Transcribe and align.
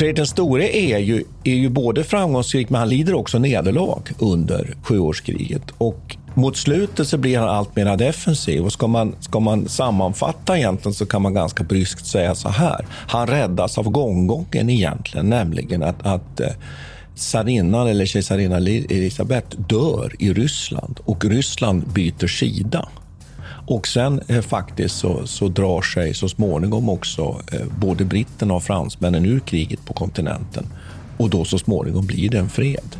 Fredrik 0.00 0.16
den 0.16 0.26
store 0.26 0.76
är 0.76 0.98
ju, 0.98 1.24
är 1.44 1.54
ju 1.54 1.68
både 1.68 2.04
framgångsrik, 2.04 2.70
men 2.70 2.78
han 2.78 2.88
lider 2.88 3.14
också 3.14 3.38
nederlag 3.38 4.02
under 4.18 4.74
sjuårskriget. 4.82 5.62
Och 5.78 6.16
mot 6.34 6.56
slutet 6.56 7.08
så 7.08 7.18
blir 7.18 7.38
han 7.38 7.48
allt 7.48 7.76
mer 7.76 7.96
defensiv. 7.96 8.64
Och 8.64 8.72
ska 8.72 8.86
man, 8.86 9.14
ska 9.20 9.40
man 9.40 9.68
sammanfatta 9.68 10.58
egentligen 10.58 10.94
så 10.94 11.06
kan 11.06 11.22
man 11.22 11.34
ganska 11.34 11.64
bryskt 11.64 12.06
säga 12.06 12.34
så 12.34 12.48
här. 12.48 12.86
Han 12.90 13.26
räddas 13.26 13.78
av 13.78 13.90
gånggången 13.90 14.70
egentligen, 14.70 15.28
nämligen 15.28 15.82
att, 15.82 16.06
att 16.06 16.40
eh, 16.40 16.48
tsarinnan 17.16 17.88
eller 17.88 18.06
kejsarinnan 18.06 18.66
Elisabeth 18.66 19.60
dör 19.60 20.12
i 20.18 20.32
Ryssland 20.32 21.00
och 21.04 21.24
Ryssland 21.24 21.88
byter 21.88 22.26
sida. 22.26 22.88
Och 23.70 23.88
sen 23.88 24.20
eh, 24.28 24.40
faktiskt 24.42 24.98
så, 24.98 25.26
så, 25.26 25.48
drar 25.48 25.82
sig 25.82 26.14
så 26.14 26.28
småningom 26.28 26.88
också 26.88 27.40
eh, 27.52 27.66
både 27.78 28.04
britterna 28.04 28.54
och 28.54 28.62
fransmännen 28.62 29.26
ur 29.26 29.40
kriget 29.40 29.84
på 29.84 29.92
kontinenten. 29.92 30.66
Och 31.16 31.30
då 31.30 31.44
så 31.44 31.58
småningom 31.58 32.06
blir 32.06 32.30
det 32.30 32.38
en 32.38 32.48
fred. 32.48 32.96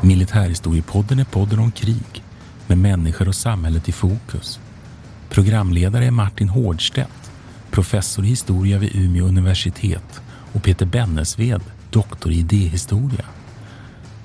Militärhistoriepodden 0.00 1.18
är 1.18 1.24
podden 1.24 1.58
om 1.58 1.70
krig 1.72 2.24
med 2.66 2.78
människor 2.78 3.28
och 3.28 3.34
samhället 3.34 3.88
i 3.88 3.92
fokus. 3.92 4.60
Programledare 5.28 6.06
är 6.06 6.10
Martin 6.10 6.48
Hårdstedt 6.48 7.27
professor 7.78 8.24
i 8.24 8.28
historia 8.28 8.78
vid 8.78 8.96
Umeå 8.96 9.24
universitet 9.24 10.20
och 10.52 10.62
Peter 10.62 10.86
Bennesved, 10.86 11.60
doktor 11.90 12.32
i 12.32 12.38
idéhistoria. 12.38 13.24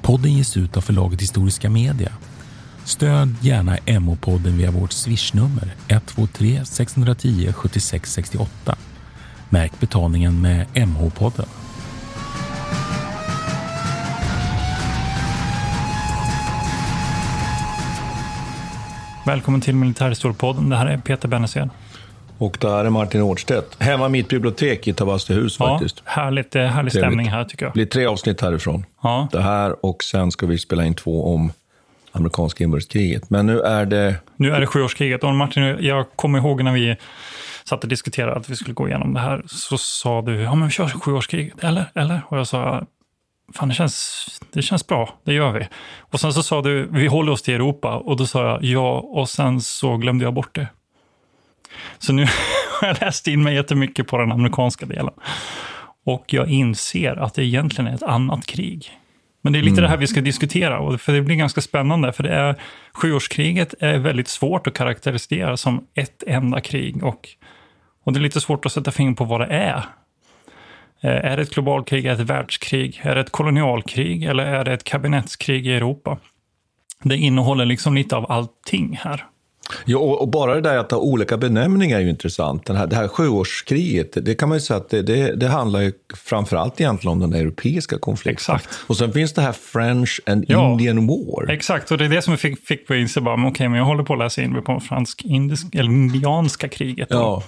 Podden 0.01 0.33
ges 0.33 0.57
ut 0.57 0.77
av 0.77 0.81
förlaget 0.81 1.21
Historiska 1.21 1.69
Media. 1.69 2.11
Stöd 2.85 3.35
gärna 3.41 3.77
MH-podden 3.77 4.57
via 4.57 4.71
vårt 4.71 4.91
swishnummer 4.91 5.75
123 5.87 6.65
610 6.65 7.53
76 7.53 8.11
68. 8.11 8.75
Märk 9.49 9.79
betalningen 9.79 10.41
med 10.41 10.65
MH-podden. 10.73 11.47
Välkommen 19.25 19.61
till 19.61 19.75
Militärhistoriepodden. 19.75 20.69
Det 20.69 20.75
här 20.75 20.85
är 20.85 20.97
Peter 20.97 21.27
Bennesved. 21.27 21.69
Och 22.43 22.57
det 22.61 22.69
här 22.69 22.85
är 22.85 22.89
Martin 22.89 23.21
Årdstedt. 23.21 23.83
Hemma 23.83 24.09
mitt 24.09 24.27
bibliotek 24.27 24.87
i 24.87 24.93
Tavastehus 24.93 25.57
ja, 25.59 25.65
faktiskt. 25.65 26.01
Härligt, 26.05 26.53
härlig 26.53 26.91
stämning 26.91 27.29
här 27.29 27.43
tycker 27.43 27.65
jag. 27.65 27.71
Det 27.71 27.73
blir 27.73 27.85
tre 27.85 28.05
avsnitt 28.05 28.41
härifrån. 28.41 28.85
Ja. 29.03 29.27
Det 29.31 29.41
här 29.41 29.85
och 29.85 30.03
sen 30.03 30.31
ska 30.31 30.45
vi 30.45 30.57
spela 30.57 30.85
in 30.85 30.93
två 30.93 31.33
om 31.33 31.51
amerikanska 32.11 32.63
inbördeskriget. 32.63 33.29
Men 33.29 33.45
nu 33.45 33.59
är 33.59 33.85
det... 33.85 34.15
Nu 34.35 34.51
är 34.51 34.59
det 34.59 34.67
sjuårskriget. 34.67 35.23
Och 35.23 35.35
Martin, 35.35 35.77
jag 35.79 36.05
kommer 36.15 36.39
ihåg 36.39 36.63
när 36.63 36.71
vi 36.71 36.95
satt 37.63 37.83
och 37.83 37.89
diskuterade 37.89 38.35
att 38.35 38.49
vi 38.49 38.55
skulle 38.55 38.73
gå 38.73 38.87
igenom 38.87 39.13
det 39.13 39.19
här. 39.19 39.43
Så 39.47 39.77
sa 39.77 40.21
du, 40.21 40.41
ja 40.41 40.55
men 40.55 40.67
vi 40.67 40.73
kör 40.73 40.87
sjuårskriget, 40.87 41.63
eller? 41.63 41.85
Eller? 41.95 42.21
Och 42.27 42.37
jag 42.37 42.47
sa, 42.47 42.85
fan 43.53 43.69
det 43.69 43.75
känns, 43.75 44.27
det 44.53 44.61
känns 44.61 44.87
bra, 44.87 45.15
det 45.23 45.33
gör 45.33 45.51
vi. 45.51 45.67
Och 45.99 46.19
sen 46.19 46.33
så 46.33 46.43
sa 46.43 46.61
du, 46.61 46.87
vi 46.91 47.07
håller 47.07 47.31
oss 47.31 47.41
till 47.41 47.53
Europa. 47.53 47.97
Och 47.97 48.17
då 48.17 48.25
sa 48.25 48.47
jag, 48.47 48.63
ja, 48.63 48.99
och 48.99 49.29
sen 49.29 49.61
så 49.61 49.97
glömde 49.97 50.25
jag 50.25 50.33
bort 50.33 50.55
det. 50.55 50.67
Så 51.99 52.13
nu 52.13 52.25
har 52.81 52.87
jag 52.87 53.01
läst 53.01 53.27
in 53.27 53.43
mig 53.43 53.55
jättemycket 53.55 54.07
på 54.07 54.17
den 54.17 54.31
amerikanska 54.31 54.85
delen. 54.85 55.13
Och 56.05 56.25
jag 56.27 56.49
inser 56.49 57.15
att 57.15 57.33
det 57.33 57.43
egentligen 57.43 57.91
är 57.91 57.95
ett 57.95 58.03
annat 58.03 58.45
krig. 58.45 58.91
Men 59.41 59.53
det 59.53 59.59
är 59.59 59.63
lite 59.63 59.73
mm. 59.73 59.83
det 59.83 59.89
här 59.89 59.97
vi 59.97 60.07
ska 60.07 60.21
diskutera, 60.21 60.97
för 60.97 61.13
det 61.13 61.21
blir 61.21 61.35
ganska 61.35 61.61
spännande. 61.61 62.13
För 62.13 62.23
det 62.23 62.29
är, 62.29 62.55
sjuårskriget 62.93 63.73
är 63.79 63.97
väldigt 63.97 64.27
svårt 64.27 64.67
att 64.67 64.73
karaktärisera 64.73 65.57
som 65.57 65.87
ett 65.93 66.23
enda 66.27 66.61
krig. 66.61 67.03
Och, 67.03 67.29
och 68.03 68.13
det 68.13 68.19
är 68.19 68.21
lite 68.21 68.41
svårt 68.41 68.65
att 68.65 68.71
sätta 68.71 68.91
fingret 68.91 69.17
på 69.17 69.23
vad 69.23 69.41
det 69.41 69.47
är. 69.47 69.85
Eh, 71.01 71.31
är 71.31 71.37
det 71.37 71.43
ett 71.43 71.53
globalkrig, 71.53 72.05
är 72.05 72.15
det 72.15 72.23
ett 72.23 72.29
världskrig, 72.29 73.01
är 73.03 73.15
det 73.15 73.21
ett 73.21 73.31
kolonialkrig 73.31 74.23
eller 74.23 74.45
är 74.45 74.63
det 74.63 74.73
ett 74.73 74.83
kabinettskrig 74.83 75.67
i 75.67 75.73
Europa? 75.73 76.17
Det 77.03 77.17
innehåller 77.17 77.65
liksom 77.65 77.95
lite 77.95 78.15
av 78.15 78.31
allting 78.31 78.99
här. 79.01 79.25
Ja, 79.85 79.97
och, 79.97 80.27
bara 80.27 80.55
det 80.55 80.61
där 80.61 80.77
att 80.77 80.91
ha 80.91 80.97
olika 80.97 81.37
benämningar 81.37 81.97
är 81.97 82.01
ju 82.01 82.09
intressant. 82.09 82.65
Den 82.65 82.75
här, 82.75 82.87
det 82.87 82.95
här 82.95 83.07
sjuårskriget, 83.07 84.17
det 84.25 84.35
kan 84.35 84.49
man 84.49 84.57
ju 84.57 84.61
säga 84.61 84.77
att 84.77 84.89
det, 84.89 85.01
det, 85.01 85.35
det 85.35 85.47
handlar 85.47 85.81
ju 85.81 85.91
framförallt 86.15 86.81
egentligen 86.81 87.11
om 87.11 87.19
den 87.19 87.41
europeiska 87.41 87.97
konflikten. 87.97 88.33
Exakt. 88.33 88.69
Och 88.87 88.97
sen 88.97 89.13
finns 89.13 89.33
det 89.33 89.41
här 89.41 89.51
French 89.51 90.21
and 90.25 90.45
ja, 90.47 90.71
Indian 90.71 91.07
War. 91.07 91.51
Exakt, 91.51 91.91
och 91.91 91.97
det 91.97 92.05
är 92.05 92.09
det 92.09 92.21
som 92.21 92.37
fick, 92.37 92.67
fick 92.67 92.89
mig 92.89 93.01
inse 93.01 93.21
bara, 93.21 93.33
okej, 93.35 93.47
okay, 93.51 93.69
men 93.69 93.77
jag 93.77 93.85
håller 93.85 94.03
på 94.03 94.13
att 94.13 94.19
läsa 94.19 94.41
in 94.41 94.51
mig 94.51 94.61
på 94.61 94.79
fransk-indiska, 94.79 95.79
eller 95.79 95.91
indianska 95.91 96.67
kriget. 96.67 97.07
Ja. 97.11 97.43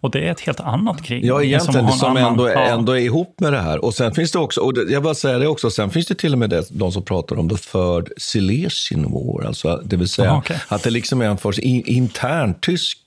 Och 0.00 0.10
det 0.10 0.18
är 0.18 0.32
ett 0.32 0.40
helt 0.40 0.60
annat 0.60 1.02
krig. 1.02 1.24
Ja, 1.24 1.42
egentligen, 1.42 1.88
som, 1.88 1.98
som 1.98 2.16
annan, 2.16 2.32
ändå, 2.32 2.48
ja. 2.48 2.60
ändå 2.60 2.92
är 2.92 3.00
ihop 3.00 3.40
med 3.40 3.52
det 3.52 3.60
här. 3.60 3.84
Och 3.84 3.94
sen 3.94 4.14
finns 4.14 4.32
det 4.32 4.38
också, 4.38 4.60
och 4.60 4.72
jag 4.88 5.00
vill 5.00 5.14
säga 5.14 5.38
det 5.38 5.46
också, 5.46 5.70
sen 5.70 5.90
finns 5.90 6.06
det 6.06 6.14
till 6.14 6.32
och 6.32 6.38
med 6.38 6.50
det, 6.50 6.64
de 6.70 6.92
som 6.92 7.02
pratar 7.02 7.38
om 7.38 7.48
the 7.48 7.56
third 7.56 8.08
Silesian 8.16 9.02
War, 9.02 9.46
alltså 9.46 9.82
det 9.84 9.96
vill 9.96 10.08
säga 10.08 10.30
Aha, 10.30 10.38
okay. 10.38 10.56
att 10.68 10.82
det 10.82 10.90
liksom 10.90 11.20
är 11.20 11.26
en 11.26 11.38
sorts 11.60 11.88
intern 11.88 12.54
tysk 12.60 12.98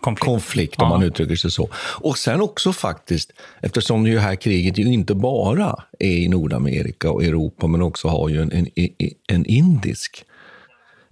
konflikt, 0.00 0.24
konflikt 0.24 0.82
om 0.82 0.84
ja. 0.84 0.88
man 0.88 1.02
uttrycker 1.02 1.36
sig 1.36 1.50
så. 1.50 1.68
Och 2.00 2.18
sen 2.18 2.40
också 2.40 2.72
faktiskt, 2.72 3.32
eftersom 3.60 4.04
det 4.04 4.20
här 4.20 4.36
kriget 4.36 4.78
ju 4.78 4.92
inte 4.92 5.14
bara 5.14 5.82
är 5.98 6.16
i 6.16 6.28
Nordamerika 6.28 7.10
och 7.10 7.24
Europa, 7.24 7.66
men 7.66 7.82
också 7.82 8.08
har 8.08 8.28
ju 8.28 8.42
en, 8.42 8.52
en, 8.52 8.68
en 9.28 9.46
indisk 9.46 10.24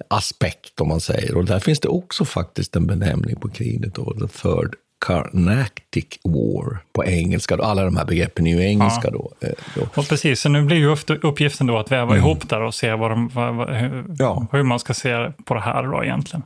aspekt, 0.08 0.80
om 0.80 0.88
man 0.88 1.00
säger. 1.00 1.36
Och 1.36 1.44
där 1.44 1.60
finns 1.60 1.80
det 1.80 1.88
också 1.88 2.24
faktiskt 2.24 2.76
en 2.76 2.86
benämning 2.86 3.36
på 3.36 3.48
kriget, 3.48 3.94
då, 3.94 4.12
the 4.12 4.28
third 4.42 4.74
Carnatic 5.06 6.06
War 6.24 6.78
på 6.92 7.04
engelska. 7.04 7.56
Då. 7.56 7.62
Alla 7.62 7.84
de 7.84 7.96
här 7.96 8.04
begreppen 8.04 8.46
är 8.46 8.50
ju 8.50 8.66
engelska 8.66 9.00
ja. 9.04 9.10
då, 9.10 9.32
eh, 9.40 9.52
då. 9.74 9.82
Och 9.94 10.08
precis, 10.08 10.40
så 10.40 10.48
nu 10.48 10.62
blir 10.62 10.76
ju 10.76 10.96
uppgiften 11.22 11.66
då 11.66 11.78
att 11.78 11.92
väva 11.92 12.12
mm. 12.12 12.16
ihop 12.16 12.48
där 12.48 12.60
och 12.60 12.74
se 12.74 12.94
vad 12.94 13.10
de, 13.10 13.28
vad, 13.28 13.54
vad, 13.54 13.70
hur, 13.70 14.04
ja. 14.18 14.46
hur, 14.52 14.62
man 14.62 14.78
ska 14.78 14.94
se 14.94 15.32
på 15.44 15.54
det 15.54 15.60
här 15.60 15.82
då 15.82 16.04
egentligen. 16.04 16.42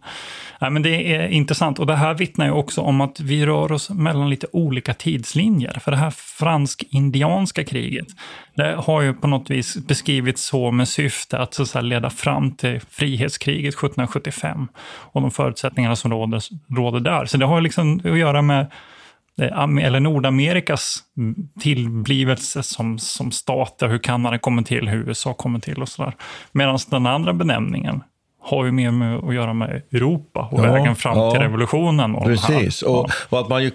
Ja, 0.58 0.70
men 0.70 0.82
det 0.82 1.14
är 1.14 1.28
intressant 1.28 1.78
och 1.78 1.86
det 1.86 1.96
här 1.96 2.14
vittnar 2.14 2.46
ju 2.46 2.52
också 2.52 2.80
om 2.80 3.00
att 3.00 3.20
vi 3.20 3.46
rör 3.46 3.72
oss 3.72 3.90
mellan 3.90 4.30
lite 4.30 4.46
olika 4.52 4.94
tidslinjer. 4.94 5.78
För 5.80 5.90
det 5.90 5.96
här 5.96 6.10
fransk-indianska 6.10 7.64
kriget, 7.64 8.06
det 8.54 8.74
har 8.78 9.02
ju 9.02 9.14
på 9.14 9.26
något 9.26 9.50
vis 9.50 9.76
beskrivits 9.76 10.44
så 10.44 10.70
med 10.70 10.88
syfte 10.88 11.38
att, 11.38 11.54
så 11.54 11.78
att 11.78 11.84
leda 11.84 12.10
fram 12.10 12.52
till 12.52 12.80
frihetskriget 12.90 13.74
1775 13.74 14.68
och 14.84 15.20
de 15.20 15.30
förutsättningarna 15.30 15.96
som 15.96 16.10
råder, 16.10 16.42
råder 16.76 17.00
där. 17.00 17.26
Så 17.26 17.36
det 17.36 17.46
har 17.46 17.60
liksom 17.60 18.00
att 18.04 18.18
göra 18.18 18.42
med 18.46 18.70
eh, 19.40 19.84
eller 19.84 20.00
Nordamerikas 20.00 20.98
tillblivelse 21.60 22.62
som, 22.62 22.98
som 22.98 23.30
stat, 23.30 23.82
hur 23.82 23.98
Kanada 23.98 24.38
kommer 24.38 24.62
till, 24.62 24.88
hur 24.88 25.08
USA 25.08 25.34
kommer 25.34 25.58
till 25.58 25.82
och 25.82 25.88
sådär. 25.88 26.14
Medan 26.52 26.78
den 26.90 27.06
andra 27.06 27.32
benämningen 27.32 28.02
har 28.44 28.64
ju 28.64 28.72
mer 28.72 28.90
med 28.90 29.16
att 29.16 29.34
göra 29.34 29.52
med 29.52 29.82
Europa 29.92 30.48
och 30.52 30.58
ja, 30.58 30.72
vägen 30.72 30.96
fram 30.96 31.18
ja, 31.18 31.30
till 31.30 31.40
revolutionen. 31.40 32.14
Och 32.14 32.24
precis, 32.24 32.82
och, 32.82 33.10
och, 33.28 33.40
att 33.40 33.48
man 33.48 33.62
ju, 33.62 33.70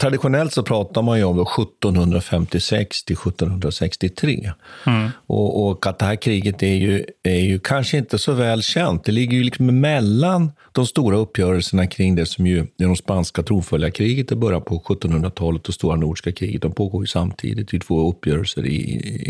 traditionellt 0.00 0.52
så 0.52 0.62
pratar 0.62 1.02
man 1.02 1.18
ju 1.18 1.24
om 1.24 1.40
1756 1.40 3.04
till 3.04 3.16
1763. 3.16 4.52
Mm. 4.86 5.10
Och, 5.26 5.68
och, 5.68 5.86
att 5.86 5.98
det 5.98 6.04
här 6.04 6.16
kriget 6.16 6.62
är 6.62 6.74
ju, 6.74 7.04
är 7.22 7.40
ju 7.40 7.58
kanske 7.58 7.98
inte 7.98 8.18
så 8.18 8.32
väl 8.32 8.62
känt. 8.62 9.04
Det 9.04 9.12
ligger 9.12 9.36
ju 9.36 9.42
liksom 9.42 9.80
mellan 9.80 10.52
de 10.72 10.86
stora 10.86 11.16
uppgörelserna 11.16 11.86
kring 11.86 12.14
det 12.14 12.26
som 12.26 12.46
ju 12.46 12.58
är 12.58 12.84
de 12.84 12.96
spanska 12.96 13.42
tronföljarkriget 13.42 14.32
i 14.32 14.36
början 14.36 14.62
på 14.62 14.78
1700-talet 14.78 15.68
och 15.68 15.74
stora 15.74 15.96
nordiska 15.96 16.32
kriget. 16.32 16.62
De 16.62 16.72
pågår 16.72 17.02
ju 17.02 17.06
samtidigt. 17.06 17.68
Det 17.70 17.76
är 17.76 17.80
två 17.80 18.10
uppgörelser 18.10 18.66
i, 18.66 18.80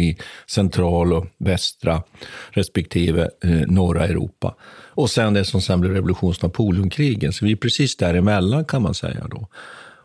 i 0.09 0.17
central 0.47 1.12
och 1.12 1.27
västra 1.39 2.03
respektive 2.50 3.29
eh, 3.45 3.50
norra 3.50 4.05
Europa. 4.05 4.38
Europa. 4.38 4.55
Och 4.94 5.11
sen 5.11 5.35
det 5.35 5.44
som 5.44 5.61
sen 5.61 5.81
blev 5.81 5.93
revolutions 5.93 6.43
Napoleonkrigen. 6.43 7.32
Så 7.32 7.44
vi 7.44 7.52
är 7.52 7.56
precis 7.56 7.96
däremellan 7.96 8.64
kan 8.64 8.82
man 8.82 8.94
säga. 8.94 9.26
då. 9.31 9.49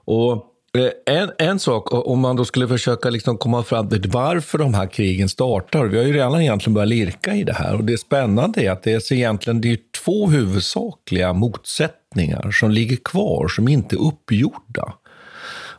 Och 0.05 0.45
eh, 0.77 1.15
en, 1.15 1.31
en 1.37 1.59
sak, 1.59 1.93
om 2.07 2.19
man 2.19 2.35
då 2.35 2.45
skulle 2.45 2.67
försöka 2.67 3.09
liksom 3.09 3.37
komma 3.37 3.63
fram 3.63 3.89
till 3.89 4.09
varför 4.09 4.57
de 4.57 4.73
här 4.73 4.87
krigen 4.87 5.29
startar. 5.29 5.85
Vi 5.85 5.97
har 5.97 6.05
ju 6.05 6.13
redan 6.13 6.41
egentligen 6.41 6.73
börjat 6.73 6.89
lirka 6.89 7.35
i 7.35 7.43
det 7.43 7.53
här. 7.53 7.75
Och 7.75 7.83
det 7.83 7.97
spännande 7.97 8.61
är 8.61 8.71
att 8.71 8.83
det 8.83 9.11
är 9.11 9.13
egentligen 9.13 9.61
det 9.61 9.71
är 9.71 9.77
två 10.03 10.27
huvudsakliga 10.27 11.33
motsättningar 11.33 12.51
som 12.51 12.71
ligger 12.71 12.97
kvar, 12.97 13.47
som 13.47 13.67
inte 13.67 13.95
är 13.95 14.07
uppgjorda. 14.07 14.93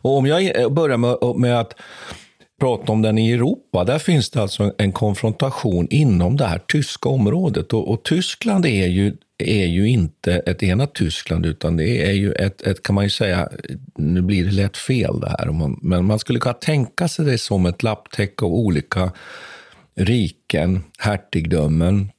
Och 0.03 0.17
om 0.17 0.27
jag 0.27 0.73
börjar 0.73 0.97
med, 0.97 1.17
med 1.37 1.61
att 1.61 1.75
prata 2.65 2.93
om 2.93 3.03
den 3.03 3.19
i 3.19 3.33
Europa, 3.33 3.85
där 3.85 3.99
finns 3.99 4.31
det 4.31 4.43
alltså 4.43 4.73
en 4.79 4.93
konfrontation 4.93 5.89
inom 5.91 6.37
det 6.37 6.45
här 6.45 6.59
tyska 6.59 7.09
området. 7.09 7.73
Och, 7.73 7.91
och 7.91 8.03
Tyskland 8.03 8.67
är 8.67 8.87
ju, 8.87 9.17
är 9.39 9.67
ju 9.67 9.89
inte 9.89 10.35
ett 10.35 10.63
enat 10.63 10.95
Tyskland, 10.95 11.47
utan 11.47 11.77
det 11.77 12.09
är 12.09 12.13
ju 12.13 12.33
ett, 12.33 12.63
ett, 12.63 12.83
kan 12.83 12.95
man 12.95 13.05
ju 13.05 13.11
säga, 13.11 13.49
nu 13.97 14.23
blir 14.23 14.45
det 14.45 14.51
lätt 14.51 14.77
fel 14.77 15.21
det 15.21 15.29
här, 15.29 15.77
men 15.83 16.05
man 16.05 16.19
skulle 16.19 16.39
kunna 16.39 16.55
tänka 16.55 17.09
sig 17.09 17.25
det 17.25 17.39
som 17.39 17.67
ett 17.67 17.83
lapptäcke 17.83 18.45
av 18.45 18.53
olika 18.53 19.13
riken, 19.95 20.83
hertigdömen, 20.99 22.11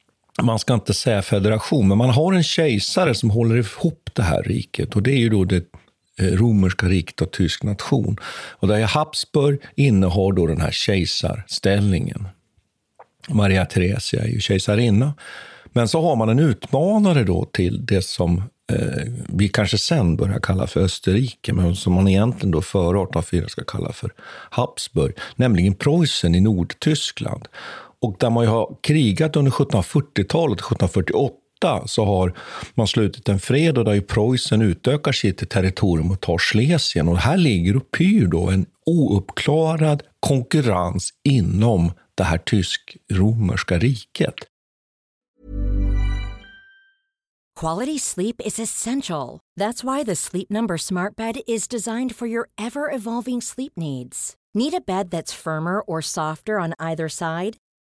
man 0.42 0.60
ska 0.60 0.74
inte 0.74 0.94
säga 0.94 1.22
federation, 1.22 1.88
men 1.88 1.98
man 1.98 2.10
har 2.10 2.34
en 2.34 2.44
kejsare 2.44 3.16
som 3.16 3.30
håller 3.30 3.56
ihop 3.56 4.10
det 4.14 4.24
här 4.24 4.44
riket. 4.44 4.96
Och 4.96 5.04
det 5.04 5.12
är 5.12 5.18
ju 5.18 5.30
då 5.30 5.44
det 5.44 5.66
Eh, 6.20 6.26
romerska 6.26 6.88
riket 6.88 7.22
och 7.22 7.32
tysk 7.32 7.64
nation. 7.64 8.18
Och 8.52 8.68
där 8.68 8.84
Habsburg 8.84 9.60
innehar 9.76 10.34
då 10.34 10.48
den 10.48 10.62
här 10.62 10.72
kejsarställningen. 10.72 12.28
Maria 13.30 13.66
Theresia 13.66 14.24
är 14.24 14.28
ju 14.28 14.40
kejsarinna. 14.40 15.14
Men 15.66 15.88
så 15.88 16.02
har 16.02 16.16
man 16.16 16.30
en 16.30 16.40
utmanare 16.40 17.24
då 17.24 17.46
till 17.46 17.86
det 17.86 18.02
som 18.02 18.44
eh, 18.72 19.14
vi 19.30 19.50
kanske 19.50 19.78
sen 19.78 20.16
börjar 20.16 20.40
kalla 20.40 20.68
för 20.68 20.82
Österrike, 20.82 21.54
men 21.54 21.76
som 21.76 21.94
man 21.94 22.08
egentligen 22.08 22.52
då 22.52 22.62
före 22.62 23.04
1804 23.04 23.48
ska 23.48 23.64
kalla 23.64 23.92
för 23.92 24.14
Habsburg, 24.50 25.14
nämligen 25.36 25.74
Preussen 25.74 26.36
i 26.36 26.42
Nordtyskland. 26.42 27.48
Och 28.02 28.16
där 28.20 28.30
man 28.30 28.44
ju 28.44 28.50
har 28.50 28.76
krigat 28.82 29.36
under 29.36 29.52
1740-talet, 29.52 30.60
1748 30.60 31.36
så 31.86 32.06
har 32.06 32.34
man 32.76 32.88
slutit 32.88 33.30
en 33.30 33.40
fred 33.40 33.78
och 33.78 33.86
där 33.86 34.02
Preussen 34.02 34.62
utökar 34.62 35.12
sitt 35.12 35.50
territorium 35.50 36.12
och 36.12 36.22
tar 36.22 36.38
Schlesien. 36.38 37.08
Och 37.08 37.18
här 37.18 37.38
ligger 37.38 37.76
och 37.78 37.92
pyr 37.92 38.28
då 38.28 38.50
en 38.50 38.66
ouppklarad 38.86 40.04
konkurrens 40.20 41.10
inom 41.24 41.92
det 42.16 42.24
här 42.24 42.38
tysk-romerska 42.38 43.80
riket. 43.80 44.36
Quality 47.62 48.00
sleep 48.00 48.42
is 48.46 48.60
essential. 48.60 49.40
That's 49.60 49.84
why 49.84 50.04
the 50.04 50.16
Sleep 50.16 50.50
Number 50.50 50.78
smart 50.78 51.16
bed 51.16 51.36
is 51.48 51.70
designed 51.70 52.16
for 52.16 52.28
your 52.28 52.50
ever-evolving 52.58 53.42
sleep 53.42 53.72
needs. 53.78 54.36
Need 54.54 54.74
a 54.74 54.82
bed 54.86 55.10
that's 55.10 55.34
firmer 55.34 55.82
or 55.88 56.02
softer 56.02 56.60
on 56.60 56.74
either 56.80 57.10
side? 57.10 57.58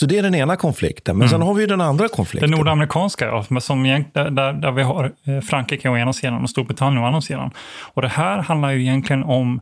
Så 0.00 0.06
det 0.06 0.18
är 0.18 0.22
den 0.22 0.34
ena 0.34 0.56
konflikten. 0.56 1.16
Men 1.16 1.28
mm. 1.28 1.30
sen 1.30 1.42
har 1.42 1.54
vi 1.54 1.60
ju 1.60 1.66
den 1.66 1.80
andra 1.80 2.08
konflikten. 2.08 2.50
Den 2.50 2.58
nordamerikanska, 2.58 3.26
ja, 3.26 3.60
som, 3.60 3.82
där, 3.84 4.52
där 4.52 4.72
vi 4.72 4.82
har 4.82 5.12
eh, 5.24 5.40
Frankrike 5.40 5.88
å 5.88 5.96
ena 5.96 6.12
sidan 6.12 6.42
och 6.42 6.50
Storbritannien 6.50 7.02
å 7.02 7.06
andra 7.06 7.20
sidan. 7.20 7.50
Och 7.94 8.02
det 8.02 8.08
här 8.08 8.38
handlar 8.38 8.70
ju 8.70 8.80
egentligen 8.80 9.22
om 9.22 9.60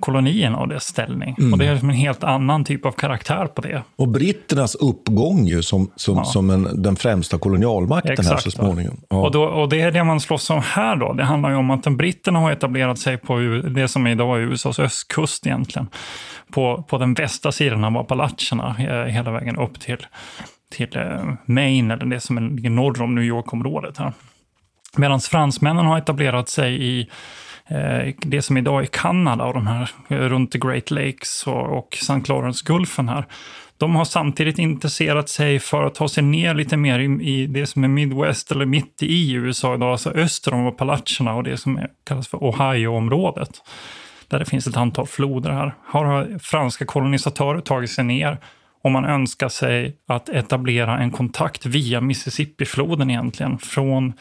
kolonierna 0.00 0.58
och 0.58 0.68
dess 0.68 0.84
ställning. 0.84 1.36
Mm. 1.38 1.52
Och 1.52 1.58
det 1.58 1.66
är 1.66 1.72
liksom 1.72 1.90
en 1.90 1.96
helt 1.96 2.24
annan 2.24 2.64
typ 2.64 2.86
av 2.86 2.92
karaktär 2.92 3.46
på 3.46 3.62
det. 3.62 3.82
Och 3.96 4.08
britternas 4.08 4.74
uppgång 4.74 5.46
ju 5.46 5.62
som, 5.62 5.90
som, 5.96 6.16
ja. 6.16 6.24
som 6.24 6.50
en, 6.50 6.82
den 6.82 6.96
främsta 6.96 7.38
kolonialmakten 7.38 8.12
Exakt, 8.12 8.30
här 8.30 8.36
så 8.36 8.50
småningom. 8.50 9.00
Ja. 9.08 9.16
Och, 9.16 9.32
då, 9.32 9.44
och 9.44 9.68
det 9.68 9.80
är 9.80 9.90
det 9.90 10.04
man 10.04 10.20
slåss 10.20 10.50
om 10.50 10.62
här 10.64 10.96
då. 10.96 11.12
Det 11.12 11.24
handlar 11.24 11.50
ju 11.50 11.56
om 11.56 11.70
att 11.70 11.86
britterna 11.86 12.38
har 12.38 12.52
etablerat 12.52 12.98
sig 12.98 13.16
på 13.16 13.38
det 13.74 13.88
som 13.88 14.06
idag 14.06 14.38
är 14.38 14.42
USAs 14.42 14.78
östkust 14.78 15.46
egentligen. 15.46 15.88
På, 16.50 16.84
på 16.88 16.98
den 16.98 17.14
västra 17.14 17.52
sidan 17.52 17.84
av 17.84 17.96
Appalacherna, 17.96 18.76
eh, 18.78 19.12
hela 19.12 19.30
vägen 19.30 19.56
upp 19.56 19.80
till, 19.80 20.06
till 20.72 20.96
eh, 20.96 21.24
Maine, 21.44 21.90
eller 21.90 22.06
det 22.06 22.20
som 22.20 22.56
ligger 22.56 22.70
norr 22.70 23.02
om 23.02 23.14
New 23.14 23.24
York-området. 23.24 23.98
Medan 24.96 25.20
fransmännen 25.20 25.86
har 25.86 25.98
etablerat 25.98 26.48
sig 26.48 26.82
i 26.86 27.00
Eh, 27.00 27.08
Eh, 27.70 28.14
det 28.18 28.42
som 28.42 28.56
idag 28.56 28.82
är 28.82 28.86
Kanada 28.86 29.44
och 29.44 29.54
de 29.54 29.66
här 29.66 29.90
eh, 30.08 30.16
runt 30.16 30.52
the 30.52 30.58
Great 30.58 30.90
Lakes 30.90 31.46
och, 31.46 31.78
och 31.78 31.96
St. 32.00 32.32
Lawrence-gulfen 32.32 33.08
här. 33.08 33.24
De 33.78 33.96
har 33.96 34.04
samtidigt 34.04 34.58
intresserat 34.58 35.28
sig 35.28 35.58
för 35.58 35.84
att 35.84 35.94
ta 35.94 36.08
sig 36.08 36.22
ner 36.22 36.54
lite 36.54 36.76
mer 36.76 36.98
i, 36.98 37.04
i 37.04 37.46
det 37.46 37.66
som 37.66 37.84
är 37.84 37.88
Midwest 37.88 38.52
eller 38.52 38.66
mitt 38.66 39.02
i 39.02 39.32
USA 39.32 39.74
idag, 39.74 39.92
alltså 39.92 40.10
öster 40.10 40.54
om 40.54 40.66
Appalacherna 40.66 41.34
och 41.34 41.44
det 41.44 41.56
som 41.56 41.78
är, 41.78 41.88
kallas 42.04 42.28
för 42.28 42.38
Ohio-området. 42.44 43.62
Där 44.28 44.38
det 44.38 44.44
finns 44.44 44.66
ett 44.66 44.76
antal 44.76 45.06
floder 45.06 45.50
här. 45.50 45.74
Har 45.86 46.38
franska 46.38 46.84
kolonisatörer 46.84 47.60
tagit 47.60 47.90
sig 47.90 48.04
ner 48.04 48.38
och 48.82 48.90
man 48.90 49.04
önskar 49.04 49.48
sig 49.48 49.96
att 50.06 50.28
etablera 50.28 50.98
en 50.98 51.10
kontakt 51.10 51.66
via 51.66 52.00
Mississippi-floden 52.00 53.10
egentligen 53.10 53.58
från 53.58 54.12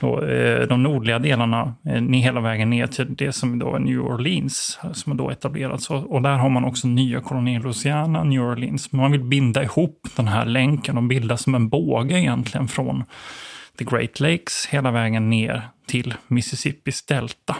då, 0.00 0.22
eh, 0.24 0.68
de 0.68 0.82
nordliga 0.82 1.18
delarna 1.18 1.74
eh, 1.86 2.02
hela 2.02 2.40
vägen 2.40 2.70
ner 2.70 2.86
till 2.86 3.14
det 3.16 3.32
som 3.32 3.58
då 3.58 3.74
är 3.74 3.78
New 3.78 4.00
Orleans 4.00 4.78
som 4.92 5.12
har 5.12 5.18
då 5.18 5.30
etablerats. 5.30 5.90
Och 5.90 6.22
där 6.22 6.36
har 6.36 6.48
man 6.48 6.64
också 6.64 6.88
nya 6.88 7.20
kolonier, 7.20 7.60
Louisiana, 7.60 8.24
New 8.24 8.42
Orleans. 8.42 8.92
Man 8.92 9.12
vill 9.12 9.24
binda 9.24 9.62
ihop 9.62 10.08
den 10.16 10.28
här 10.28 10.46
länken 10.46 10.96
och 10.96 11.02
bilda 11.02 11.36
som 11.36 11.54
en 11.54 11.68
båge 11.68 12.18
egentligen 12.18 12.68
från 12.68 13.04
the 13.78 13.84
Great 13.84 14.20
Lakes 14.20 14.66
hela 14.70 14.90
vägen 14.90 15.30
ner 15.30 15.62
till 15.86 16.14
Mississippis 16.28 17.06
delta. 17.06 17.56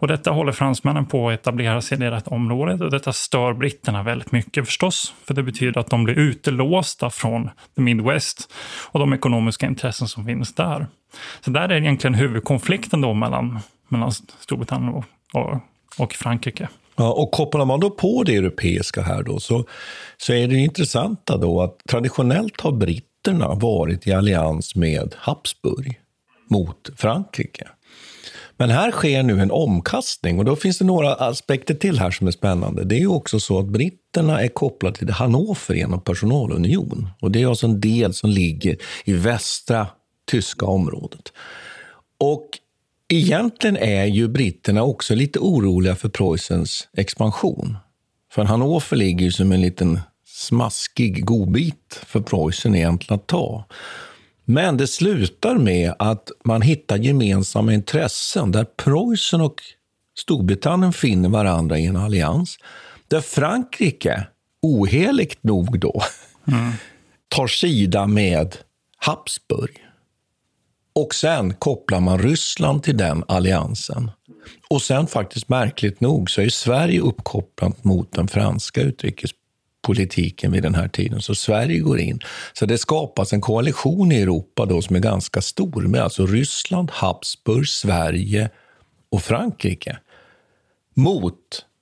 Och 0.00 0.08
detta 0.08 0.30
håller 0.30 0.52
fransmännen 0.52 1.06
på 1.06 1.28
att 1.28 1.34
etablera 1.34 1.80
sig 1.80 1.98
i 1.98 2.00
det 2.00 2.22
området 2.26 2.80
och 2.80 2.90
detta 2.90 3.12
stör 3.12 3.52
britterna 3.52 4.02
väldigt 4.02 4.32
mycket 4.32 4.66
förstås. 4.66 5.14
För 5.24 5.34
det 5.34 5.42
betyder 5.42 5.80
att 5.80 5.90
de 5.90 6.04
blir 6.04 6.18
utelåsta 6.18 7.10
från 7.10 7.50
the 7.76 7.82
Midwest 7.82 8.52
och 8.90 9.00
de 9.00 9.12
ekonomiska 9.12 9.66
intressen 9.66 10.08
som 10.08 10.26
finns 10.26 10.54
där. 10.54 10.86
Så 11.40 11.50
där 11.50 11.68
är 11.68 11.80
egentligen 11.80 12.14
huvudkonflikten 12.14 13.00
då 13.00 13.14
mellan, 13.14 13.58
mellan 13.88 14.12
Storbritannien 14.12 14.94
och, 14.94 15.04
och, 15.34 15.60
och 15.98 16.12
Frankrike. 16.12 16.68
Ja, 16.96 17.12
och 17.12 17.30
kopplar 17.30 17.64
man 17.64 17.80
då 17.80 17.90
på 17.90 18.22
det 18.22 18.36
europeiska 18.36 19.02
här 19.02 19.22
då, 19.22 19.40
så, 19.40 19.64
så 20.16 20.32
är 20.32 20.48
det 20.48 20.56
intressanta 20.56 21.36
då 21.36 21.62
att 21.62 21.78
traditionellt 21.88 22.60
har 22.60 22.72
britterna 22.72 23.54
varit 23.54 24.06
i 24.06 24.12
allians 24.12 24.76
med 24.76 25.14
Habsburg 25.18 26.00
mot 26.50 26.90
Frankrike. 26.96 27.68
Men 28.60 28.70
här 28.70 28.90
sker 28.90 29.22
nu 29.22 29.40
en 29.40 29.50
omkastning 29.50 30.38
och 30.38 30.44
då 30.44 30.56
finns 30.56 30.78
det 30.78 30.84
några 30.84 31.14
aspekter 31.14 31.74
till 31.74 31.98
här 31.98 32.10
som 32.10 32.26
är 32.26 32.30
spännande. 32.30 32.84
Det 32.84 32.98
är 32.98 33.06
också 33.06 33.40
så 33.40 33.58
att 33.58 33.66
britterna 33.66 34.40
är 34.40 34.48
kopplade 34.48 34.96
till 34.96 35.10
Hannover 35.10 35.74
genom 35.74 36.00
personalunion. 36.00 37.08
Och 37.20 37.30
det 37.30 37.42
är 37.42 37.46
alltså 37.46 37.66
en 37.66 37.80
del 37.80 38.14
som 38.14 38.30
ligger 38.30 38.76
i 39.04 39.12
västra 39.12 39.86
tyska 40.30 40.66
området. 40.66 41.32
Och 42.18 42.48
egentligen 43.08 43.76
är 43.76 44.04
ju 44.04 44.28
britterna 44.28 44.82
också 44.82 45.14
lite 45.14 45.38
oroliga 45.38 45.96
för 45.96 46.08
Preussens 46.08 46.88
expansion. 46.96 47.76
För 48.32 48.44
Hannover 48.44 48.96
ligger 48.96 49.24
ju 49.24 49.32
som 49.32 49.52
en 49.52 49.62
liten 49.62 50.00
smaskig 50.26 51.24
godbit 51.24 52.00
för 52.06 52.20
Preussen 52.20 52.74
egentligen 52.74 53.20
att 53.20 53.26
ta. 53.26 53.64
Men 54.50 54.76
det 54.76 54.86
slutar 54.86 55.54
med 55.54 55.94
att 55.98 56.30
man 56.44 56.62
hittar 56.62 56.96
gemensamma 56.96 57.74
intressen 57.74 58.52
där 58.52 58.64
Preussen 58.64 59.40
och 59.40 59.62
Storbritannien 60.18 60.92
finner 60.92 61.28
varandra 61.28 61.78
i 61.78 61.86
en 61.86 61.96
allians. 61.96 62.58
Där 63.08 63.20
Frankrike, 63.20 64.26
oheligt 64.62 65.42
nog 65.42 65.80
då, 65.80 66.02
mm. 66.46 66.72
tar 67.28 67.46
sida 67.46 68.06
med 68.06 68.56
Habsburg. 68.96 69.78
Och 70.94 71.14
sen 71.14 71.54
kopplar 71.54 72.00
man 72.00 72.18
Ryssland 72.18 72.82
till 72.82 72.96
den 72.96 73.24
alliansen. 73.28 74.10
Och 74.68 74.82
sen 74.82 75.06
faktiskt 75.06 75.48
märkligt 75.48 76.00
nog 76.00 76.30
så 76.30 76.40
är 76.40 76.48
Sverige 76.48 77.00
uppkopplat 77.00 77.84
mot 77.84 78.12
den 78.12 78.28
franska 78.28 78.80
politiken 79.82 80.52
vid 80.52 80.62
den 80.62 80.74
här 80.74 80.88
tiden. 80.88 81.22
Så 81.22 81.34
Sverige 81.34 81.78
går 81.78 82.00
in. 82.00 82.20
Så 82.52 82.66
det 82.66 82.78
skapas 82.78 83.32
en 83.32 83.40
koalition 83.40 84.12
i 84.12 84.20
Europa 84.20 84.66
då 84.66 84.82
som 84.82 84.96
är 84.96 85.00
ganska 85.00 85.40
stor 85.40 85.82
med 85.82 86.00
alltså 86.00 86.26
Ryssland, 86.26 86.90
Habsburg, 86.90 87.68
Sverige 87.68 88.50
och 89.10 89.22
Frankrike 89.22 89.98
mot 90.94 91.36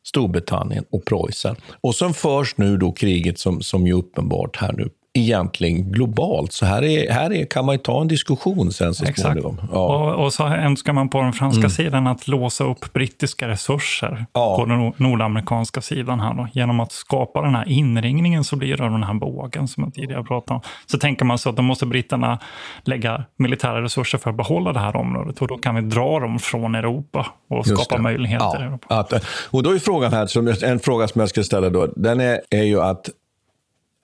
Storbritannien 0.04 0.84
och 0.90 1.04
Preussen. 1.04 1.56
Och 1.80 1.94
sen 1.94 2.14
förs 2.14 2.56
nu 2.56 2.76
då 2.76 2.92
kriget 2.92 3.38
som, 3.38 3.62
som 3.62 3.86
ju 3.86 3.92
uppenbart 3.92 4.56
här 4.56 4.72
nu 4.72 4.90
egentligen 5.18 5.92
globalt. 5.92 6.52
Så 6.52 6.66
här, 6.66 6.82
är, 6.84 7.12
här 7.12 7.32
är, 7.32 7.44
kan 7.44 7.64
man 7.64 7.74
ju 7.74 7.78
ta 7.78 8.00
en 8.00 8.08
diskussion 8.08 8.72
sen 8.72 8.94
så 8.94 9.04
Exakt. 9.04 9.20
småningom. 9.20 9.60
Ja. 9.72 10.12
Och, 10.14 10.24
och 10.24 10.32
så 10.32 10.46
önskar 10.46 10.92
man 10.92 11.08
på 11.08 11.22
den 11.22 11.32
franska 11.32 11.58
mm. 11.58 11.70
sidan 11.70 12.06
att 12.06 12.28
låsa 12.28 12.64
upp 12.64 12.92
brittiska 12.92 13.48
resurser 13.48 14.26
Ja. 14.32 14.56
på 14.56 14.64
den 14.64 14.92
nordamerikanska 14.96 15.80
sidan 15.80 16.20
här 16.20 16.34
då. 16.34 16.48
Genom 16.52 16.80
att 16.80 16.92
skapa 16.92 17.42
den 17.42 17.54
här 17.54 17.68
inringningen 17.68 18.44
så 18.44 18.56
blir 18.56 18.76
det 18.76 18.84
den 18.84 19.02
här 19.02 19.14
bågen 19.14 19.68
som 19.68 19.84
jag 19.84 19.94
tidigare 19.94 20.24
pratade 20.24 20.54
om. 20.54 20.60
Så 20.86 20.98
tänker 20.98 21.24
man 21.24 21.38
så 21.38 21.50
att 21.50 21.56
då 21.56 21.62
måste 21.62 21.86
britterna 21.86 22.38
lägga 22.84 23.24
militära 23.36 23.82
resurser 23.82 24.18
för 24.18 24.30
att 24.30 24.36
behålla 24.36 24.72
det 24.72 24.80
här 24.80 24.96
området 24.96 25.42
och 25.42 25.48
då 25.48 25.58
kan 25.58 25.74
vi 25.74 25.80
dra 25.80 26.20
dem 26.20 26.38
från 26.38 26.74
Europa 26.74 27.26
och 27.50 27.66
Just 27.66 27.82
skapa 27.82 27.96
det. 27.96 28.02
möjligheter 28.02 28.46
i 28.46 28.60
Ja, 28.60 28.64
Europa. 28.64 28.94
att, 28.94 29.24
och 29.50 29.62
då 29.62 29.70
är 29.70 29.78
frågan 29.78 30.12
här, 30.12 30.26
som, 30.26 30.54
en 30.62 30.78
fråga 30.80 31.08
som 31.08 31.20
jag 31.20 31.28
ska 31.28 31.42
ställa 31.42 31.70
då, 31.70 31.86
den 31.96 32.20
är, 32.20 32.40
är 32.50 32.62
ju 32.62 32.80
att 32.80 33.10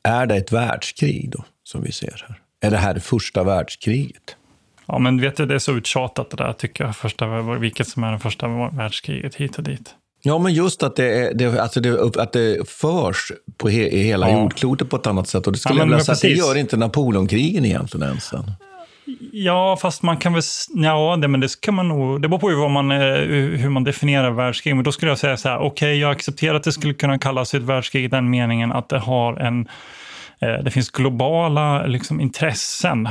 är 0.05 0.27
det 0.27 0.37
ett 0.37 0.53
världskrig 0.53 1.31
då, 1.31 1.45
som 1.65 1.83
vi 1.83 1.93
ser 1.93 2.25
här? 2.29 2.41
Är 2.61 2.71
det 2.71 2.77
här 2.77 2.95
det 2.95 3.01
första 3.01 3.45
världskriget? 3.45 4.37
Ja, 4.87 4.99
men 4.99 5.21
vet 5.21 5.37
du, 5.37 5.47
det 5.47 5.55
är 5.55 5.59
så 5.59 5.73
uttjatat 5.73 6.31
det 6.31 6.37
där 6.37 6.53
tycker 6.53 6.85
jag. 6.85 6.97
Första, 6.97 7.43
vilket 7.59 7.89
som 7.89 8.05
är 8.05 8.13
det 8.13 8.19
första 8.19 8.49
världskriget 8.73 9.35
hit 9.35 9.59
och 9.59 9.65
dit. 9.65 9.95
Ja, 10.23 10.39
men 10.39 10.55
just 10.55 10.83
att 10.83 10.97
det, 10.97 11.19
är, 11.19 11.35
det, 11.35 11.63
alltså 11.63 11.81
det, 11.81 12.17
att 12.23 12.33
det 12.33 12.69
förs 12.69 13.33
på 13.57 13.69
he, 13.69 13.89
i 13.89 14.03
hela 14.03 14.31
Ja. 14.31 14.41
jordklotet 14.41 14.91
på 14.91 14.97
ett 14.97 15.07
annat 15.07 15.29
sätt. 15.29 15.47
Och 15.47 15.53
det 15.53 15.59
skulle 15.59 15.75
Ja, 15.75 15.81
jag 15.81 15.89
men- 15.89 15.99
vilja 15.99 16.05
men 16.09 16.17
säga 16.17 16.33
att 16.33 16.37
det 16.43 16.47
gör 16.49 16.57
inte 16.57 16.77
Napoleonkrigen 16.77 17.65
egentligen 17.65 18.09
ens. 18.09 18.33
Ja, 19.33 19.77
fast 19.83 20.03
man 20.03 20.17
kan 20.17 20.33
väl... 20.33 20.43
Ja, 20.75 21.17
det, 21.17 21.29
men 21.29 21.41
det 21.41 21.61
kan 21.61 21.75
man 21.75 21.89
nog... 21.89 22.23
Det 22.23 22.29
beror 22.29 22.39
på 22.39 22.61
vad 22.61 22.71
man, 22.71 22.91
eh, 22.93 22.99
hur 23.59 23.69
man 23.69 23.85
definierar 23.85 24.31
världskrig. 24.31 24.75
Men 24.77 24.85
då 24.85 24.93
skulle 24.93 25.11
jag 25.11 25.19
säga 25.19 25.37
så 25.37 25.49
här, 25.49 25.59
okej, 25.59 25.99
jag 25.99 26.11
accepterar 26.11 26.55
att 26.55 26.63
det 26.65 26.73
skulle 26.73 26.95
kunna 26.95 27.19
kallas 27.19 27.55
ett 27.55 27.63
världskrig 27.63 28.05
i 28.05 28.09
den 28.09 28.31
meningen 28.31 28.73
att 28.73 28.89
det 28.89 28.99
har 28.99 29.37
en... 29.37 29.69
eh, 30.41 30.49
Det 30.65 30.71
finns 30.71 30.91
globala 30.91 31.87
liksom, 31.87 32.21
intressen 32.21 33.07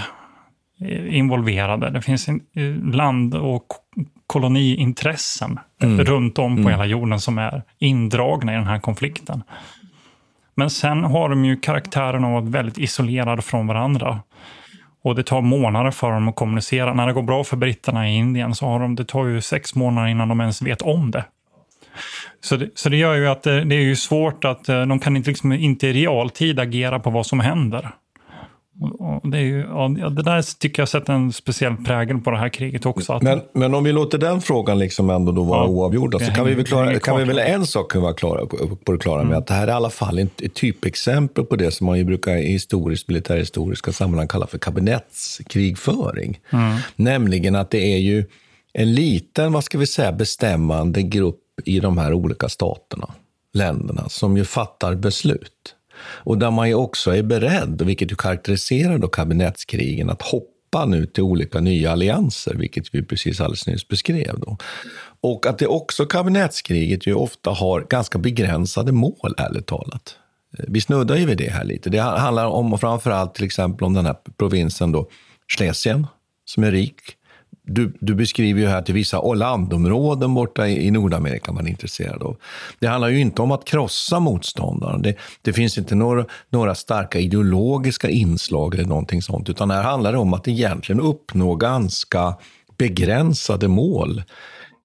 eh, 0.81 1.15
involverade. 1.17 1.89
Det 1.89 2.01
finns 2.01 2.27
land 2.93 3.35
och 3.35 3.67
ko- 3.67 3.77
koloniintressen 4.27 5.59
Mm. 5.83 6.05
runt 6.05 6.39
om 6.39 6.55
på 6.55 6.62
Mm. 6.62 6.71
hela 6.71 6.85
jorden 6.85 7.19
som 7.19 7.38
är 7.38 7.62
indragna 7.79 8.53
i 8.53 8.55
den 8.55 8.67
här 8.67 8.79
konflikten. 8.79 9.43
Men 10.55 10.69
sen 10.69 11.03
har 11.03 11.29
de 11.29 11.45
ju 11.45 11.55
karaktären 11.57 12.23
av 12.23 12.38
att 12.38 12.43
vara 12.43 12.51
väldigt 12.51 12.77
isolerade 12.77 13.41
från 13.41 13.67
varandra. 13.67 14.19
Och 15.03 15.15
det 15.15 15.24
tar 15.24 15.41
månader 15.41 15.91
för 15.91 16.12
dem 16.12 16.29
att 16.29 16.36
kommunicera. 16.36 16.93
När 16.93 17.07
det 17.07 17.13
går 17.13 17.24
bra 17.24 17.43
för 17.43 17.57
britterna 17.57 18.10
i 18.10 18.15
Indien 18.15 18.55
så 18.55 18.65
har 18.65 18.79
de, 18.79 18.95
det 18.95 19.05
tar 19.05 19.25
ju 19.25 19.41
sex 19.41 19.75
månader 19.75 20.07
innan 20.07 20.27
de 20.27 20.41
ens 20.41 20.62
vet 20.62 20.81
om 20.81 21.12
det. 21.12 21.25
Så 22.41 22.55
det, 22.55 22.69
så 22.75 22.89
det 22.89 22.98
gör 22.98 23.15
ju 23.15 23.27
att 23.27 23.43
det, 23.43 23.63
det 23.63 23.75
är 23.75 23.81
ju 23.81 23.95
svårt 23.95 24.45
att 24.45 24.69
eh, 24.69 24.86
de 24.86 25.00
kan 25.00 25.17
inte, 25.17 25.29
liksom, 25.29 25.51
inte 25.51 25.88
i 25.88 25.93
realtid 25.93 26.60
agera 26.60 27.00
på 27.00 27.10
vad 27.10 27.25
som 27.25 27.39
händer. 27.39 27.89
Och, 28.80 29.30
det, 29.30 29.38
är 29.38 29.42
ju, 29.42 29.60
ja, 29.60 30.10
det 30.10 30.24
där 30.24 30.60
tycker 30.60 30.82
jag 30.82 30.89
sätter 30.89 31.13
en 31.13 31.34
speciell 31.34 31.75
prägel 31.77 32.20
på 32.20 32.32
det 32.32 32.38
här 32.38 32.50
kriget 32.50 32.86
också. 32.86 33.20
Men, 33.22 33.42
men 33.53 33.74
om 33.74 33.84
vi 33.84 33.92
låter 33.92 34.18
den 34.18 34.42
frågan 34.42 34.80
liksom 34.80 35.10
ändå 35.10 35.32
då 35.32 35.44
vara 35.44 35.63
Ja, 35.63 35.68
oavgjord, 35.68 36.13
så 36.13 36.32
kan 36.32 36.46
vi 36.46 36.53
väl, 36.53 36.65
klara, 36.65 37.00
kan 37.00 37.18
vi 37.18 37.24
väl 37.24 37.39
en 37.39 37.65
sak 37.65 37.96
vara 37.96 38.13
klara 38.13 38.46
på, 38.46 38.75
på 38.86 38.92
det 38.92 38.98
klara 38.98 39.18
med, 39.18 39.25
Mm. 39.27 39.38
att 39.39 39.48
det 39.48 39.53
här 39.53 39.68
är 39.68 39.72
i 39.72 39.74
alla 39.74 39.89
fall 39.89 40.20
ett, 40.20 40.42
ett 40.42 40.53
typexempel 40.53 41.46
på 41.46 41.56
det 41.56 41.72
som 41.72 41.86
man 41.86 41.98
ju 41.98 42.03
brukar 42.03 42.36
i 42.36 42.51
historiskt, 42.51 43.08
militärhistoriska 43.08 43.92
sammanhang 43.92 44.27
kalla 44.27 44.48
för 44.48 44.58
kabinettskrigföring. 44.58 46.39
Mm. 46.51 46.77
Nämligen 46.96 47.56
att 47.56 47.70
det 47.70 47.94
är 47.94 47.98
ju 47.98 48.25
en 48.74 48.94
liten, 48.94 49.53
vad 49.53 49.63
ska 49.63 49.77
vi 49.77 49.88
säga, 49.88 50.12
bestämmande 50.12 51.01
grupp 51.01 51.39
i 51.65 51.80
de 51.80 51.98
här 51.98 52.13
olika 52.13 52.50
staterna, 52.50 53.10
länderna, 53.53 54.10
som 54.10 54.38
ju 54.38 54.46
fattar 54.46 54.96
beslut. 54.96 55.75
Och 56.05 56.38
där 56.38 56.51
man 56.51 56.67
ju 56.67 56.75
också 56.75 57.15
är 57.15 57.24
beredd, 57.24 57.81
vilket 57.81 58.12
ju 58.12 58.15
karaktäriserar 58.15 58.98
då 58.98 59.07
kabinettskrigen, 59.07 60.10
att 60.10 60.22
hoppa 60.22 60.86
nu 60.86 61.05
till 61.05 61.24
olika 61.24 61.60
nya 61.60 61.91
allianser, 61.91 62.53
vilket 62.53 62.95
vi 62.95 63.03
precis 63.03 63.41
alldeles 63.41 63.67
nyss 63.67 63.88
beskrev. 63.88 64.39
Då. 64.39 64.57
Och 65.22 65.45
att 65.45 65.57
det 65.60 65.67
också 65.67 66.05
kabinettskriget 66.05 67.07
ju 67.07 67.13
ofta 67.13 67.50
har 67.50 67.81
ganska 67.89 68.17
begränsade 68.17 68.91
mål, 68.91 69.36
ärligt 69.38 69.65
talat. 69.65 70.15
Eh, 70.57 70.65
vi 70.67 70.81
snuddar 70.81 71.15
ju 71.15 71.25
vid 71.25 71.38
det 71.38 71.50
här 71.50 71.63
lite. 71.63 71.89
Det 71.89 72.00
handlar 72.00 72.45
om 72.45 72.79
framförallt 72.79 73.36
till 73.36 73.45
exempel 73.45 73.86
om 73.86 73.93
den 73.93 74.05
här 74.05 74.15
provinsen 74.38 74.91
då, 74.91 75.10
Schlesien, 75.57 76.07
som 76.45 76.63
är 76.63 76.72
rik. 76.72 77.01
Du, 77.65 77.93
du 78.00 78.15
beskriver 78.15 78.62
ju 78.62 78.67
här 78.67 78.82
till 78.82 78.93
vissa 78.93 79.34
landområden 79.34 80.34
borta 80.34 80.67
i, 80.67 80.88
i 80.88 80.91
Nordamerika 80.91 81.51
man 81.51 81.65
är 81.65 81.70
intresserad 81.70 82.24
av. 82.24 82.36
Det 82.79 82.88
handlar 82.88 83.10
ju 83.10 83.20
inte 83.20 83.41
om 83.41 83.51
att 83.51 83.65
krossa 83.65 84.20
motståndaren. 84.20 85.01
Det, 85.01 85.15
det 85.41 85.53
finns 85.53 85.77
inte 85.77 85.96
några, 85.96 86.25
några 86.50 86.75
starka 86.75 87.20
ideologiska 87.20 88.10
inslag 88.10 88.75
eller 88.75 88.86
någonting 88.86 89.22
sånt, 89.22 89.50
utan 89.50 89.72
här 89.72 89.84
handlar 89.84 90.12
det 90.12 90.17
om 90.17 90.34
att 90.34 90.48
egentligen 90.48 91.01
uppnå 91.01 91.55
ganska 91.55 92.36
begränsade 92.77 93.67
mål. 93.67 94.24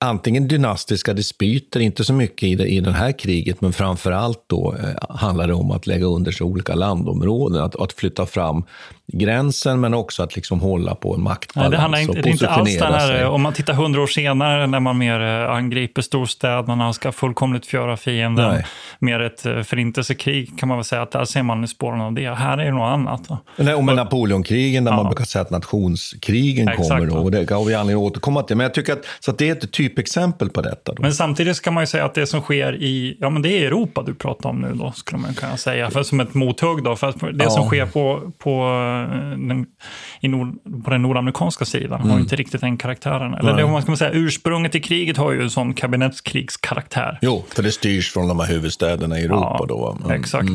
Antingen 0.00 0.48
dynastiska 0.48 1.14
dispyter, 1.14 1.80
inte 1.80 2.04
så 2.04 2.12
mycket 2.12 2.42
i 2.42 2.54
det, 2.54 2.66
i 2.66 2.80
det 2.80 2.92
här 2.92 3.12
kriget, 3.12 3.60
men 3.60 3.72
framför 3.72 4.12
allt 4.12 4.44
då 4.46 4.74
eh, 4.74 5.16
handlar 5.16 5.46
det 5.46 5.54
om 5.54 5.70
att 5.70 5.86
lägga 5.86 6.06
under 6.06 6.32
sig 6.32 6.44
olika 6.44 6.74
landområden, 6.74 7.62
att, 7.62 7.76
att 7.76 7.92
flytta 7.92 8.26
fram 8.26 8.64
gränsen, 9.12 9.80
men 9.80 9.94
också 9.94 10.22
att 10.22 10.36
liksom 10.36 10.60
hålla 10.60 10.94
på 10.94 11.14
en 11.14 11.22
maktbalans 11.22 11.70
Nej, 11.70 11.76
det 11.76 11.82
handlar 11.82 11.98
inte, 11.98 12.10
och 12.10 12.16
det 12.22 12.28
är 12.28 12.32
inte 12.32 12.48
alls 12.48 12.68
den 12.78 12.78
positionera 12.78 13.18
här, 13.18 13.26
om 13.26 13.42
man 13.42 13.52
tittar 13.52 13.74
hundra 13.74 14.02
år 14.02 14.06
senare 14.06 14.66
när 14.66 14.80
man 14.80 14.98
mer 14.98 15.20
eh, 15.20 15.50
angriper 15.54 16.02
storstäderna, 16.02 16.92
ska 16.92 17.12
fullkomligt 17.12 17.66
förgöra 17.66 17.96
fienden, 17.96 18.48
Nej. 18.52 18.66
mer 18.98 19.20
ett 19.20 19.46
eh, 19.46 19.62
förintelsekrig 19.62 20.58
kan 20.58 20.68
man 20.68 20.78
väl 20.78 20.84
säga 20.84 21.02
att 21.02 21.10
där 21.10 21.24
ser 21.24 21.42
man 21.42 21.68
spåren 21.68 22.00
av 22.00 22.12
det. 22.12 22.34
Här 22.34 22.58
är 22.58 22.64
det 22.64 22.70
något 22.72 22.92
annat. 22.92 23.30
va? 23.30 23.38
Nej, 23.56 23.74
och 23.74 23.84
med 23.84 23.96
Napoleonkrigen, 23.96 24.84
där 24.84 24.92
Ja. 24.92 24.96
man 24.96 25.06
brukar 25.06 25.24
säga 25.24 25.42
att 25.42 25.50
nationskrigen 25.50 26.68
Exakt, 26.68 26.88
kommer. 26.88 27.06
Då, 27.06 27.16
och 27.16 27.30
det 27.30 27.50
har 27.50 27.64
vi 27.64 27.74
anledning 27.74 28.04
att 28.06 28.10
återkomma 28.12 28.42
till. 28.42 28.56
Men 28.56 28.64
jag 28.64 28.74
tycker 28.74 28.92
att, 28.92 29.04
så 29.20 29.30
att 29.30 29.38
det 29.38 29.48
är 29.48 29.52
ett 29.52 29.72
typexempel 29.72 30.50
på 30.50 30.60
detta. 30.60 30.92
Då. 30.94 31.02
Men 31.02 31.12
samtidigt 31.12 31.56
ska 31.56 31.70
man 31.70 31.82
ju 31.82 31.86
säga 31.86 32.04
att 32.04 32.14
det 32.14 32.26
som 32.26 32.40
sker 32.40 32.74
i, 32.82 33.16
ja 33.20 33.30
men 33.30 33.42
det 33.42 33.48
är 33.48 33.66
Europa 33.66 34.02
du 34.06 34.14
pratar 34.14 34.48
om 34.50 34.60
nu 34.60 34.72
då, 34.74 34.92
skulle 34.92 35.20
man 35.20 35.34
kunna 35.34 35.56
säga, 35.56 35.90
för 35.90 36.02
som 36.02 36.20
ett 36.20 36.34
mothugg 36.34 36.84
då. 36.84 36.96
För 36.96 37.32
det 37.32 37.44
Ja. 37.44 37.50
som 37.50 37.66
sker 37.66 37.86
på, 37.86 38.20
på 38.38 38.68
den, 39.48 39.66
i 40.20 40.28
nord, 40.28 40.54
på 40.84 40.90
den 40.90 41.02
nordamerikanska 41.02 41.64
sidan. 41.64 42.00
Mm. 42.00 42.10
Har 42.10 42.20
inte 42.20 42.36
riktigt 42.36 42.60
den 42.60 42.76
karaktären. 42.76 43.34
Eller 43.34 43.56
det, 43.56 43.66
man 43.66 43.82
ska 43.82 43.96
säga, 43.96 44.10
ursprunget 44.10 44.74
i 44.74 44.80
kriget 44.80 45.16
har 45.16 45.32
ju 45.32 45.42
en 45.42 45.50
sån 45.50 45.74
kabinettskriegskaraktär. 45.74 47.18
Jo, 47.22 47.44
för 47.54 47.62
det 47.62 47.72
styrs 47.72 48.12
från 48.12 48.28
de 48.28 48.40
här 48.40 48.46
huvudstäderna 48.46 49.18
i 49.18 49.24
Europa 49.24 49.56
Ja, 49.58 49.66
då. 49.68 49.98
Mm. 50.04 50.20
Exakt. 50.20 50.50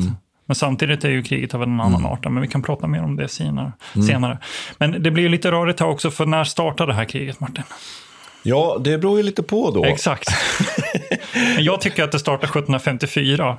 Men 0.46 0.56
samtidigt 0.56 1.04
är 1.04 1.10
ju 1.10 1.24
kriget 1.24 1.54
av 1.54 1.64
en 1.64 1.82
annan 1.82 2.06
art, 2.06 2.24
men 2.24 2.42
vi 2.42 2.48
kan 2.48 2.62
prata 2.62 2.88
mer 2.88 3.04
om 3.04 3.16
det 3.16 3.28
senare. 3.28 3.72
Mm. 3.96 4.08
senare. 4.08 4.38
Men 4.78 5.04
det 5.04 5.12
blir 5.12 5.30
lite 5.30 5.52
rörigt 5.52 5.80
här 5.80 5.88
också, 5.88 6.12
för 6.12 6.26
när 6.26 6.44
startade 6.44 6.92
det 6.92 6.96
här 6.96 7.06
kriget, 7.06 7.40
Martin? 7.40 7.64
Ja, 8.44 8.78
det 8.84 8.98
beror 8.98 9.18
ju 9.18 9.24
lite 9.24 9.44
på 9.44 9.72
då. 9.72 9.86
Exakt. 9.86 10.30
Jag 11.60 11.82
tycker 11.82 12.04
att 12.04 12.12
det 12.12 12.20
startade 12.20 12.46
1754. 12.46 13.58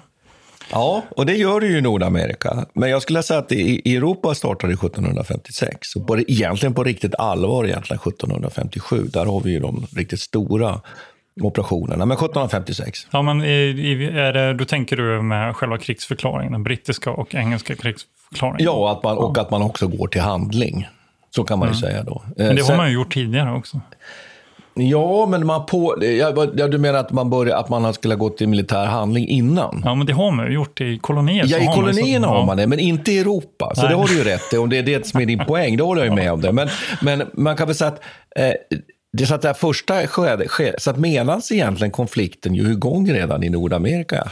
Ja, 0.70 1.02
och 1.10 1.26
det 1.26 1.34
gör 1.36 1.60
det 1.60 1.66
ju 1.66 1.78
i 1.78 1.80
Nordamerika. 1.80 2.66
Men 2.72 2.90
jag 2.90 3.02
skulle 3.02 3.22
säga 3.22 3.40
att 3.40 3.52
i 3.52 3.96
Europa 3.96 4.34
startade 4.34 4.72
det 4.72 4.86
1756. 4.86 5.96
Och 5.96 6.06
på, 6.06 6.18
egentligen 6.18 6.74
på 6.74 6.84
riktigt 6.84 7.14
allvar 7.14 7.64
egentligen 7.64 8.00
1757. 8.06 9.04
Där 9.12 9.26
har 9.26 9.40
vi 9.40 9.50
ju 9.50 9.60
de 9.60 9.86
riktigt 9.96 10.20
stora 10.20 10.80
operationerna. 11.40 12.06
Men 12.06 12.16
1756. 12.16 13.06
Ja, 13.10 13.22
men 13.22 13.40
är 13.40 14.32
det, 14.32 14.54
då 14.54 14.64
tänker 14.64 14.96
du 14.96 15.22
med 15.22 15.56
själva 15.56 15.78
krigsförklaringen, 15.78 16.52
den 16.52 16.62
brittiska 16.62 17.10
och 17.10 17.34
engelska 17.34 17.74
krigsförklaringen? 17.74 18.64
Ja, 18.64 18.72
och 18.72 18.90
att 18.90 19.02
man, 19.02 19.18
och 19.18 19.38
att 19.38 19.50
man 19.50 19.62
också 19.62 19.88
går 19.88 20.08
till 20.08 20.20
handling. 20.20 20.88
Så 21.30 21.44
kan 21.44 21.58
man 21.58 21.68
ju 21.68 21.74
säga 21.74 22.02
då. 22.02 22.22
Mm. 22.24 22.34
Men 22.36 22.56
det 22.56 22.62
har 22.62 22.66
Sen- 22.66 22.76
man 22.76 22.88
ju 22.88 22.94
gjort 22.94 23.12
tidigare 23.14 23.52
också. 23.52 23.80
Ja, 24.76 25.26
men 25.26 25.46
man 25.46 25.66
på, 25.66 26.04
ja, 26.56 26.68
du 26.68 26.78
menar 26.78 26.98
att 26.98 27.12
man, 27.12 27.30
börjar, 27.30 27.56
att 27.56 27.68
man 27.68 27.94
skulle 27.94 28.14
ha 28.14 28.18
gått 28.18 28.36
till 28.38 28.48
militär 28.48 28.84
handling 28.84 29.28
innan? 29.28 29.82
Ja, 29.84 29.94
men 29.94 30.06
det 30.06 30.12
har 30.12 30.30
man 30.30 30.46
ju 30.46 30.52
gjort 30.52 30.80
i 30.80 30.98
kolonier. 30.98 31.44
Ja, 31.48 31.58
i 31.58 31.64
har 31.66 31.76
man 31.76 31.86
ju 31.86 31.92
så- 31.92 32.00
kolonierna 32.00 32.26
har 32.26 32.46
man 32.46 32.56
det, 32.56 32.66
men 32.66 32.78
inte 32.78 33.12
i 33.12 33.18
Europa. 33.18 33.72
Så 33.74 33.80
Nej. 33.82 33.90
det 33.90 33.96
har 33.96 34.06
du 34.08 34.14
ju 34.18 34.24
rätt 34.24 34.52
i, 34.52 34.56
och 34.56 34.68
det 34.68 34.78
är 34.78 34.82
det 34.82 35.06
som 35.06 35.20
är 35.20 35.26
din 35.26 35.38
poäng. 35.38 35.76
Det 35.76 35.82
håller 35.82 36.04
jag 36.04 36.08
ju 36.10 36.14
med 36.22 36.32
om 36.32 36.40
det. 36.40 36.52
Men, 36.52 36.68
men 37.02 37.22
man 37.32 37.56
kan 37.56 37.66
väl 37.66 37.76
säga 37.76 37.88
att 37.88 38.00
eh, 38.36 38.52
det 39.12 39.26
så 39.26 39.34
att 39.34 39.42
det 39.42 39.48
här 39.48 39.54
första 39.54 40.06
skedet, 40.06 40.48
sker- 40.48 40.74
så 40.78 40.90
att 40.90 40.98
medans 40.98 41.52
egentligen 41.52 41.90
konflikten 41.90 42.54
ju 42.54 42.70
igång 42.72 43.10
redan 43.12 43.42
i 43.42 43.48
Nordamerika, 43.50 44.28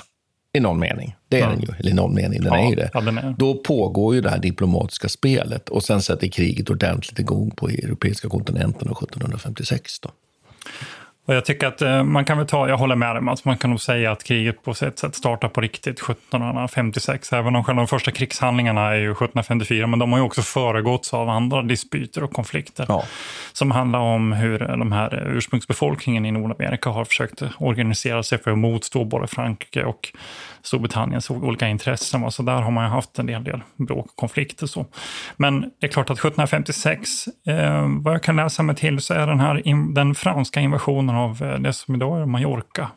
i 0.57 0.61
någon 0.61 0.79
mening. 0.79 1.15
Det 1.29 1.37
är 1.37 1.41
Ja. 1.41 1.49
den 1.49 1.61
ju, 1.61 1.69
eller 1.79 1.91
i 1.91 1.95
någon 1.95 2.15
mening, 2.15 2.41
den 2.43 2.53
Ja, 2.53 2.59
är 2.67 2.71
ju 2.71 2.75
det. 2.77 2.91
ja, 2.95 3.01
är. 3.01 3.35
Då 3.39 3.55
pågår 3.55 4.15
ju 4.15 4.21
det 4.21 4.31
här 4.31 4.39
diplomatiska 4.39 5.09
spelet 5.09 5.69
och 5.69 5.83
sen 5.83 6.03
sätter 6.03 6.29
kriget 6.29 6.71
ordentligt 6.71 7.19
igång 7.19 7.51
på 7.51 7.69
europeiska 7.69 8.29
kontinenten 8.29 8.89
1756. 8.89 10.01
Då. 10.01 10.11
Och 11.27 11.35
jag 11.35 11.45
tycker 11.45 11.67
att 11.67 11.83
eh, 11.83 12.05
man 12.05 12.25
kan 12.25 12.39
väl 12.39 12.47
ta, 12.47 12.69
jag 12.69 12.77
håller 12.77 12.97
med 12.97 13.15
dig 13.15 13.23
Mats, 13.23 13.45
man 13.45 13.59
kan 13.59 13.71
nog 13.71 13.81
säga 13.81 14.13
att 14.13 14.25
kriget 14.25 14.63
på 14.63 14.71
ett 14.71 14.99
sätt 14.99 15.15
startar 15.15 15.49
på 15.49 15.61
riktigt 15.61 16.01
1756. 16.01 17.33
Även 17.33 17.57
om 17.57 17.65
själva 17.65 17.81
de 17.83 17.89
första 17.89 18.11
krigshandlingarna 18.11 18.81
är 18.81 18.95
ju 18.95 19.11
1754, 19.11 19.87
men 19.87 19.99
de 19.99 20.13
har 20.13 20.19
ju 20.19 20.25
också 20.25 20.43
föregåtts 20.43 21.15
av 21.15 21.29
andra 21.29 21.63
dispyter 21.63 22.23
och 22.23 22.33
konflikter. 22.33 22.87
Ja. 22.89 23.05
Som 23.53 23.71
handlar 23.71 23.99
om 23.99 24.33
hur 24.33 24.59
de 24.59 24.93
här 24.93 25.29
ursprungsbefolkningen 25.37 26.27
i 26.27 26.31
Nordamerika 26.31 26.91
har 26.91 27.05
försökt 27.05 27.43
organisera 27.59 28.23
sig 28.23 28.39
för 28.39 28.51
att 28.51 28.59
motstå 28.59 29.05
både 29.05 29.27
Frankrike 29.27 29.85
och 29.85 30.13
Storbritanniens 30.63 31.31
olika 31.31 31.69
intressen. 31.69 32.21
va. 32.21 32.31
Så 32.31 32.43
där 32.43 32.63
har 32.63 32.71
man 32.71 32.91
haft 32.91 33.19
en 33.19 33.27
del, 33.27 33.45
del 33.45 33.61
bråk 33.77 34.07
och 34.07 34.17
konflikter. 34.17 34.67
Så. 34.67 34.87
Men 35.37 35.61
det 35.61 35.87
är 35.87 35.91
klart 35.91 36.11
att 36.11 36.19
1756, 36.19 37.27
eh, 37.47 37.87
vad 38.03 38.15
jag 38.15 38.23
kan 38.23 38.37
läsa 38.37 38.63
mig 38.63 38.77
till, 38.77 39.01
så 39.01 39.15
är 39.15 39.27
den 39.27 39.41
här 39.41 39.69
in, 39.69 39.95
den 39.95 40.15
franska 40.15 40.61
invasionen 40.61 41.17
av 41.17 41.43
eh, 41.43 41.59
det 41.59 41.73
som 41.73 41.95
idag 41.95 42.21
är 42.21 42.27
Mallorca. 42.27 42.91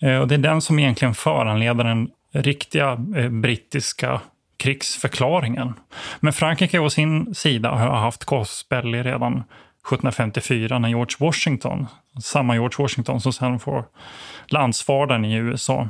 Eh, 0.00 0.18
och 0.18 0.28
det 0.28 0.34
är 0.34 0.38
den 0.38 0.60
som 0.60 0.78
egentligen 0.78 1.14
föranleder 1.14 1.84
den 1.84 2.10
riktiga 2.32 2.92
eh, 3.16 3.28
brittiska 3.28 4.20
krigsförklaringen. 4.56 5.74
Men 6.20 6.32
Frankrike 6.32 6.78
å 6.78 6.90
sin 6.90 7.34
sida 7.34 7.70
har 7.70 7.96
haft 7.96 8.24
Cosbelly 8.24 9.02
redan 9.02 9.32
1754 9.32 10.78
när 10.78 10.88
George 10.88 11.16
Washington, 11.18 11.86
samma 12.22 12.54
George 12.54 12.82
Washington 12.82 13.20
som 13.20 13.32
sen 13.32 13.58
får 13.58 13.84
landsfadern 14.46 15.24
i 15.24 15.34
USA. 15.34 15.88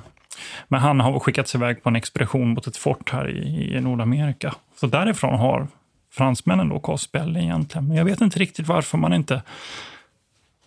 Men 0.68 0.80
han 0.80 1.00
har 1.00 1.20
skickats 1.20 1.54
iväg 1.54 1.82
på 1.82 1.88
en 1.88 1.96
expedition 1.96 2.48
mot 2.48 2.66
ett 2.66 2.76
fort 2.76 3.10
här 3.12 3.30
i, 3.30 3.74
i 3.76 3.80
Nordamerika. 3.80 4.54
Så 4.80 4.86
därifrån 4.86 5.38
har 5.38 5.68
fransmännen 6.12 6.68
då 6.68 6.96
Belli 7.12 7.40
egentligen. 7.40 7.88
Men 7.88 7.96
jag 7.96 8.04
vet 8.04 8.20
inte 8.20 8.38
riktigt 8.38 8.66
varför 8.68 8.98
man 8.98 9.12
inte 9.12 9.42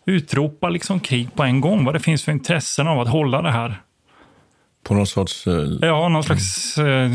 utropar 0.05 0.69
liksom 0.69 0.99
krig 0.99 1.35
på 1.35 1.43
en 1.43 1.61
gång. 1.61 1.85
Vad 1.85 1.95
det 1.95 1.99
finns 1.99 2.23
för 2.23 2.31
intressen 2.31 2.87
av 2.87 2.99
att 2.99 3.07
hålla 3.09 3.41
det 3.41 3.51
här 3.51 3.81
På 4.83 4.93
någon 4.93 5.07
sorts... 5.07 5.47
eh, 5.47 5.53
Ja, 5.81 6.09
någon 6.09 6.23
slags, 6.23 6.77
eh, 6.77 7.11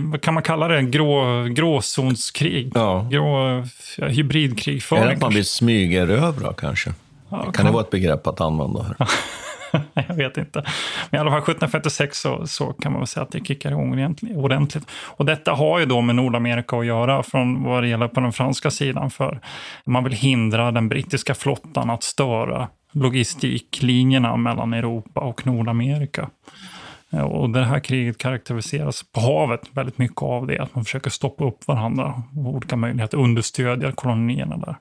vad 0.00 0.20
kan 0.20 0.34
man 0.34 0.42
kalla 0.42 0.68
det, 0.68 0.82
Grå, 0.82 1.44
gråzonskrig? 1.44 2.72
Ja. 2.74 3.08
Grå, 3.10 3.64
ja, 3.98 4.06
hybridkrigföring. 4.06 5.02
Är 5.02 5.06
det 5.06 5.12
att 5.12 5.20
man 5.20 5.20
kanske. 5.20 5.38
vill 5.38 5.46
smygerövra 5.46 6.52
kanske? 6.52 6.94
Ja, 7.30 7.52
Kan 7.52 7.66
det 7.66 7.72
vara 7.72 7.82
ett 7.84 7.90
begrepp 7.90 8.26
att 8.26 8.40
använda 8.40 8.82
här? 8.82 8.96
Jag 10.08 10.14
vet 10.14 10.36
inte. 10.36 10.62
Men 11.10 11.18
i 11.18 11.20
alla 11.20 11.30
fall 11.30 11.38
1756 11.38 12.18
så, 12.20 12.46
så 12.46 12.72
kan 12.72 12.92
man 12.92 13.00
väl 13.00 13.06
säga 13.06 13.24
att 13.24 13.30
det 13.32 13.44
kickar 13.44 13.70
igång 13.70 14.16
ordentligt-. 14.36 14.86
Och 14.92 15.24
detta 15.24 15.52
har 15.52 15.78
ju 15.78 15.86
då 15.86 16.00
med 16.00 16.14
Nordamerika 16.16 16.76
att 16.76 16.86
göra 16.86 17.22
från 17.22 17.62
vad 17.62 17.82
det 17.82 17.88
gäller 17.88 18.08
på 18.08 18.20
den 18.20 18.32
franska 18.32 18.70
sidan. 18.70 19.10
För 19.10 19.40
man 19.84 20.04
vill 20.04 20.12
hindra 20.12 20.70
den 20.70 20.88
brittiska 20.88 21.34
flottan 21.34 21.90
att 21.90 22.02
störa 22.02 22.68
logistiklinjerna 22.92 24.36
mellan 24.36 24.72
Europa 24.74 25.20
och 25.20 25.46
Nordamerika. 25.46 26.30
Eh, 27.12 27.20
Och 27.20 27.50
det 27.50 27.64
här 27.64 27.80
kriget 27.80 28.18
karaktäriseras 28.18 29.02
på 29.12 29.20
havet 29.20 29.60
väldigt 29.70 29.98
mycket 29.98 30.22
av 30.22 30.46
det. 30.46 30.58
Att 30.58 30.74
man 30.74 30.84
försöker 30.84 31.10
stoppa 31.10 31.44
upp 31.44 31.66
varandra 31.68 32.22
och 32.36 32.54
olika 32.54 32.76
möjligheter 32.76 33.16
att 33.18 33.24
understödja 33.24 33.92
kolonierna 33.92 34.56
där. 34.56 34.76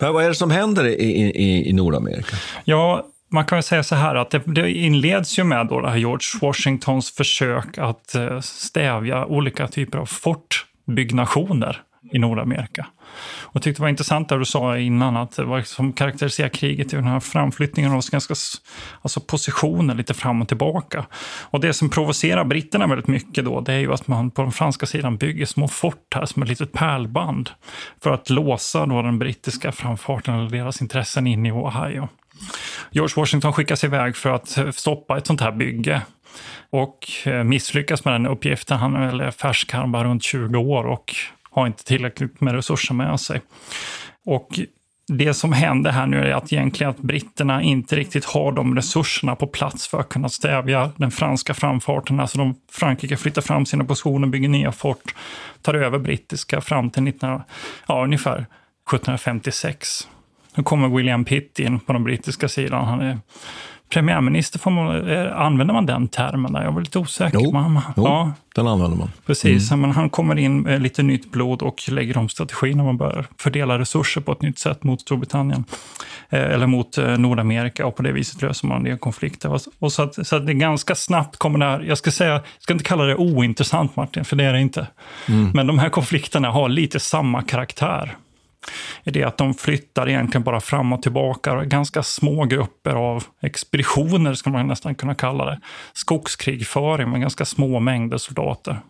Men 0.00 0.12
vad 0.12 0.24
är 0.24 0.28
det 0.28 0.34
som 0.34 0.50
händer 0.50 0.86
i, 0.86 0.92
i, 0.92 1.68
i 1.70 1.72
Nordamerika? 1.72 2.36
Ja, 2.64 3.06
man 3.28 3.44
kan 3.44 3.56
väl 3.56 3.62
säga 3.62 3.82
så 3.82 3.94
här 3.94 4.14
att 4.14 4.30
det, 4.30 4.42
det 4.46 4.72
inleds 4.72 5.38
ju 5.38 5.44
med 5.44 5.66
då 5.66 5.80
det 5.80 5.90
här 5.90 5.96
George 5.96 6.26
Washingtons 6.40 7.10
försök 7.10 7.78
att 7.78 8.14
eh, 8.14 8.40
stävja 8.40 9.26
olika 9.26 9.68
typer 9.68 9.98
av 9.98 10.06
fortbyggnationer 10.06 11.82
i 12.12 12.18
Nordamerika. 12.18 12.86
Och 13.48 13.56
jag 13.56 13.62
tyckte 13.62 13.80
det 13.80 13.82
var 13.82 13.88
intressant 13.88 14.28
det 14.28 14.38
du 14.38 14.44
sa 14.44 14.78
innan, 14.78 15.16
att 15.16 15.36
det 15.36 15.44
var 15.44 15.62
som 15.62 15.92
karaktäriserar 15.92 16.48
kriget 16.48 16.92
i 16.92 16.96
den 16.96 17.04
här 17.04 17.20
framflyttningen 17.20 17.92
av 17.92 18.02
alltså 19.02 19.20
positioner 19.20 19.94
lite 19.94 20.14
fram 20.14 20.42
och 20.42 20.48
tillbaka. 20.48 21.06
Och 21.42 21.60
det 21.60 21.72
som 21.72 21.90
provocerar 21.90 22.44
britterna 22.44 22.86
väldigt 22.86 23.06
mycket 23.06 23.44
då, 23.44 23.60
det 23.60 23.72
är 23.72 23.78
ju 23.78 23.92
att 23.92 24.08
man 24.08 24.30
på 24.30 24.42
den 24.42 24.52
franska 24.52 24.86
sidan 24.86 25.16
bygger 25.16 25.46
små 25.46 25.68
fort 25.68 26.14
här 26.14 26.26
som 26.26 26.42
ett 26.42 26.48
litet 26.48 26.72
pärlband 26.72 27.50
för 28.02 28.10
att 28.10 28.30
låsa 28.30 28.86
då 28.86 29.02
den 29.02 29.18
brittiska 29.18 29.72
framfarten 29.72 30.34
eller 30.34 30.50
deras 30.50 30.80
intressen 30.80 31.26
in 31.26 31.46
i 31.46 31.52
Ohio. 31.52 32.08
George 32.90 33.14
Washington 33.16 33.52
skickas 33.52 33.84
iväg 33.84 34.16
för 34.16 34.30
att 34.30 34.58
stoppa 34.74 35.18
ett 35.18 35.26
sånt 35.26 35.40
här 35.40 35.52
bygge 35.52 36.02
och 36.70 37.06
eh, 37.24 37.44
misslyckas 37.44 38.04
med 38.04 38.14
den 38.14 38.26
uppgiften. 38.26 38.78
Han 38.78 38.96
är 38.96 39.10
väl 39.10 39.32
färsk, 39.32 39.72
han 39.72 39.82
är 39.82 39.86
bara 39.86 40.04
runt 40.04 40.22
20 40.22 40.58
år 40.58 40.84
och 40.84 41.14
har 41.50 41.66
inte 41.66 41.84
tillräckligt 41.84 42.40
med 42.40 42.54
resurser 42.54 42.94
med 42.94 43.20
sig. 43.20 43.40
Och 44.26 44.60
det 45.08 45.34
som 45.34 45.52
händer 45.52 45.90
här 45.90 46.06
nu 46.06 46.18
är 46.18 46.34
att 46.34 46.52
egentligen 46.52 46.90
att 46.90 46.98
britterna 46.98 47.62
inte 47.62 47.96
riktigt 47.96 48.24
har 48.24 48.52
de 48.52 48.74
resurserna 48.74 49.36
på 49.36 49.46
plats 49.46 49.88
för 49.88 50.00
att 50.00 50.08
kunna 50.08 50.28
stävja 50.28 50.90
den 50.96 51.10
franska 51.10 51.54
framfarten. 51.54 52.20
Alltså 52.20 52.38
de, 52.38 52.54
Frankrike 52.72 53.16
flyttar 53.16 53.42
fram 53.42 53.66
sina 53.66 53.84
positioner, 53.84 54.28
bygger 54.28 54.48
nya 54.48 54.72
fort, 54.72 55.14
tar 55.62 55.74
över 55.74 55.98
brittiska 55.98 56.60
fram 56.60 56.90
till 56.90 57.02
19, 57.02 57.40
ja, 57.88 58.04
ungefär 58.04 58.34
1756. 58.34 60.08
Nu 60.54 60.62
kommer 60.62 60.88
William 60.88 61.24
Pitt 61.24 61.58
in 61.58 61.80
på 61.80 61.92
den 61.92 62.04
brittiska 62.04 62.48
sidan. 62.48 62.84
Han 62.84 63.00
är 63.00 63.18
premiärminister, 63.88 64.58
får 64.58 64.70
man, 64.70 65.08
eh, 65.08 65.40
använder 65.40 65.74
man 65.74 65.86
den 65.86 66.08
termen? 66.08 66.52
Där? 66.52 66.64
Jag 66.64 66.72
var 66.72 66.80
lite 66.80 66.98
osäker. 66.98 67.38
Jo, 67.42 67.52
Man, 67.52 67.80
jo 67.96 68.02
ja, 68.04 68.32
den 68.54 68.66
använder 68.66 68.98
man. 68.98 69.10
precis. 69.26 69.70
Men 69.70 69.90
han 69.90 70.10
kommer 70.10 70.38
in 70.38 70.60
med 70.60 70.82
lite 70.82 71.02
nytt 71.02 71.30
blod 71.30 71.62
och 71.62 71.88
lägger 71.88 72.18
om 72.18 72.28
strategin 72.28 72.76
när 72.76 72.84
man 72.84 72.96
börjar 72.96 73.26
fördela 73.38 73.78
resurser 73.78 74.20
på 74.20 74.32
ett 74.32 74.42
nytt 74.42 74.58
sätt 74.58 74.84
mot 74.84 75.00
Storbritannien. 75.00 75.64
Eh, 76.30 76.40
eller 76.42 76.66
mot 76.66 76.98
eh, 76.98 77.18
Nordamerika 77.18 77.86
och 77.86 77.96
på 77.96 78.02
det 78.02 78.12
viset 78.12 78.42
löser 78.42 78.66
man 78.66 78.76
en 78.76 78.84
del 78.84 78.98
konflikter. 78.98 79.60
Och, 79.78 79.92
så, 79.92 80.02
att, 80.02 80.26
så 80.26 80.36
att 80.36 80.46
det 80.46 80.54
ganska 80.54 80.94
snabbt 80.94 81.36
kommer 81.36 81.58
det 81.58 81.64
här, 81.64 81.80
jag 81.80 81.98
ska 81.98 82.10
säga, 82.10 82.32
jag 82.32 82.42
ska 82.58 82.72
inte 82.72 82.84
kalla 82.84 83.04
det 83.04 83.16
ointressant 83.16 83.96
Martin, 83.96 84.24
för 84.24 84.36
det 84.36 84.44
är 84.44 84.52
det 84.52 84.60
inte. 84.60 84.86
Men 85.54 85.66
de 85.66 85.78
här 85.78 85.88
konflikterna 85.88 86.50
har 86.50 86.68
lite 86.68 87.00
samma 87.00 87.42
karaktär 87.42 88.16
är 89.04 89.10
det 89.12 89.24
att 89.24 89.36
de 89.38 89.54
flyttar 89.54 90.08
egentligen 90.08 90.42
bara 90.44 90.60
fram 90.60 90.92
och 90.92 91.02
tillbaka. 91.02 91.64
Ganska 91.64 92.02
små 92.02 92.44
grupper 92.44 92.94
av 92.94 93.24
expeditioner, 93.42 94.34
ska 94.34 94.50
man 94.50 94.66
nästan 94.66 94.94
kunna 94.94 95.14
kalla 95.14 95.44
det. 95.44 95.60
Skogskrigföring 95.92 97.10
med 97.10 97.20
ganska 97.20 97.44
små 97.44 97.80
mängder 97.80 98.16
soldater. 98.18 98.80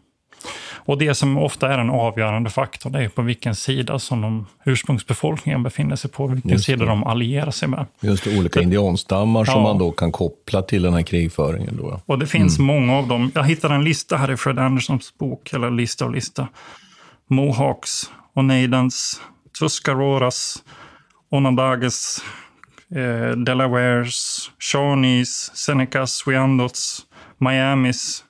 Och 0.70 0.98
det 0.98 1.14
som 1.14 1.38
ofta 1.38 1.72
är 1.72 1.78
den 1.78 1.90
avgörande 1.90 2.50
faktorn 2.50 2.92
det 2.92 3.04
är 3.04 3.08
på 3.08 3.22
vilken 3.22 3.54
sida 3.54 3.98
som 3.98 4.20
de 4.22 4.46
ursprungsbefolkningen 4.64 5.62
befinner 5.62 5.96
sig 5.96 6.10
på, 6.10 6.26
vilken 6.26 6.50
det. 6.50 6.58
sida 6.58 6.84
de 6.84 7.04
allierar 7.04 7.50
sig 7.50 7.68
med. 7.68 7.86
Just 8.00 8.24
det, 8.24 8.38
olika 8.38 8.60
indianstammar 8.62 9.44
som 9.44 9.54
Ja. 9.54 9.62
man 9.62 9.78
då 9.78 9.90
kan 9.90 10.12
koppla 10.12 10.62
till 10.62 10.82
den 10.82 10.94
här 10.94 11.02
krigföringen. 11.02 11.76
Då. 11.76 12.00
Och 12.06 12.18
det 12.18 12.26
finns 12.26 12.58
många 12.58 12.96
av 12.98 13.08
dem. 13.08 13.32
Jag 13.34 13.44
hittade 13.44 13.74
en 13.74 13.84
lista 13.84 14.16
här 14.16 14.30
i 14.30 14.36
Fred 14.36 14.58
Andersons 14.58 15.18
bok, 15.18 15.52
eller 15.52 15.70
lista 15.70 16.04
och 16.04 16.10
lista. 16.10 16.48
Mohawks, 17.30 18.10
Oneidans, 18.34 19.20
Tuscaroras, 19.58 20.62
Onondagas, 21.30 22.22
eh, 22.94 23.36
Delawares, 23.36 24.50
Shawnees, 24.58 25.50
Senecas, 25.54 26.26
Wyandots, 26.26 27.00
Miamis, 27.38 28.24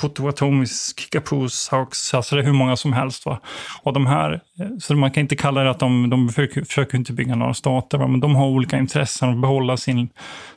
Potawatomis, 0.00 0.94
Kickapoos, 0.96 1.68
Hawks, 1.68 2.14
alltså 2.14 2.36
det 2.36 2.42
är 2.42 2.46
hur 2.46 2.52
många 2.52 2.76
som 2.76 2.92
helst. 2.92 3.26
Va? 3.26 3.40
Och 3.82 3.92
de 3.92 4.06
här, 4.06 4.32
eh, 4.32 4.66
så 4.80 4.94
man 4.94 5.10
kan 5.10 5.20
inte 5.20 5.36
kalla 5.36 5.62
det 5.62 5.70
att 5.70 5.78
de, 5.78 6.10
de 6.10 6.28
försöker, 6.28 6.64
försöker 6.64 6.98
inte 6.98 7.12
bygga 7.12 7.34
några 7.34 7.54
stater, 7.54 7.98
va? 7.98 8.06
men 8.06 8.20
de 8.20 8.36
har 8.36 8.46
olika 8.46 8.78
intressen 8.78 9.28
och 9.28 9.36
behålla 9.36 9.76
sin, 9.76 10.08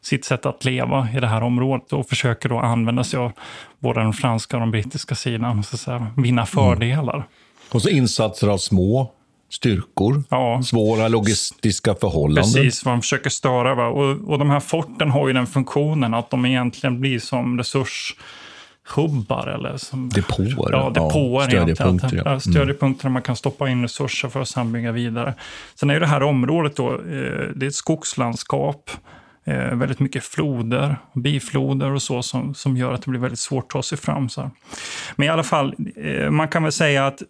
sitt 0.01 0.25
sätt 0.25 0.45
att 0.45 0.65
leva 0.65 1.07
i 1.15 1.19
det 1.19 1.27
här 1.27 1.43
området 1.43 1.93
och 1.93 2.09
försöker 2.09 2.49
då 2.49 2.59
använda 2.59 3.03
sig 3.03 3.19
av 3.19 3.31
både 3.79 3.99
den 3.99 4.13
franska 4.13 4.57
och 4.57 4.61
den 4.61 4.71
brittiska 4.71 5.15
sidan, 5.15 5.63
så 5.63 5.75
att 5.75 5.79
säga, 5.79 6.07
vinna 6.17 6.45
fördelar. 6.45 7.15
Mm. 7.15 7.27
Och 7.71 7.81
så 7.81 7.89
insatser 7.89 8.47
av 8.47 8.57
små 8.57 9.11
styrkor, 9.53 10.23
ja. 10.29 10.61
svåra 10.63 11.07
logistiska 11.07 11.95
förhållanden. 11.95 12.53
Precis, 12.53 12.85
vad 12.85 12.93
de 12.93 13.01
försöker 13.01 13.29
störa. 13.29 13.75
Va? 13.75 13.87
Och, 13.87 14.29
och 14.29 14.39
de 14.39 14.49
här 14.49 14.59
forten 14.59 15.11
har 15.11 15.27
ju 15.27 15.33
den 15.33 15.47
funktionen 15.47 16.13
att 16.13 16.29
de 16.29 16.45
egentligen 16.45 16.99
blir 16.99 17.19
som 17.19 17.57
resurs 17.57 18.15
hubbar 18.95 19.47
eller 19.47 19.77
som, 19.77 20.09
depåer. 20.09 20.71
Ja, 20.71 20.89
depåer 20.89 21.41
ja, 21.41 21.47
stödjepunkter. 21.47 22.21
Ja. 22.25 22.39
Stödjepunkter 22.39 23.03
där 23.03 23.09
man 23.09 23.21
kan 23.21 23.35
stoppa 23.35 23.69
in 23.69 23.81
resurser 23.81 24.29
för 24.29 24.41
att 24.41 24.49
sedan 24.49 24.71
bygga 24.71 24.91
vidare. 24.91 25.33
Sen 25.75 25.89
är 25.89 25.93
ju 25.93 25.99
det 25.99 26.07
här 26.07 26.23
området 26.23 26.75
då, 26.75 26.91
eh, 26.91 26.99
det 27.55 27.65
är 27.65 27.67
ett 27.67 27.75
skogslandskap. 27.75 28.91
Eh, 29.45 29.75
väldigt 29.75 29.99
mycket 29.99 30.23
floder, 30.23 30.97
bifloder 31.13 31.91
och 31.91 32.01
så 32.01 32.23
som, 32.23 32.53
som 32.53 32.77
gör 32.77 32.93
att 32.93 33.01
det 33.01 33.09
blir 33.09 33.19
väldigt 33.19 33.39
svårt 33.39 33.63
att 33.63 33.69
ta 33.69 33.83
sig 33.83 33.97
fram. 33.97 34.29
Så 34.29 34.41
här. 34.41 34.49
Men 35.15 35.27
i 35.27 35.29
alla 35.29 35.43
fall, 35.43 35.75
eh, 35.95 36.29
man 36.29 36.47
kan 36.47 36.63
väl 36.63 36.71
säga 36.71 37.07
att 37.07 37.21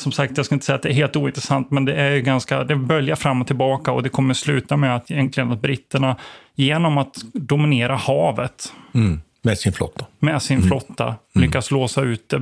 som 0.00 0.12
sagt, 0.12 0.36
jag 0.36 0.46
ska 0.46 0.54
inte 0.54 0.66
säga 0.66 0.76
att 0.76 0.82
det 0.82 0.88
är 0.88 0.94
helt 0.94 1.16
ointressant, 1.16 1.70
men 1.70 1.84
det 1.84 1.94
är 1.94 2.10
ju 2.10 2.20
ganska, 2.20 2.64
det 2.64 2.76
böljar 2.76 3.16
fram 3.16 3.40
och 3.40 3.46
tillbaka 3.46 3.92
och 3.92 4.02
det 4.02 4.08
kommer 4.08 4.34
sluta 4.34 4.76
med 4.76 4.96
att 4.96 5.10
egentligen 5.10 5.52
att 5.52 5.62
britterna, 5.62 6.16
genom 6.54 6.98
att 6.98 7.16
dominera 7.32 7.96
havet, 7.96 8.72
mm. 8.94 9.20
Med 9.42 9.58
sin 9.58 9.72
flotta. 9.72 10.06
Med 10.18 10.42
sin 10.42 10.56
mm. 10.56 10.68
flotta. 10.68 11.14
Lyckas 11.34 11.70
låsa 11.70 12.00
ut 12.02 12.32
eh, 12.32 12.38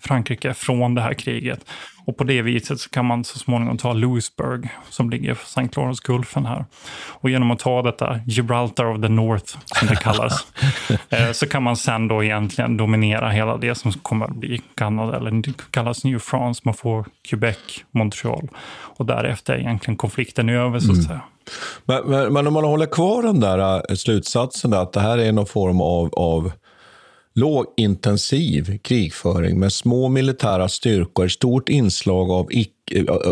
Frankrike 0.00 0.54
från 0.54 0.94
det 0.94 1.02
här 1.02 1.14
kriget. 1.14 1.64
Och 2.04 2.16
på 2.16 2.24
det 2.24 2.42
viset 2.42 2.80
så 2.80 2.90
kan 2.90 3.06
man 3.06 3.24
så 3.24 3.38
småningom 3.38 3.78
ta 3.78 3.92
Louisburg, 3.92 4.68
som 4.90 5.10
ligger 5.10 5.34
på 5.34 5.40
St. 5.42 5.68
Lawrence-gulfen 5.76 6.46
här. 6.46 6.64
Och 7.08 7.30
genom 7.30 7.50
att 7.50 7.58
ta 7.58 7.82
detta 7.82 8.20
Gibraltar 8.26 8.84
of 8.84 9.02
the 9.02 9.08
North, 9.08 9.56
som 9.64 9.88
det 9.88 9.96
kallas, 9.96 10.46
eh, 11.08 11.32
så 11.32 11.48
kan 11.48 11.62
man 11.62 11.76
sen 11.76 12.08
då 12.08 12.24
egentligen 12.24 12.76
dominera 12.76 13.30
hela 13.30 13.56
det 13.56 13.74
som 13.74 13.92
kommer 13.92 14.26
att 14.26 14.36
bli 14.36 14.60
Kanada, 14.74 15.16
eller 15.16 15.42
kallas 15.70 16.04
New 16.04 16.18
France, 16.18 16.62
man 16.64 16.74
får 16.74 17.06
Quebec, 17.28 17.84
Montreal. 17.90 18.48
Och 18.70 19.06
därefter 19.06 19.54
är 19.54 19.58
egentligen 19.58 19.96
konflikten 19.96 20.48
över, 20.48 20.80
så 20.80 20.90
att 20.90 20.98
mm. 20.98 21.06
säga. 21.06 21.20
Men, 21.84 22.04
men, 22.06 22.32
men, 22.32 22.46
om 22.46 22.52
man 22.52 22.64
håller 22.64 22.86
kvar 22.86 23.22
den 23.22 23.40
där 23.40 23.90
äh, 23.90 23.94
slutsatsen 23.94 24.70
där, 24.70 24.82
att 24.82 24.92
det 24.92 25.00
här 25.00 25.18
är 25.18 25.32
någon 25.32 25.46
form 25.46 25.80
av, 25.80 26.14
av 26.14 26.52
lågintensiv 27.34 28.78
krigföring 28.78 29.58
med 29.58 29.72
små 29.72 30.08
militära 30.08 30.68
styrkor, 30.68 31.28
stort 31.28 31.68
inslag 31.68 32.30
av 32.30 32.48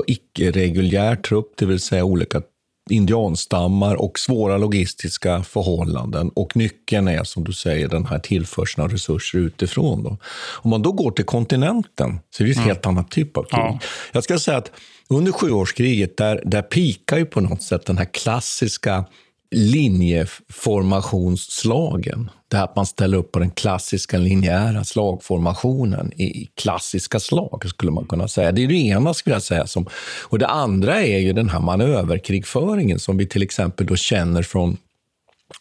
icke-reguljär 0.06 1.16
trupp, 1.16 1.52
det 1.56 1.66
vill 1.66 1.80
säga 1.80 2.04
olika 2.04 2.42
indianstammar 2.90 3.94
och 3.94 4.18
svåra 4.18 4.56
logistiska 4.58 5.42
förhållanden. 5.42 6.28
Och 6.28 6.56
nyckeln 6.56 7.08
är, 7.08 7.24
som 7.24 7.44
du 7.44 7.52
säger, 7.52 7.88
den 7.88 8.06
här 8.06 8.18
tillförseln 8.18 8.84
av 8.84 8.90
resurser 8.90 9.38
utifrån. 9.38 10.02
Då. 10.02 10.18
Om 10.52 10.70
man 10.70 10.82
då 10.82 10.92
går 10.92 11.10
till 11.10 11.24
kontinenten 11.24 12.20
så 12.30 12.42
är 12.42 12.46
det 12.46 12.50
ett 12.50 12.56
mm. 12.56 12.68
helt 12.68 12.86
annat 12.86 13.10
typ 13.10 13.36
av 13.36 13.42
krig. 13.42 13.60
Ja. 13.60 13.78
Jag 14.12 14.24
ska 14.24 14.38
säga 14.38 14.56
att 14.56 14.72
under 15.08 15.32
sjuårskriget, 15.32 16.16
där, 16.16 16.42
där 16.44 16.62
pikar 16.62 17.18
ju 17.18 17.26
på 17.26 17.40
något 17.40 17.62
sätt 17.62 17.86
den 17.86 17.98
här 17.98 18.04
klassiska 18.12 19.04
linjeformationsslagen. 19.50 22.30
Det 22.48 22.56
här 22.56 22.64
att 22.64 22.76
man 22.76 22.86
ställer 22.86 23.18
upp 23.18 23.32
på 23.32 23.38
den 23.38 23.50
klassiska 23.50 24.18
linjära 24.18 24.84
slagformationen 24.84 26.12
i 26.12 26.50
klassiska 26.54 27.20
slag, 27.20 27.64
skulle 27.68 27.92
man 27.92 28.06
kunna 28.06 28.28
säga. 28.28 28.52
Det 28.52 28.64
är 28.64 28.68
det 28.68 28.74
ena, 28.74 29.14
skulle 29.14 29.36
jag 29.36 29.42
säga. 29.42 29.66
Som, 29.66 29.86
och 30.22 30.38
det 30.38 30.46
andra 30.46 31.02
är 31.02 31.18
ju 31.18 31.32
den 31.32 31.48
här 31.48 31.60
manöverkrigföringen 31.60 32.98
som 32.98 33.16
vi 33.16 33.26
till 33.26 33.42
exempel 33.42 33.86
då 33.86 33.96
känner 33.96 34.42
från, 34.42 34.76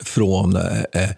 från 0.04 0.56
eh, 0.56 0.82
eh 0.94 1.10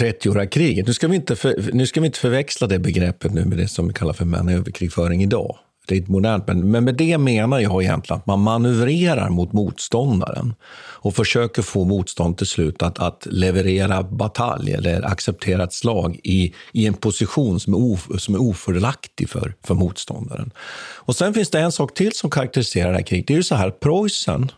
30-åriga 0.00 0.46
kriget. 0.46 0.86
Nu 0.86 0.94
ska, 0.94 1.08
vi 1.08 1.16
inte 1.16 1.36
för, 1.36 1.70
nu 1.72 1.86
ska 1.86 2.00
vi 2.00 2.06
inte 2.06 2.18
förväxla 2.18 2.66
det 2.66 2.78
begreppet 2.78 3.32
nu 3.32 3.44
med 3.44 3.58
det 3.58 3.68
som 3.68 3.88
vi 3.88 3.94
kallar 3.94 4.12
för 4.12 4.24
manöverkrigföring 4.24 5.22
idag 5.22 5.58
det 5.86 6.08
modernt. 6.08 6.46
Men, 6.46 6.70
men 6.70 6.84
med 6.84 6.94
det 6.94 7.18
menar 7.18 7.60
jag 7.60 7.82
egentligen 7.82 8.18
att 8.20 8.26
man 8.26 8.40
manövrerar 8.40 9.30
mot 9.30 9.52
motståndaren 9.52 10.54
och 10.74 11.14
försöker 11.14 11.62
få 11.62 11.84
motstånd 11.84 12.38
till 12.38 12.46
slut 12.46 12.82
att, 12.82 12.98
att 12.98 13.26
leverera 13.30 14.02
batalj 14.02 14.72
eller 14.72 15.02
acceptera 15.02 15.64
ett 15.64 15.72
slag 15.72 16.20
i, 16.24 16.54
i 16.72 16.86
en 16.86 16.94
position 16.94 17.60
som 17.60 17.74
är, 17.74 17.92
of, 17.92 18.08
som 18.18 18.34
är 18.34 18.40
ofördelaktig 18.40 19.28
för, 19.28 19.54
för 19.64 19.74
motståndaren. 19.74 20.50
Och 20.94 21.16
Sen 21.16 21.34
finns 21.34 21.50
det 21.50 21.60
en 21.60 21.72
sak 21.72 21.94
till 21.94 22.12
som 22.12 22.30
karaktäriserar 22.30 22.90
det 22.90 22.96
här 22.96 23.02
kriget. 23.02 23.26
Det 23.26 23.34
är 23.34 23.36
ju 23.36 23.42
så 23.42 23.54
här, 23.54 23.70
Preussen 23.70 24.52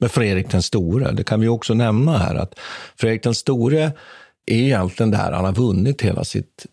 med 0.00 0.10
Fredrik 0.10 0.50
den 0.50 0.62
store, 0.62 1.12
det 1.12 1.24
kan 1.24 1.40
vi 1.40 1.48
också 1.48 1.74
nämna 1.74 2.18
här, 2.18 2.34
att 2.34 2.54
Fredrik 2.96 3.22
den 3.22 3.34
store 3.34 3.82
är 4.46 4.56
egentligen 4.56 5.10
där 5.10 5.32
han 5.32 5.44
har 5.44 5.52
vunnit 5.52 6.02
hela 6.02 6.24
sitt, 6.24 6.66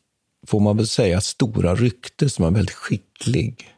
får 0.47 0.59
man 0.59 0.77
väl 0.77 0.87
säga, 0.87 1.21
stora 1.21 1.75
rykte 1.75 2.29
som 2.29 2.45
en 2.45 2.53
väldigt 2.53 2.75
skicklig 2.75 3.74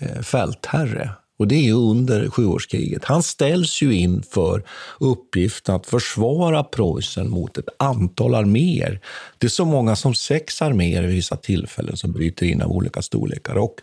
Eh, 0.00 0.22
fältherre. 0.22 1.10
Och 1.38 1.48
det 1.48 1.68
är 1.68 1.72
under 1.72 2.30
sjuårskriget. 2.30 3.04
Han 3.04 3.22
ställs 3.22 3.82
ju 3.82 3.94
inför 3.94 4.62
uppgiften 4.98 5.74
att 5.74 5.86
försvara 5.86 6.64
Preussen 6.64 7.30
mot 7.30 7.58
ett 7.58 7.68
antal 7.78 8.34
arméer. 8.34 9.00
Det 9.38 9.46
är 9.46 9.48
så 9.48 9.64
många 9.64 9.96
som 9.96 10.14
sex 10.14 10.62
arméer 10.62 11.02
vid 11.02 11.14
vissa 11.14 11.36
tillfällen 11.36 11.96
som 11.96 12.12
bryter 12.12 12.46
in 12.46 12.62
av 12.62 12.70
olika 12.70 13.02
storlekar. 13.02 13.54
Och 13.54 13.74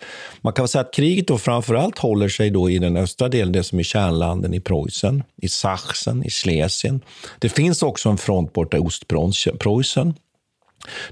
man 0.42 0.54
kan 0.54 0.68
säga 0.68 0.82
att 0.82 0.94
kriget 0.94 1.28
då 1.28 1.38
framförallt 1.38 1.98
håller 1.98 2.30
sig 2.30 2.50
då 2.50 2.70
i 2.70 2.80
den 2.80 2.98
östra 2.98 3.30
delen, 3.30 3.54
det 3.54 3.64
som 3.64 3.80
är 3.80 3.84
kärnlanden 3.84 4.54
i 4.54 4.60
Preussen, 4.60 5.24
i 5.42 5.50
Sachsen, 5.50 6.24
i 6.24 6.30
Schlesien. 6.30 7.02
Det 7.40 7.50
finns 7.50 7.84
också 7.84 8.10
en 8.10 8.18
front 8.18 8.54
borta 8.54 8.78
i 8.78 8.80
Ostpreussen. 8.80 10.14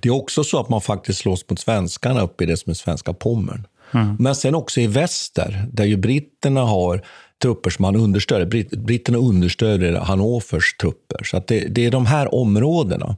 Det 0.02 0.10
är 0.10 0.14
också 0.14 0.44
så 0.44 0.60
att 0.60 0.70
man 0.70 0.82
faktiskt 0.82 1.20
slåss 1.20 1.50
mot 1.50 1.60
svenskarna 1.60 2.22
uppe 2.22 2.44
i 2.44 2.48
det 2.48 2.58
som 2.58 2.70
är 2.70 2.74
svenska 2.74 3.14
Pommern. 3.14 3.68
Mm. 3.96 4.16
Men 4.20 4.36
sen 4.36 4.56
också 4.56 4.82
i 4.82 4.88
väster, 4.88 5.66
där 5.72 5.86
ju 5.86 5.98
britterna 5.98 6.62
har 6.62 7.02
trupper 7.42 7.70
som 7.70 7.86
han 7.86 7.96
understöder. 7.96 8.46
Brit 8.46 8.70
britterna 8.70 9.18
understöder 9.18 9.94
Hannovers 9.94 10.78
trupper. 10.78 11.24
Så 11.24 11.38
att 11.38 11.48
det, 11.48 11.60
det, 11.60 11.86
är 11.86 11.92
de 11.92 12.06
här 12.06 12.36
områdena. 12.36 13.18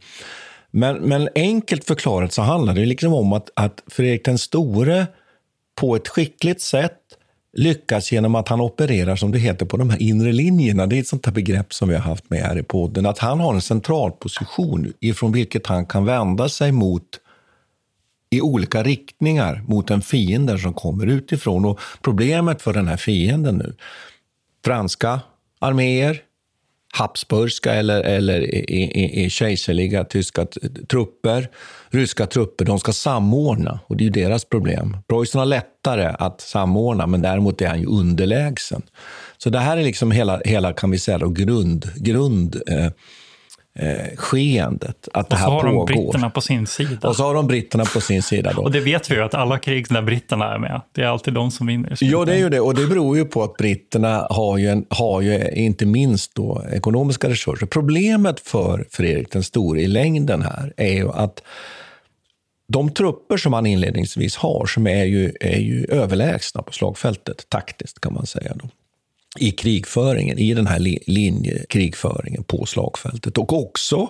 Men, 0.72 0.98
men 0.98 1.30
enkelt 1.36 1.86
förklarat 1.86 2.34
så 2.34 2.42
handlar 2.42 2.74
det 2.74 2.86
liksom 2.86 3.14
om 3.14 3.34
att, 3.34 3.50
att 3.56 3.84
Fredrik 3.88 4.26
den 4.26 4.38
store 4.38 5.08
på 5.76 5.96
ett 5.96 6.08
skickligt 6.08 6.62
sätt 6.62 6.98
lyckas 7.58 8.12
genom 8.12 8.36
att 8.36 8.48
han 8.48 8.62
opererar, 8.62 9.16
som 9.16 9.32
det 9.32 9.40
heter, 9.40 9.66
på 9.66 9.78
de 9.78 9.90
här 9.90 10.02
inre 10.02 10.32
linjerna. 10.32 10.88
Det 10.88 10.96
är 10.96 11.00
ett 11.00 11.08
sånt 11.08 11.26
här 11.26 11.34
begrepp 11.34 11.74
som 11.74 11.90
vi 11.90 11.96
har 11.96 12.02
haft 12.02 12.30
med 12.30 12.40
här 12.40 12.58
i 12.58 12.64
podden. 12.64 13.06
Att 13.06 13.20
han 13.20 13.40
har 13.40 13.54
en 13.54 13.62
central 13.62 14.12
position 14.12 14.94
ifrån 15.00 15.32
vilket 15.32 15.68
han 15.68 15.86
kan 15.86 16.06
vända 16.06 16.50
sig 16.50 16.72
mot 16.72 17.04
i 18.30 18.42
olika 18.42 18.84
riktningar 18.84 19.64
mot 19.68 19.92
en 19.92 20.02
fiende 20.02 20.60
som 20.60 20.74
kommer 20.74 21.08
utifrån. 21.08 21.66
Och 21.66 21.80
problemet 22.02 22.62
för 22.62 22.74
den 22.74 22.88
här 22.88 22.98
fienden 22.98 23.58
nu, 23.58 23.76
franska 24.66 25.20
arméer, 25.60 26.22
habsburgska 26.98 27.74
eller, 27.74 28.02
eller 28.02 28.42
i, 28.42 28.82
i, 28.82 29.26
i 29.26 29.30
kejserliga 29.30 30.04
tyska 30.04 30.46
trupper, 30.90 31.50
ryska 31.90 32.26
trupper, 32.26 32.66
de 32.66 32.80
ska 32.80 32.94
samordna. 32.94 33.80
Och 33.88 33.98
det 33.98 34.04
är 34.04 34.06
ju 34.06 34.12
deras 34.12 34.46
problem. 34.46 34.98
Preussen 35.08 35.40
har 35.40 35.46
lättare 35.46 36.16
att 36.20 36.42
samordna, 36.42 37.08
men 37.08 37.22
däremot 37.22 37.62
är 37.62 37.68
han 37.68 37.80
ju 37.80 37.88
underlägsen. 37.88 38.82
Så 39.38 39.50
det 39.50 39.60
här 39.60 39.78
är 39.78 39.84
liksom 39.84 40.12
hela, 40.12 40.42
hela 40.46 40.74
kan 40.74 40.92
vi 40.92 41.00
säga, 41.00 41.18
då, 41.18 41.30
grund, 41.30 41.92
grund 41.96 42.62
eh, 42.68 42.92
eh, 43.80 44.16
skeendet. 44.16 45.08
Att 45.14 45.30
det 45.30 45.36
här 45.36 45.62
pågår. 45.62 45.64
Och 45.64 45.66
så 45.66 45.74
har 45.74 45.74
de 45.74 45.86
britterna 45.86 46.30
på 46.30 46.42
sin 46.42 46.68
sida. 46.68 47.08
Och 47.08 47.16
så 47.16 47.24
har 47.24 47.34
de 47.34 47.48
britterna 47.48 47.86
på 47.86 48.02
sin 48.02 48.24
sida. 48.24 48.54
Då. 48.56 48.62
och 48.62 48.72
det 48.72 48.80
vet 48.80 49.12
vi 49.12 49.16
ju 49.16 49.24
att 49.24 49.34
alla 49.34 49.60
krig 49.60 49.86
där 49.90 50.02
britterna 50.02 50.54
är 50.54 50.60
med, 50.60 50.82
det 50.92 51.02
är 51.02 51.08
alltid 51.08 51.34
de 51.34 51.52
som 51.52 51.68
vinner. 51.68 51.98
Ja, 52.00 52.26
det 52.26 52.34
är 52.34 52.38
ju 52.38 52.50
det. 52.50 52.60
Och 52.60 52.76
det 52.76 52.88
beror 52.88 53.18
ju 53.18 53.26
på 53.26 53.44
att 53.44 53.58
britterna 53.58 54.28
har 54.30 54.58
ju, 54.58 54.68
en, 54.68 54.86
har 54.90 55.22
ju 55.22 55.50
inte 55.50 55.86
minst 55.86 56.36
då 56.36 56.64
ekonomiska 56.72 57.30
resurser. 57.30 57.66
Problemet 57.66 58.40
för 58.40 58.86
Fredrik 58.92 59.32
den 59.32 59.44
store 59.44 59.82
i 59.82 59.88
längden 59.88 60.42
här 60.42 60.74
är 60.78 60.94
ju 60.94 61.10
att 61.12 61.44
de 62.74 62.90
trupper 62.90 63.38
som 63.38 63.54
han 63.54 63.66
inledningsvis 63.66 64.36
har, 64.36 64.66
som 64.66 64.88
är 64.88 65.04
ju, 65.04 65.34
är 65.40 65.60
ju 65.60 65.86
överlägsna 65.90 66.62
på 66.62 66.74
slagfältet 66.74 67.50
taktiskt 67.50 68.02
kan 68.02 68.14
man 68.14 68.26
säga. 68.26 68.54
Då 68.56 68.70
i 69.40 69.52
krigföringen, 69.52 70.38
i 70.38 70.54
den 70.54 70.68
här 70.68 70.80
linjekrigföringen 71.08 72.44
på 72.44 72.66
slagfältet. 72.66 73.38
Och 73.38 73.54
också 73.54 74.10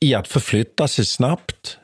i 0.00 0.14
att 0.14 0.28
förflytta 0.28 0.88
sig 0.88 1.04
snabbt, 1.06 1.78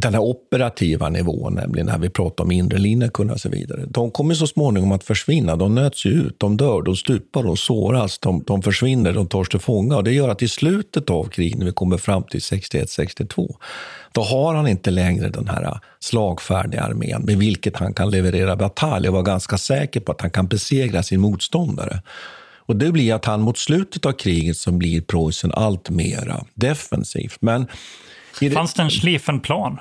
den 0.00 0.14
här 0.14 0.20
operativa 0.20 1.08
nivån, 1.08 1.54
nämligen 1.54 1.86
när 1.86 1.98
vi 1.98 2.10
pratar 2.10 2.44
om 2.44 2.52
inre 2.52 2.78
linjekunna 2.78 3.32
och 3.32 3.40
så 3.40 3.48
vidare, 3.48 3.84
de 3.88 4.10
kommer 4.10 4.34
så 4.34 4.46
småningom 4.46 4.92
att 4.92 5.04
försvinna. 5.04 5.56
De 5.56 5.74
nöts 5.74 6.06
ut, 6.06 6.34
de 6.38 6.56
dör, 6.56 6.82
de 6.82 6.96
stupar, 6.96 7.42
de 7.42 7.56
såras, 7.56 8.18
de, 8.18 8.44
de 8.46 8.62
försvinner, 8.62 9.12
de 9.12 9.26
tas 9.26 9.48
till 9.48 9.60
fånga. 9.60 9.96
Och 9.96 10.04
det 10.04 10.12
gör 10.12 10.28
att 10.28 10.42
i 10.42 10.48
slutet 10.48 11.10
av 11.10 11.24
kriget, 11.24 11.58
när 11.58 11.66
vi 11.66 11.72
kommer 11.72 11.96
fram 11.96 12.22
till 12.22 12.40
61-62, 12.40 13.54
då 14.12 14.20
har 14.20 14.54
han 14.54 14.68
inte 14.68 14.90
längre 14.90 15.28
den 15.28 15.48
här 15.48 15.80
slagfärdiga 16.00 16.82
armén 16.82 17.22
med 17.22 17.38
vilket 17.38 17.76
han 17.76 17.94
kan 17.94 18.10
leverera 18.10 18.56
batalj 18.56 19.08
och 19.08 19.12
vara 19.12 19.22
ganska 19.22 19.58
säker 19.58 20.00
på 20.00 20.12
att 20.12 20.20
han 20.20 20.30
kan 20.30 20.46
besegra 20.46 21.02
sin 21.02 21.20
motståndare. 21.20 22.02
Och 22.56 22.76
det 22.76 22.92
blir 22.92 23.14
att 23.14 23.24
han 23.24 23.40
mot 23.40 23.58
slutet 23.58 24.06
av 24.06 24.12
kriget 24.12 24.56
så 24.56 24.72
blir 24.72 25.00
Preussen 25.00 25.52
allt 25.54 25.90
mera 25.90 26.44
defensivt. 26.54 27.36
Men 27.40 27.66
Fanns 28.54 28.74
det 28.74 28.82
en 28.82 28.90
Schlieffenplan? 28.90 29.78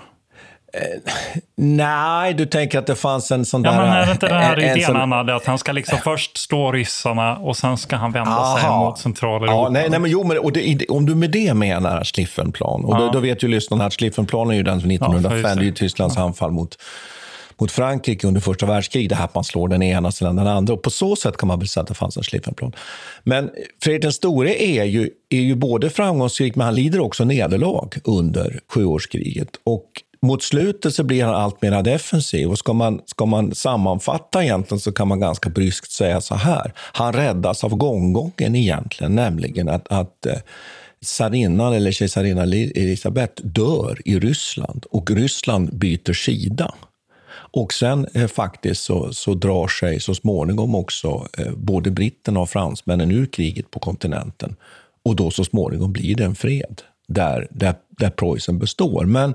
Eh, 0.77 1.11
nej, 1.55 2.33
du 2.33 2.45
tänker 2.45 2.79
att 2.79 2.87
det 2.87 2.95
fanns 2.95 3.31
en 3.31 3.45
sån 3.45 3.63
ja, 3.63 3.71
där... 3.71 3.77
Men 3.77 3.89
är 3.89 4.05
det 4.05 4.11
inte 4.11 4.27
den 4.27 4.41
här 4.41 4.57
en, 4.57 4.71
idén 4.71 4.85
sån... 4.85 4.95
han 4.95 5.11
hade, 5.11 5.35
att 5.35 5.45
han 5.45 5.57
ska 5.57 5.71
liksom 5.71 5.97
först 6.03 6.37
slå 6.37 6.71
ryssarna 6.71 7.37
och 7.37 7.57
sen 7.57 7.77
ska 7.77 7.95
han 7.95 8.11
vända 8.11 8.31
Aha. 8.31 8.59
sig 8.59 8.69
mot 8.69 8.99
Centraleuropa? 8.99 9.53
Ja, 9.53 9.69
nej, 9.69 9.89
nej, 9.89 9.99
men 9.99 10.11
jo, 10.11 10.23
men, 10.23 10.37
och 10.37 10.51
det, 10.51 10.85
om 10.89 11.05
du 11.05 11.15
med 11.15 11.31
det 11.31 11.53
menar 11.53 12.03
Schlieffenplan, 12.03 12.85
och 12.85 12.95
ja. 12.95 12.99
då, 12.99 13.11
då, 13.11 13.19
vet 13.19 13.43
ju 13.43 13.47
lyssnarna 13.47 13.85
att 13.85 13.93
Schlieffenplanen 13.93 14.51
är 14.51 14.57
ju 14.57 14.63
den 14.63 14.81
från 14.81 14.91
1905, 14.91 15.41
ja, 15.43 15.55
det 15.55 15.67
är 15.67 15.71
Tysklands 15.71 16.15
ja. 16.17 16.23
anfall 16.23 16.51
mot 16.51 16.77
mot 17.59 17.71
Frankrike 17.71 18.27
under 18.27 18.41
första 18.41 18.65
världskriget, 18.65 19.09
det 19.09 19.15
här 19.15 19.25
att 19.25 19.35
man 19.35 19.43
slår 19.43 19.67
den 19.67 19.81
ena 19.81 20.11
sedan 20.11 20.35
den 20.35 20.47
andra. 20.47 20.73
Och 20.73 20.81
på 20.81 20.89
så 20.89 21.15
sätt 21.15 21.37
kan 21.37 21.47
man 21.47 21.59
väl 21.59 21.67
säga 21.67 21.81
att 21.81 21.87
det 21.87 21.93
fanns 21.93 22.17
en 22.17 22.23
Schlieffenplan. 22.23 22.73
Men 23.23 23.49
Fredrik 23.83 24.01
den 24.01 24.13
store 24.13 24.63
är 24.63 24.83
ju, 24.83 25.09
är 25.29 25.41
ju 25.41 25.55
både 25.55 25.89
framgångsrik, 25.89 26.55
men 26.55 26.65
han 26.65 26.75
lider 26.75 26.99
också 26.99 27.23
nederlag 27.23 27.89
under 28.03 28.59
sjuårskriget. 28.67 29.49
Och 29.63 29.85
mot 30.21 30.43
slutet 30.43 30.93
så 30.93 31.03
blir 31.03 31.23
han 31.23 31.36
allt 31.36 31.62
mer 31.62 31.84
defensiv. 31.84 32.49
Och 32.49 32.58
ska 32.58 32.73
man, 32.73 33.01
ska 33.06 33.25
man 33.25 33.56
sammanfatta 33.56 34.43
egentligen 34.43 34.80
så 34.80 34.91
kan 34.91 35.08
man 35.08 35.19
ganska 35.19 35.49
bryskt 35.49 35.91
säga 35.91 36.21
så 36.21 36.36
här. 36.36 36.73
Han 36.77 37.13
räddas 37.13 37.63
av 37.63 37.75
gånggången 37.75 38.56
egentligen, 38.56 39.15
nämligen 39.15 39.69
att, 39.69 39.88
att 39.91 40.25
eh, 40.25 40.38
tsarinnan 41.06 41.73
eller 41.73 41.91
kejsarinnan 41.91 42.53
Elisabeth 42.53 43.45
dör 43.45 44.01
i 44.06 44.19
Ryssland 44.19 44.86
och 44.91 45.12
Ryssland 45.12 45.77
byter 45.77 46.13
sida. 46.13 46.73
Och 47.51 47.73
sen 47.73 48.08
eh, 48.13 48.27
faktiskt 48.27 48.84
så, 48.84 49.13
så 49.13 49.34
drar 49.34 49.67
sig 49.67 49.99
så 49.99 50.15
småningom 50.15 50.75
också 50.75 51.27
eh, 51.38 51.51
både 51.51 51.91
britterna 51.91 52.39
och 52.39 52.49
fransmännen 52.49 53.12
ur 53.12 53.25
kriget 53.25 53.71
på 53.71 53.80
kontinenten. 53.80 54.56
Och 55.03 55.15
då 55.15 55.32
så 55.32 55.43
småningom 55.43 55.93
blir 55.93 56.15
det 56.15 56.23
en 56.23 56.36
fred 56.36 56.82
där, 57.08 57.47
där, 57.51 57.75
där 57.89 58.10
Preussen 58.10 58.60
består. 58.60 59.06
Men 59.06 59.34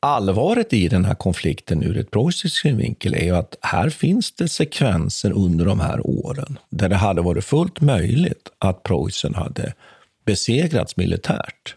allvaret 0.00 0.72
i 0.72 0.88
den 0.88 1.04
här 1.04 1.14
konflikten 1.14 1.82
ur 1.82 1.98
ett 1.98 2.10
preussiskt 2.10 2.56
synvinkel 2.56 3.14
är 3.14 3.24
ju 3.24 3.36
att 3.36 3.56
här 3.62 3.90
finns 3.90 4.32
det 4.32 4.48
sekvenser 4.48 5.32
under 5.32 5.64
de 5.64 5.80
här 5.80 6.06
åren 6.06 6.58
där 6.70 6.88
det 6.88 6.96
hade 6.96 7.22
varit 7.22 7.44
fullt 7.44 7.80
möjligt 7.80 8.48
att 8.58 8.82
Preussen 8.82 9.34
hade 9.34 9.72
besegrats 10.26 10.96
militärt 10.96 11.76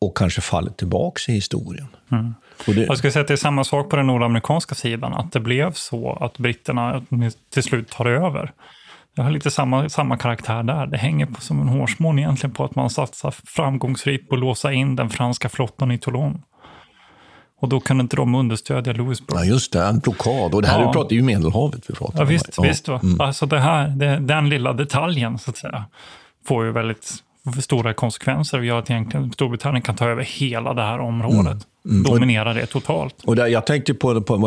och 0.00 0.16
kanske 0.16 0.40
fallit 0.40 0.76
tillbaka 0.76 1.32
i 1.32 1.34
historien. 1.34 1.88
Mm. 2.12 2.34
Det... 2.66 2.72
Jag 2.72 2.98
skulle 2.98 3.12
säga 3.12 3.20
att 3.20 3.28
det 3.28 3.34
är 3.34 3.36
samma 3.36 3.64
sak 3.64 3.90
på 3.90 3.96
den 3.96 4.06
nordamerikanska 4.06 4.74
sidan, 4.74 5.14
att 5.14 5.32
det 5.32 5.40
blev 5.40 5.72
så 5.72 6.12
att 6.12 6.38
britterna 6.38 7.04
till 7.50 7.62
slut 7.62 7.90
tar 7.90 8.06
över. 8.06 8.52
Det 9.16 9.22
har 9.22 9.30
lite 9.30 9.50
samma, 9.50 9.88
samma 9.88 10.16
karaktär 10.16 10.62
där. 10.62 10.86
Det 10.86 10.96
hänger 10.96 11.26
på, 11.26 11.40
som 11.40 11.60
en 11.60 11.68
hårsmån 11.68 12.18
egentligen 12.18 12.54
på 12.54 12.64
att 12.64 12.74
man 12.74 12.90
satsar 12.90 13.34
framgångsrikt 13.44 14.28
på 14.28 14.34
att 14.34 14.40
låsa 14.40 14.72
in 14.72 14.96
den 14.96 15.10
franska 15.10 15.48
flottan 15.48 15.90
i 15.90 15.98
Toulon. 15.98 16.42
Och 17.64 17.70
då 17.70 17.80
kunde 17.80 18.02
inte 18.02 18.16
de 18.16 18.34
understödja 18.34 18.92
Louisburg. 18.92 19.38
Ja, 19.38 19.44
just 19.44 19.72
det. 19.72 19.84
En 19.84 19.98
blockad. 19.98 20.54
Och 20.54 20.62
det 20.62 20.68
här 20.68 20.80
ja. 20.80 20.92
pratar 20.92 21.16
ju 21.16 21.22
Medelhavet 21.22 21.90
vi 21.90 21.94
pratar 21.94 22.18
ja, 22.18 22.24
visst, 22.24 22.58
om. 22.58 22.64
Ja. 22.64 22.70
visst. 22.70 22.88
Va? 22.88 23.00
Mm. 23.02 23.20
Alltså 23.20 23.46
det 23.46 23.60
här, 23.60 23.88
det, 23.88 24.18
den 24.18 24.48
lilla 24.48 24.72
detaljen, 24.72 25.38
så 25.38 25.50
att 25.50 25.56
säga, 25.56 25.84
får 26.46 26.64
ju 26.64 26.72
väldigt 26.72 27.14
stora 27.62 27.94
konsekvenser 27.94 28.58
och 28.58 28.64
gör 28.64 28.78
att 28.78 28.90
egentligen 28.90 29.32
Storbritannien 29.32 29.82
kan 29.82 29.96
ta 29.96 30.08
över 30.08 30.22
hela 30.22 30.74
det 30.74 30.82
här 30.82 30.98
området. 30.98 31.46
Mm. 31.52 31.60
Mm. 31.86 32.02
Dominera 32.02 32.54
det 32.54 32.66
totalt. 32.66 33.14
Och 33.24 33.36
där, 33.36 33.46
jag 33.46 33.66
tänkte 33.66 33.94
på, 33.94 34.20
på, 34.20 34.38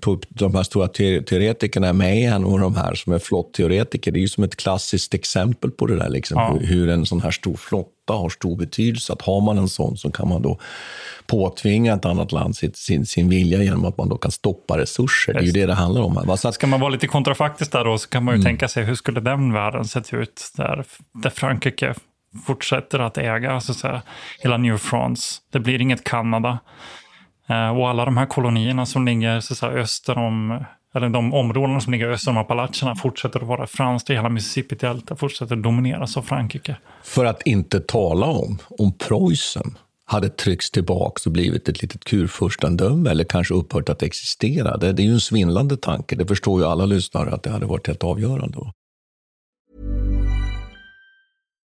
på 0.00 0.18
de 0.28 0.54
här 0.54 0.62
stora 0.62 0.88
teoretikerna, 0.88 1.92
Mahan 1.92 2.44
och 2.44 2.60
de 2.60 2.76
här 2.76 2.94
som 2.94 3.12
är 3.12 3.18
flottteoretiker. 3.18 4.12
Det 4.12 4.18
är 4.18 4.20
ju 4.20 4.28
som 4.28 4.44
ett 4.44 4.56
klassiskt 4.56 5.14
exempel 5.14 5.70
på 5.70 5.86
det 5.86 5.96
där, 5.96 6.08
liksom, 6.08 6.38
ja. 6.38 6.56
hur, 6.60 6.66
hur 6.66 6.88
en 6.88 7.06
sån 7.06 7.20
här 7.20 7.30
stor 7.30 7.56
flotta 7.56 8.12
har 8.12 8.28
stor 8.28 8.56
betydelse. 8.56 9.12
Att 9.12 9.22
har 9.22 9.40
man 9.40 9.58
en 9.58 9.68
sån 9.68 9.96
så 9.96 10.10
kan 10.10 10.28
man 10.28 10.42
då 10.42 10.58
påtvinga 11.26 11.94
ett 11.94 12.04
annat 12.04 12.32
land 12.32 12.56
sitt, 12.56 12.76
sin, 12.76 13.06
sin 13.06 13.28
vilja 13.28 13.62
genom 13.62 13.84
att 13.84 13.98
man 13.98 14.08
då 14.08 14.16
kan 14.16 14.30
stoppa 14.30 14.78
resurser. 14.78 15.32
Det 15.32 15.38
är 15.38 15.42
ju 15.42 15.52
det 15.52 15.66
det 15.66 15.74
handlar 15.74 16.02
om. 16.02 16.16
Här. 16.16 16.36
Så 16.36 16.48
att, 16.48 16.54
Ska 16.54 16.66
man 16.66 16.80
vara 16.80 16.90
lite 16.90 17.06
kontrafaktisk 17.06 17.72
där 17.72 17.84
då, 17.84 17.98
så 17.98 18.08
kan 18.08 18.24
man 18.24 18.34
ju 18.34 18.36
mm. 18.36 18.44
tänka 18.44 18.68
sig 18.68 18.84
hur 18.84 18.94
skulle 18.94 19.20
den 19.20 19.52
världen 19.52 19.84
sett 19.84 20.14
ut 20.14 20.50
där, 20.56 20.84
där 21.22 21.30
Frankrike 21.30 21.94
fortsätter 22.46 22.98
att 22.98 23.18
äga 23.18 23.52
alltså 23.52 23.74
så 23.74 23.86
att 23.86 23.92
säga, 23.92 24.02
hela 24.40 24.56
New 24.56 24.76
France. 24.76 25.40
Det 25.52 25.60
blir 25.60 25.80
inget 25.80 26.04
Kanada. 26.04 26.58
Eh, 27.48 27.78
och 27.78 27.88
alla 27.88 28.04
de 28.04 28.16
här 28.16 28.26
kolonierna 28.26 28.86
som 28.86 29.06
ligger 29.06 29.40
så 29.40 29.54
att 29.54 29.58
säga, 29.58 29.72
öster 29.72 30.18
om, 30.18 30.64
eller 30.94 31.08
de 31.08 31.34
områden 31.34 31.80
som 31.80 31.92
ligger 31.92 32.08
öster 32.08 32.30
om 32.30 32.38
Appalacherna 32.38 32.96
fortsätter 32.96 33.40
att 33.40 33.46
vara 33.46 33.66
franskt. 33.66 34.10
Hela 34.10 34.28
Mississippi-delta 34.28 35.16
fortsätter 35.16 35.56
att 35.56 35.62
domineras 35.62 36.16
av 36.16 36.22
Frankrike. 36.22 36.76
För 37.02 37.24
att 37.24 37.42
inte 37.42 37.80
tala 37.80 38.26
om 38.26 38.58
om 38.78 38.92
Preussen 38.98 39.78
hade 40.04 40.28
tryckts 40.28 40.70
tillbaka 40.70 41.20
och 41.26 41.32
blivit 41.32 41.68
ett 41.68 41.82
litet 41.82 42.04
kurfurstendöme 42.04 43.10
eller 43.10 43.24
kanske 43.24 43.54
upphört 43.54 43.88
att 43.88 44.02
existera. 44.02 44.76
Det, 44.76 44.92
det 44.92 45.02
är 45.02 45.04
ju 45.04 45.12
en 45.12 45.20
svindlande 45.20 45.76
tanke. 45.76 46.16
Det 46.16 46.26
förstår 46.26 46.60
ju 46.60 46.66
alla 46.66 46.86
lyssnare 46.86 47.30
att 47.30 47.42
det 47.42 47.50
hade 47.50 47.66
varit 47.66 47.86
helt 47.86 48.04
avgörande. 48.04 48.58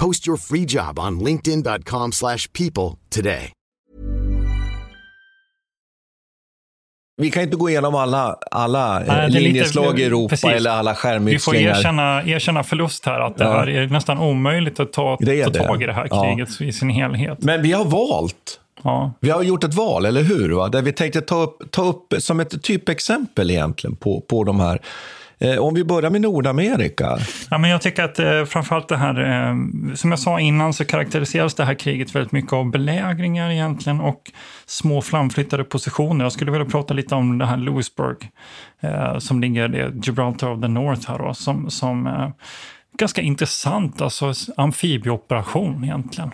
Post 0.00 0.28
your 0.28 0.36
free 0.38 0.64
job 0.68 0.98
on 0.98 1.24
linkedin.com 1.24 2.12
slash 2.12 2.38
people 2.52 2.98
today. 3.10 3.52
vi 7.22 7.30
kan 7.30 7.42
inte 7.42 7.56
gå 7.56 7.70
igenom 7.70 7.94
alla, 7.94 8.36
alla 8.50 8.98
Nej, 8.98 9.30
linjeslag 9.30 9.84
lite- 9.90 10.02
i 10.02 10.04
Europa 10.04 10.28
precis. 10.28 10.50
eller 10.50 10.70
alla 10.70 10.90
Vi 10.90 10.94
får 10.94 11.00
skärmytslingar. 11.00 11.70
erkänna, 11.78 12.22
erkänna 12.24 12.62
förlust 12.62 13.06
här, 13.06 13.20
att 13.20 13.38
det 13.38 13.44
Ja. 13.44 13.50
här 13.52 13.68
är 13.68 13.86
nästan 13.88 14.18
omöjligt 14.18 14.80
att 14.80 14.92
ta, 14.92 15.16
Det 15.20 15.44
ta 15.44 15.50
det. 15.50 15.58
tag 15.66 15.82
i 15.82 15.86
det 15.86 15.92
här 15.92 16.06
Ja. 16.10 16.22
kriget 16.24 16.60
i 16.60 16.72
sin 16.72 16.90
helhet. 16.90 17.38
Men 17.42 17.62
vi 17.62 17.72
har 17.72 17.84
valt. 17.84 18.60
Ja. 18.82 19.12
Vi 19.20 19.30
har 19.30 19.42
gjort 19.42 19.64
ett 19.64 19.74
val, 19.74 20.04
eller 20.06 20.22
hur? 20.22 20.50
Va? 20.50 20.68
Där 20.68 20.82
vi 20.82 20.92
tänkte 20.92 21.20
ta 21.20 21.42
upp, 21.42 21.70
ta 21.70 21.82
upp 21.84 22.14
som 22.18 22.40
ett 22.40 22.62
typexempel 22.62 23.50
egentligen 23.50 23.96
på, 23.96 24.20
på 24.20 24.44
de 24.44 24.60
här. 24.60 24.80
Eh, 25.42 25.58
om 25.58 25.74
vi 25.74 25.84
börjar 25.84 26.10
med 26.10 26.20
Nordamerika. 26.20 27.18
Ja, 27.50 27.58
men 27.58 27.70
jag 27.70 27.82
tycker 27.82 28.02
att 28.02 28.18
eh, 28.18 28.44
framförallt 28.44 28.88
det 28.88 28.96
här, 28.96 29.20
eh, 29.20 29.54
som 29.94 30.10
jag 30.10 30.18
sa 30.18 30.40
innan 30.40 30.72
så 30.72 30.84
karaktäriseras 30.84 31.54
det 31.54 31.64
här 31.64 31.74
kriget 31.74 32.14
väldigt 32.14 32.32
mycket 32.32 32.52
av 32.52 32.70
belägringar 32.70 33.50
egentligen 33.50 34.00
och 34.00 34.32
små 34.66 35.02
framflyttade 35.02 35.64
positioner. 35.64 36.24
Jag 36.24 36.32
skulle 36.32 36.50
vilja 36.50 36.66
prata 36.66 36.94
lite 36.94 37.14
om 37.14 37.38
det 37.38 37.46
här 37.46 37.56
Lewisburg 37.56 38.16
eh, 38.80 39.18
som 39.18 39.40
ligger 39.40 39.76
i 39.76 40.00
Gibraltar 40.02 40.50
of 40.50 40.60
the 40.60 40.68
North 40.68 41.10
här 41.10 41.18
då, 41.18 41.34
som, 41.34 41.70
som 41.70 42.06
eh, 42.06 42.28
ganska 42.98 43.20
intressant, 43.20 44.00
alltså 44.00 44.32
amfibieoperation 44.56 45.84
egentligen. 45.84 46.30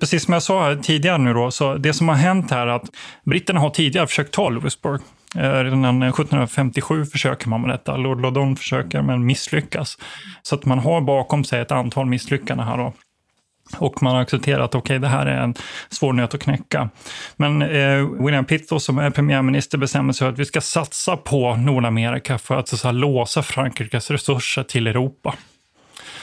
Precis 0.00 0.24
som 0.24 0.34
jag 0.34 0.42
sa 0.42 0.76
tidigare 0.82 1.18
nu 1.18 1.34
då, 1.34 1.50
så 1.50 1.74
det 1.74 1.92
som 1.92 2.08
har 2.08 2.16
hänt 2.16 2.50
här 2.50 2.66
är 2.66 2.70
att 2.70 2.90
britterna 3.24 3.60
har 3.60 3.70
tidigare 3.70 4.06
försökt 4.06 4.34
ta 4.34 4.48
Lewisburg. 4.48 5.00
Eh, 5.36 5.64
redan 5.64 6.02
1757 6.02 7.00
eh, 7.00 7.06
försöker 7.06 7.48
man 7.48 7.60
med 7.60 7.70
detta. 7.70 7.96
Lord 7.96 8.20
Loudon 8.20 8.56
försöker 8.56 9.02
men 9.02 9.26
misslyckas. 9.26 9.98
Så 10.42 10.54
att 10.54 10.64
man 10.64 10.78
har 10.78 11.00
bakom 11.00 11.44
sig 11.44 11.60
ett 11.60 11.72
antal 11.72 12.06
misslyckanden 12.06 12.66
här 12.66 12.78
då. 12.78 12.92
Och 13.76 14.02
man 14.02 14.14
har 14.14 14.22
accepterat 14.22 14.64
att 14.64 14.74
okay, 14.74 14.98
det 14.98 15.08
här 15.08 15.26
är 15.26 15.42
en 15.42 15.54
svår 15.88 16.12
nöt 16.12 16.34
att 16.34 16.42
knäcka. 16.42 16.88
Men 17.36 17.62
eh, 17.62 18.24
William 18.24 18.44
Pitt 18.44 18.68
då, 18.68 18.80
som 18.80 18.98
är 18.98 19.10
premiärminister 19.10 19.78
bestämmer 19.78 20.12
sig 20.12 20.24
för 20.24 20.32
att 20.32 20.38
vi 20.38 20.44
ska 20.44 20.60
satsa 20.60 21.16
på 21.16 21.56
Nordamerika 21.56 22.38
för 22.38 22.56
att 22.56 22.68
så 22.68 22.88
att 22.88 22.94
låsa 22.94 23.42
Frankrikes 23.42 24.10
resurser 24.10 24.62
till 24.62 24.86
Europa. 24.86 25.34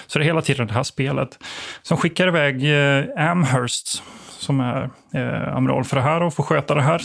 Så 0.07 0.19
det 0.19 0.25
är 0.25 0.27
hela 0.27 0.41
tiden 0.41 0.67
det 0.67 0.73
här 0.73 0.83
spelet. 0.83 1.39
Som 1.81 1.97
skickar 1.97 2.27
iväg 2.27 2.63
eh, 2.63 3.31
Amherst, 3.31 4.03
som 4.47 4.59
är 4.59 4.89
eh, 5.13 5.55
amiral 5.55 5.83
för 5.83 5.95
det 5.95 6.01
här 6.01 6.23
och 6.23 6.33
får 6.33 6.43
sköta 6.43 6.75
det 6.75 6.81
här. 6.81 7.01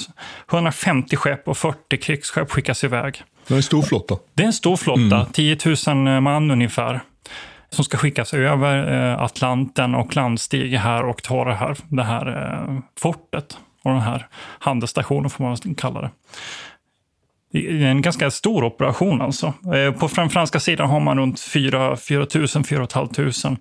150 0.50 1.16
skepp 1.16 1.48
och 1.48 1.57
40 1.57 1.96
krigsskepp 1.96 2.50
skickas 2.50 2.85
iväg. 2.85 3.22
Det 3.46 3.55
är 3.55 3.57
en 3.57 3.62
stor 3.62 3.83
flotta. 3.83 4.16
Det 4.35 4.42
är 4.42 4.46
en 4.46 4.52
stor 4.52 4.76
flotta, 4.76 5.26
10 5.33 5.57
000 5.87 6.20
man 6.20 6.50
ungefär, 6.50 7.00
som 7.70 7.85
ska 7.85 7.96
skickas 7.96 8.35
över 8.35 8.92
eh, 8.92 9.22
Atlanten 9.22 9.94
och 9.94 10.16
landstiga 10.16 10.78
här 10.78 11.05
och 11.05 11.22
ta 11.22 11.44
det 11.44 11.55
här, 11.55 11.76
det 11.88 12.05
här 12.05 12.26
eh, 12.28 12.78
fortet 13.00 13.59
och 13.85 13.90
den 13.90 14.00
här 14.00 14.26
handelsstationen 14.59 15.31
får 15.31 15.44
man 15.44 15.74
kalla 15.74 16.00
det. 16.00 16.11
Det 17.52 17.68
är 17.68 17.86
en 17.86 18.02
ganska 18.02 18.30
stor 18.30 18.64
operation 18.64 19.22
alltså. 19.22 19.46
Eh, 19.46 19.92
på 19.92 20.08
den 20.16 20.30
franska 20.30 20.60
sidan 20.60 20.90
har 20.90 21.00
man 21.00 21.18
runt 21.18 21.40
4 21.40 21.88
000, 21.88 21.96
4 22.64 22.86
500. 22.86 23.56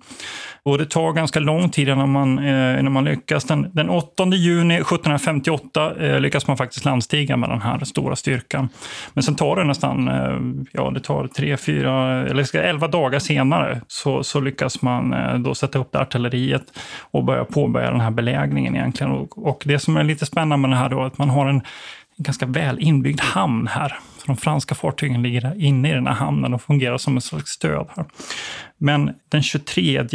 Och 0.64 0.78
det 0.78 0.86
tar 0.86 1.12
ganska 1.12 1.40
lång 1.40 1.70
tid 1.70 1.88
innan 1.88 2.12
man, 2.12 2.38
eh, 2.38 2.80
innan 2.80 2.92
man 2.92 3.04
lyckas. 3.04 3.44
Den, 3.44 3.70
den 3.72 3.90
8 3.90 4.24
juni 4.26 4.74
1758 4.74 5.94
eh, 6.00 6.20
lyckas 6.20 6.46
man 6.46 6.56
faktiskt 6.56 6.84
landstiga 6.84 7.36
med 7.36 7.50
den 7.50 7.62
här 7.62 7.84
stora 7.84 8.16
styrkan. 8.16 8.68
Men 9.12 9.22
sen 9.22 9.34
tar 9.34 9.56
det 9.56 9.64
nästan, 9.64 10.08
eh, 10.08 10.38
ja 10.72 10.90
det 10.90 11.00
tar 11.00 11.26
tre, 11.26 11.56
fyra, 11.56 12.22
eller 12.28 12.44
ska- 12.44 12.62
elva 12.62 12.88
dagar 12.88 13.18
senare 13.18 13.80
så, 13.88 14.24
så 14.24 14.40
lyckas 14.40 14.82
man 14.82 15.14
då 15.42 15.54
sätta 15.54 15.78
upp 15.78 15.92
det 15.92 16.00
artilleriet 16.00 16.64
och 17.00 17.24
börja 17.24 17.44
påbörja 17.44 17.90
den 17.90 18.00
här 18.00 18.10
belägringen 18.10 18.76
egentligen. 18.76 19.12
Och, 19.12 19.46
och 19.46 19.62
det 19.66 19.78
som 19.78 19.96
är 19.96 20.04
lite 20.04 20.26
spännande 20.26 20.56
med 20.68 20.70
det 20.70 20.76
här 20.80 20.88
då 20.88 21.00
är 21.02 21.06
att 21.06 21.18
man 21.18 21.30
har 21.30 21.46
en 21.46 21.62
en 22.16 22.22
ganska 22.22 22.46
väl 22.46 22.78
inbyggd 22.80 23.20
hamn 23.20 23.66
här. 23.66 23.98
Så 24.18 24.26
de 24.26 24.36
franska 24.36 24.74
fartygen 24.74 25.22
ligger 25.22 25.62
inne 25.64 25.90
i 25.90 25.94
den 25.94 26.06
här 26.06 26.14
hamnen 26.14 26.54
och 26.54 26.62
fungerar 26.62 26.98
som 26.98 27.16
ett 27.16 27.24
slags 27.24 27.50
stöd 27.50 27.88
här. 27.96 28.04
Men 28.78 29.14
den 29.28 29.42
23 29.42 30.06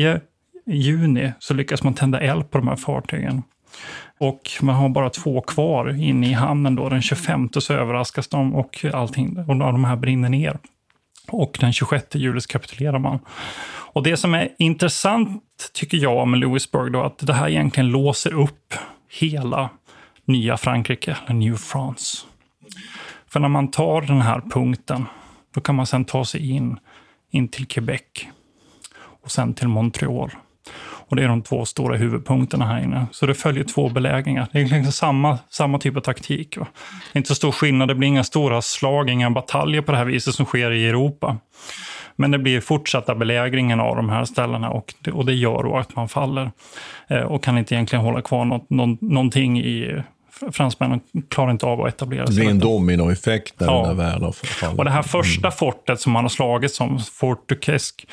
juni 0.66 1.34
så 1.40 1.54
lyckas 1.54 1.84
man 1.84 1.94
tända 1.94 2.20
eld 2.20 2.52
på 2.52 2.58
de 2.58 2.68
här 2.68 2.76
fartygen. 2.76 3.44
Och 4.20 4.50
man 4.62 4.76
har 4.76 4.90
bara 4.90 5.10
två 5.10 5.42
kvar 5.42 6.02
inne 6.02 6.30
i 6.30 6.34
hamnen 6.34 6.76
då. 6.76 6.90
Den 6.90 7.02
25 7.02 7.50
så 7.54 7.74
överraskas 7.74 8.28
de 8.28 8.56
och 8.56 8.86
allting, 8.94 9.38
och 9.38 9.56
de 9.56 9.84
här 9.84 9.96
brinner 9.96 10.30
ner. 10.30 10.58
Och 11.28 11.58
den 11.60 11.74
26 11.74 12.16
juli 12.16 12.42
så 12.42 12.48
kapitulerar 12.48 13.00
man. 13.00 13.20
Och 13.94 14.04
det 14.04 14.18
som 14.18 14.34
är 14.34 14.50
intressant 14.58 15.72
tycker 15.74 15.98
jag 15.98 16.28
med 16.28 16.40
Lewisburg 16.40 16.94
då, 16.94 17.04
att 17.04 17.18
det 17.18 17.34
här 17.34 17.50
egentligen 17.50 17.90
låser 17.90 18.34
upp 18.34 18.74
hela 19.20 19.70
nya 20.28 20.58
Frankrike, 20.58 21.18
eller 21.26 21.36
New 21.36 21.56
France. 21.56 22.18
För 23.28 23.40
när 23.40 23.50
man 23.50 23.72
tar 23.72 24.02
den 24.02 24.22
här 24.22 24.42
punkten, 24.42 25.06
då 25.56 25.62
kan 25.62 25.76
man 25.76 25.86
sen 25.86 26.06
ta 26.06 26.26
sig 26.26 26.50
in, 26.50 26.80
in 27.32 27.48
till 27.48 27.68
Quebec 27.68 28.02
och 29.24 29.32
sen 29.32 29.54
till 29.54 29.68
Montreal. 29.68 30.32
Och 31.10 31.16
det 31.16 31.24
är 31.24 31.28
de 31.28 31.42
två 31.42 31.66
stora 31.66 31.98
huvudpunkterna 31.98 32.66
här 32.66 32.84
inne. 32.84 33.06
Så 33.12 33.26
det 33.26 33.34
följer 33.34 33.64
två 33.64 33.90
belägringar. 33.90 34.48
Det 34.52 34.60
är 34.60 34.66
liksom 34.66 34.92
samma, 34.92 35.40
samma 35.50 35.80
typ 35.80 35.98
av 35.98 36.02
taktik. 36.02 36.58
Va? 36.58 36.68
Det 37.14 37.18
är 37.18 37.20
inte 37.20 37.28
så 37.28 37.36
stor 37.36 37.52
skillnad, 37.52 37.88
det 37.88 37.96
blir 37.96 38.08
inga 38.08 38.24
stora 38.24 38.62
slag, 38.62 39.10
inga 39.10 39.30
bataljer 39.30 39.82
på 39.82 39.92
det 39.92 39.98
här 39.98 40.06
viset 40.06 40.36
som 40.36 40.46
sker 40.46 40.72
i 40.72 40.88
Europa. 40.88 41.38
Men 42.16 42.32
det 42.32 42.40
blir 42.40 42.62
fortsatta 42.62 43.16
belägringen 43.16 43.80
av 43.80 43.96
de 43.96 44.10
här 44.10 44.26
ställena 44.26 44.70
och 44.70 44.94
det, 45.02 45.12
och 45.12 45.26
det 45.26 45.34
gör 45.34 45.64
då 45.64 45.78
att 45.78 45.96
man 45.96 46.10
faller. 46.10 46.52
Eh, 47.08 47.22
och 47.22 47.44
kan 47.44 47.58
inte 47.58 47.76
egentligen 47.76 48.06
hålla 48.06 48.22
kvar 48.22 48.46
något, 48.46 48.70
någon, 48.70 48.98
någonting 49.02 49.60
i... 49.60 50.04
Fransmännen 50.52 51.00
klarar 51.30 51.52
inte 51.52 51.66
av 51.66 51.82
att 51.82 51.88
etablera 51.94 52.26
Det 52.26 52.32
sig. 52.34 52.40
blir 52.42 52.50
en 52.50 52.60
dominoeffekt 52.60 53.60
när 53.60 53.68
Ja. 53.68 53.88
den 53.88 53.98
där 53.98 54.04
väl 54.12 54.24
har 54.24 54.32
fallit. 54.32 54.80
Och 54.80 54.86
det 54.86 54.92
här 54.92 55.02
första 55.02 55.52
fortet 55.52 56.02
som 56.02 56.12
man 56.12 56.24
har 56.24 56.30
slagit 56.30 56.74
som 56.74 57.00
Fort 57.00 57.50
Duquesne, 57.50 58.04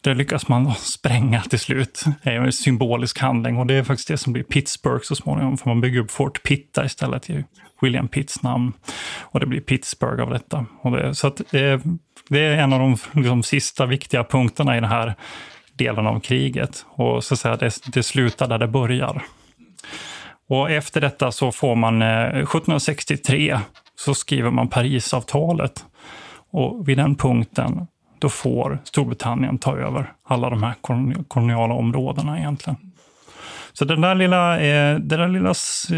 det 0.00 0.14
lyckas 0.14 0.48
man 0.48 0.74
spränga 0.74 1.40
till 1.42 1.58
slut. 1.58 2.04
Det 2.22 2.30
är 2.30 2.34
en 2.40 2.52
symbolisk 2.52 3.18
handling 3.18 3.58
och 3.58 3.66
det 3.66 3.74
är 3.74 3.82
faktiskt 3.84 4.08
det 4.08 4.16
som 4.18 4.32
blir 4.32 4.42
Pittsburgh 4.42 5.02
så 5.02 5.16
småningom, 5.16 5.58
för 5.58 5.68
man 5.68 5.80
bygger 5.80 6.00
upp 6.00 6.10
Fort 6.10 6.42
Pitt 6.42 6.74
där 6.74 6.84
istället, 6.84 7.30
i 7.30 7.44
William 7.80 8.08
Pitts 8.08 8.42
namn. 8.42 8.72
Och 9.20 9.40
det 9.40 9.46
blir 9.46 9.60
Pittsburgh 9.60 10.22
av 10.22 10.30
detta. 10.30 10.66
Det, 10.82 11.14
så 11.14 11.32
det, 11.50 11.80
det 12.28 12.40
är 12.40 12.56
en 12.58 12.72
av 12.72 12.78
de 12.80 12.96
liksom, 13.20 13.42
sista 13.42 13.86
viktiga 13.86 14.24
punkterna 14.24 14.76
i 14.76 14.80
den 14.80 14.90
här 14.90 15.14
delen 15.76 16.06
av 16.06 16.20
kriget. 16.20 16.84
Och 16.88 17.24
så 17.24 17.34
att 17.34 17.40
säga, 17.40 17.56
det, 17.56 17.74
det 17.92 18.02
slutar 18.02 18.48
där 18.48 18.58
det 18.58 18.68
börjar. 18.68 19.22
Och 20.48 20.70
efter 20.70 21.00
detta 21.00 21.32
så 21.32 21.52
får 21.52 21.74
man, 21.74 22.02
eh, 22.02 22.08
1763 22.08 23.58
så 23.96 24.14
skriver 24.14 24.50
man 24.50 24.68
Parisavtalet. 24.68 25.84
Och 26.50 26.88
vid 26.88 26.98
den 26.98 27.14
punkten 27.14 27.86
då 28.18 28.28
får 28.28 28.78
Storbritannien 28.84 29.58
ta 29.58 29.76
över 29.76 30.12
alla 30.24 30.50
de 30.50 30.62
här 30.62 30.74
koloniala 31.28 31.74
områdena 31.74 32.38
egentligen. 32.38 32.93
Så 33.78 33.84
den 33.84 34.00
där 34.00 34.14
lilla, 34.14 34.60
eh, 34.60 34.98
den 34.98 35.20
där 35.20 35.28
lilla 35.28 35.54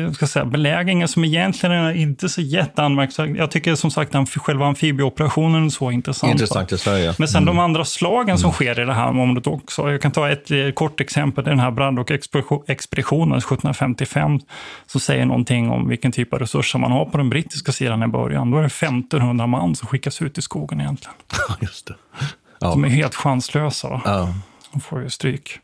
jag 0.06 0.14
ska 0.14 0.26
säga, 0.26 0.44
belägringen 0.44 1.08
som 1.08 1.24
egentligen 1.24 1.74
är 1.74 1.92
inte 1.92 2.28
så 2.28 2.40
jätteanmärkningsvärd. 2.40 3.36
Jag 3.36 3.50
tycker 3.50 3.74
som 3.74 3.90
sagt 3.90 4.14
att 4.14 4.28
själva 4.28 4.66
amfibieoperationen 4.66 5.64
är 5.66 5.68
så 5.68 5.90
intressant. 5.90 6.32
Intressant 6.32 6.72
i 6.72 6.78
Sverige. 6.78 7.14
Men 7.18 7.28
sen 7.28 7.44
de 7.44 7.50
Mm. 7.50 7.64
andra 7.64 7.84
slagen 7.84 8.38
som 8.38 8.52
sker 8.52 8.80
i 8.80 8.84
det 8.84 8.92
här 8.94 9.08
området 9.08 9.46
också. 9.46 9.90
Jag 9.90 10.02
kan 10.02 10.12
ta 10.12 10.28
ett 10.30 10.50
eh, 10.50 10.70
kort 10.74 11.00
exempel, 11.00 11.44
den 11.44 11.58
här 11.60 11.70
Braddock-expeditionen 11.70 13.38
1755 13.38 14.40
som 14.86 15.00
säger 15.00 15.26
någonting 15.26 15.70
om 15.70 15.88
vilken 15.88 16.12
typ 16.12 16.32
av 16.32 16.38
resurser 16.38 16.78
man 16.78 16.92
har 16.92 17.04
på 17.04 17.16
den 17.18 17.30
brittiska 17.30 17.72
sidan 17.72 18.02
i 18.02 18.06
början. 18.06 18.50
Då 18.50 18.56
är 18.58 18.62
det 18.62 18.66
1500 18.66 19.46
man 19.46 19.74
som 19.74 19.88
skickas 19.88 20.22
ut 20.22 20.38
i 20.38 20.42
skogen 20.42 20.80
egentligen. 20.80 21.14
Just 21.60 21.86
det. 21.86 21.94
De 22.60 22.84
är 22.84 22.88
helt 22.88 23.14
chanslösa. 23.14 23.88
Va? 23.88 24.00
Ja. 24.04 24.34
De 24.72 24.80
får 24.80 25.02
ju 25.02 25.10
stryk. 25.10 25.58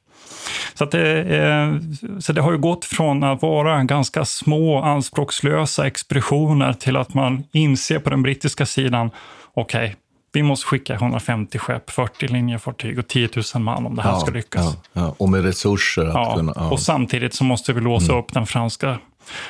Så, 0.74 0.84
det, 0.84 1.22
eh, 1.22 1.74
så 2.20 2.32
det 2.32 2.40
har 2.40 2.52
ju 2.52 2.58
gått 2.58 2.84
från 2.84 3.24
att 3.24 3.42
vara 3.42 3.84
ganska 3.84 4.24
små 4.24 4.82
anspråkslösa 4.82 5.86
expeditioner 5.86 6.72
till 6.72 6.96
att 6.96 7.14
man 7.14 7.44
inser 7.52 7.98
på 7.98 8.10
den 8.10 8.22
brittiska 8.22 8.66
sidan, 8.66 9.10
okej, 9.54 9.96
vi 10.32 10.42
måste 10.42 10.66
skicka 10.66 10.94
150 10.94 11.58
skepp, 11.58 11.90
40 11.90 12.28
linjefartyg 12.28 12.98
och 12.98 13.08
10 13.08 13.28
000 13.54 13.62
man 13.62 13.86
om 13.86 13.96
det 13.96 14.02
här 14.02 14.10
Ja, 14.10 14.20
ska 14.20 14.30
lyckas. 14.30 14.64
Ja, 14.64 14.76
ja. 14.92 15.14
Och 15.18 15.28
med 15.28 15.44
resurser 15.44 16.04
att 16.04 16.36
kunna... 16.36 16.52
Och 16.52 16.80
samtidigt 16.80 17.34
så 17.34 17.44
måste 17.44 17.72
vi 17.72 17.80
låsa 17.80 18.18
upp 18.18 18.32
den 18.32 18.46
franska 18.46 18.98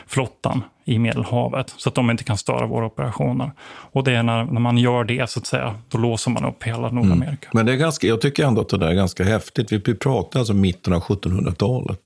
flottan 0.07 0.62
i 0.85 0.99
Medelhavet 0.99 1.75
så 1.77 1.88
att 1.88 1.95
de 1.95 2.11
inte 2.11 2.25
kan 2.25 2.38
störa 2.38 2.66
våra 2.66 2.87
operationer. 2.87 3.53
Och 3.92 4.05
det 4.05 4.12
är 4.12 4.23
när, 4.23 4.45
när 4.45 4.61
man 4.61 4.79
gör 4.79 5.05
det, 5.05 5.31
så 5.31 5.38
att 5.40 5.47
säga, 5.47 5.75
då 5.88 5.99
låser 5.99 6.30
man 6.30 6.45
upp 6.45 6.62
hela 6.62 6.91
Nordamerika. 6.91 7.26
Mm. 7.26 7.51
Men 7.53 7.66
det 7.66 7.72
är 7.72 7.76
ganska, 7.76 8.07
jag 8.07 8.20
tycker 8.20 8.45
ändå 8.47 8.61
att 8.61 8.68
det 8.68 8.78
där 8.78 8.87
är 8.87 8.95
ganska 8.95 9.24
häftigt. 9.24 9.72
Vi 9.72 9.95
pratar 9.95 10.39
alltså 10.39 10.55
mitten 10.55 10.93
av 10.93 11.03
1700-talet. 11.03 12.01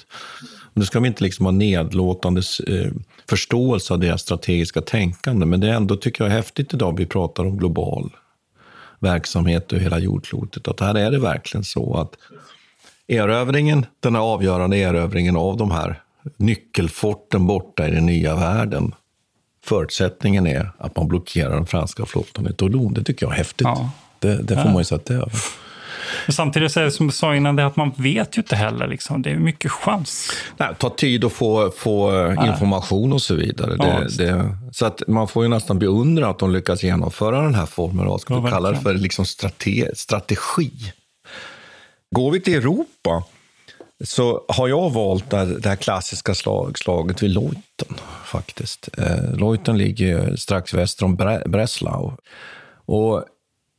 Nu 0.72 0.84
ska 0.84 1.00
vi 1.00 1.08
inte 1.08 1.24
liksom 1.24 1.46
ha 1.46 1.52
nedlåtande 1.52 2.42
eh, 2.68 2.92
förståelse 3.28 3.94
av 3.94 4.00
deras 4.00 4.20
strategiska 4.20 4.80
tänkande, 4.80 5.46
men 5.46 5.60
det 5.60 5.68
är 5.68 5.72
ändå, 5.72 5.96
tycker 5.96 6.24
jag, 6.24 6.30
häftigt 6.30 6.74
idag 6.74 6.98
vi 6.98 7.06
pratar 7.06 7.44
om 7.44 7.56
global 7.56 8.10
verksamhet 8.98 9.72
över 9.72 9.82
hela 9.82 9.98
jordklotet. 9.98 10.68
Att 10.68 10.80
här 10.80 10.94
är 10.94 11.10
det 11.10 11.18
verkligen 11.18 11.64
så 11.64 11.96
att 11.96 12.16
erövringen, 13.08 13.86
den 14.00 14.14
här 14.14 14.22
avgörande 14.22 14.76
erövringen 14.76 15.36
av 15.36 15.56
de 15.56 15.70
här 15.70 16.02
nyckelforten 16.36 17.46
borta 17.46 17.88
i 17.88 17.90
den 17.90 18.06
nya 18.06 18.34
världen 18.34 18.94
förutsättningen 19.64 20.46
är 20.46 20.70
att 20.78 20.96
man 20.96 21.08
blockerar 21.08 21.54
den 21.54 21.66
franska 21.66 22.06
flottan 22.06 22.48
i 22.48 22.52
Toulon. 22.52 22.94
Det 22.94 23.04
tycker 23.04 23.26
jag 23.26 23.32
är 23.32 23.36
häftigt. 23.36 23.64
Ja. 23.64 23.90
Det, 24.18 24.42
det 24.42 24.54
får 24.54 24.64
Ja. 24.64 24.70
man 24.70 24.78
ju 24.78 24.84
sätta 24.84 25.14
över. 25.14 25.32
Men 26.26 26.32
samtidigt 26.32 26.72
så 26.72 26.80
är 26.80 26.84
det 26.84 26.90
som 26.90 27.06
du 27.06 27.12
sa 27.12 27.36
innan, 27.36 27.56
det 27.56 27.66
att 27.66 27.76
man 27.76 27.92
vet 27.96 28.36
ju 28.36 28.40
inte 28.40 28.56
heller. 28.56 28.86
Liksom. 28.86 29.22
Det 29.22 29.30
är 29.30 29.36
mycket 29.36 29.72
chans. 29.72 30.30
Nej, 30.56 30.68
ta 30.78 30.90
tid 30.90 31.24
att 31.24 31.32
få, 31.32 31.70
få 31.70 32.10
Nej. 32.28 32.48
information 32.48 33.12
och 33.12 33.22
så 33.22 33.34
vidare. 33.34 33.76
Ja, 33.78 33.84
Det, 33.84 34.24
det, 34.26 34.56
så 34.72 34.86
att 34.86 35.02
man 35.08 35.28
får 35.28 35.42
ju 35.42 35.48
nästan 35.48 35.78
beundra 35.78 36.28
att 36.28 36.38
de 36.38 36.52
lyckas 36.52 36.82
genomföra 36.82 37.40
den 37.42 37.54
här 37.54 37.66
formen 37.66 38.06
av, 38.08 38.18
ska 38.18 38.34
Ja, 38.34 38.46
kalla 38.50 38.70
det 38.70 38.80
för 38.80 38.94
liksom 38.94 39.24
strate, 39.26 39.90
strategi. 39.94 40.70
Går 42.14 42.30
vi 42.30 42.40
till 42.40 42.54
Europa 42.54 43.24
så 44.04 44.44
har 44.48 44.68
jag 44.68 44.90
valt 44.90 45.30
det, 45.30 45.68
här 45.68 45.76
klassiska 45.76 46.34
slag, 46.34 46.78
slaget 46.78 47.22
vid 47.22 47.30
Leuten. 47.30 47.96
faktiskt. 48.24 48.88
Eh, 48.98 49.34
Leuten 49.34 49.78
ligger 49.78 50.36
strax 50.36 50.74
väster 50.74 51.04
om 51.04 51.16
Breslau. 51.46 52.12
Och 52.86 53.24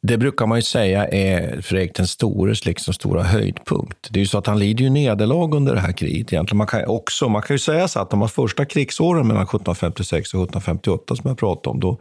det 0.02 0.18
brukar 0.18 0.48
man 0.48 0.58
ju 0.58 0.62
säga 0.62 1.08
är 1.08 1.62
Fredrik 1.62 1.96
den 1.96 2.08
stores 2.08 2.66
liksom 2.66 2.94
stora 2.94 3.24
höjdpunkt. 3.24 4.08
Det 4.10 4.20
är 4.20 4.22
ju 4.22 4.28
så 4.28 4.38
att 4.38 4.48
han 4.48 4.60
lider 4.60 4.84
ju 4.84 4.90
nederlag 4.90 5.56
under 5.56 5.76
det 5.76 5.80
här 5.80 5.92
kriget. 5.92 6.34
Egentligen. 6.34 6.58
Man, 6.58 6.68
kan 6.68 6.86
också, 6.86 7.30
man 7.30 7.42
kan 7.42 7.54
ju 7.54 7.60
säga 7.60 7.88
så 7.88 8.00
att 8.00 8.10
de 8.10 8.22
här 8.22 8.28
första 8.28 8.66
krigsåren 8.66 9.28
mellan 9.28 9.44
1756 9.44 10.34
och 10.34 10.44
1758 10.44 11.16
som 11.16 11.30
jag 11.30 11.38
pratade 11.38 11.70
om, 11.70 11.80
då, 11.80 11.98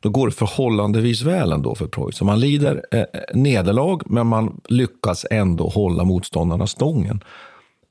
då 0.00 0.08
går 0.10 0.26
det 0.26 0.32
förhållandevis 0.32 1.22
väl 1.22 1.52
ändå 1.52 1.74
för 1.74 1.86
Preussen. 1.86 2.26
Man 2.26 2.40
lider 2.40 2.82
eh, 2.90 3.00
eh, 3.00 3.06
nederlag, 3.34 4.02
men 4.06 4.26
man 4.26 4.60
lyckas 4.68 5.26
ändå 5.30 5.68
hålla 5.68 6.04
motståndarna 6.04 6.66
stången. 6.66 7.20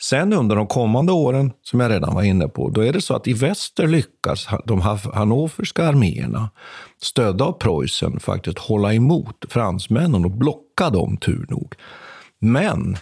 Sen 0.10 0.34
under 0.34 0.56
de 0.56 0.68
kommande 0.68 1.12
åren, 1.12 1.52
som 1.62 1.80
jag 1.80 1.92
redan 1.92 2.16
var 2.16 2.24
inne 2.24 2.48
på, 2.48 2.70
då 2.70 2.82
är 2.82 2.94
det 2.94 3.02
så 3.02 3.16
att 3.16 3.28
i 3.28 3.34
väster 3.34 3.88
lyckas 3.88 4.48
de 4.66 4.82
hannoverska 5.14 5.88
arméerna, 5.88 6.50
stödda 7.02 7.46
av 7.46 7.52
Preussen, 7.52 8.20
faktiskt 8.20 8.60
hålla 8.60 8.94
emot 8.94 9.46
fransmännen 9.50 10.26
och 10.26 10.32
blocka 10.32 10.90
dem, 10.90 11.18
tur 11.18 11.46
nog. 11.50 11.76
Men 12.40 12.98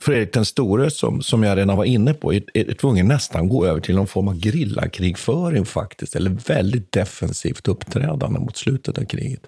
Fredrik 0.00 0.32
den 0.32 0.44
store, 0.44 0.90
som, 0.90 1.22
som 1.22 1.42
jag 1.42 1.58
redan 1.58 1.76
var 1.76 1.84
inne 1.84 2.14
på, 2.14 2.34
är, 2.34 2.42
är 2.54 2.74
tvungen 2.74 3.08
nästan 3.08 3.48
gå 3.48 3.66
över 3.66 3.80
till 3.80 3.94
någon 3.94 4.06
form 4.06 4.28
av 4.28 4.38
grillakrigföring 4.38 5.66
faktiskt, 5.66 6.16
eller 6.16 6.30
väldigt 6.30 6.92
defensivt 6.92 7.68
uppträdande 7.68 8.38
mot 8.40 8.56
slutet 8.56 8.98
av 8.98 9.04
kriget. 9.04 9.42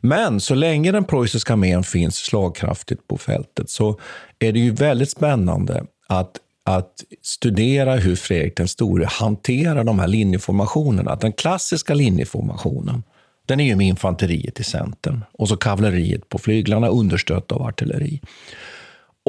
Men 0.00 0.40
så 0.40 0.54
länge 0.54 0.92
den 0.92 1.04
preussiska 1.04 1.52
armén 1.52 1.84
finns 1.84 2.16
slagkraftigt 2.16 3.06
på 3.06 3.18
fältet 3.18 3.70
så 3.70 4.00
är 4.38 4.52
det 4.52 4.60
ju 4.60 4.70
väldigt 4.70 5.10
spännande 5.10 5.84
att 6.06 6.36
att 6.64 7.04
studera 7.22 7.96
hur 7.96 8.16
Fredrik 8.16 8.56
den 8.56 8.68
store 8.68 9.06
hanterar 9.06 9.84
de 9.84 9.98
här 9.98 10.08
linjeformationerna. 10.08 11.16
Den 11.16 11.32
klassiska 11.32 11.94
linjeformationen, 11.94 13.02
den 13.46 13.60
är 13.60 13.64
ju 13.64 13.76
med 13.76 13.86
infanteriet 13.86 14.60
i 14.60 14.64
centrum 14.64 15.24
och 15.32 15.48
så 15.48 15.56
kavalleriet 15.56 16.28
på 16.28 16.38
flyglarna 16.38 16.88
understött 16.88 17.52
av 17.52 17.62
artilleri. 17.62 18.20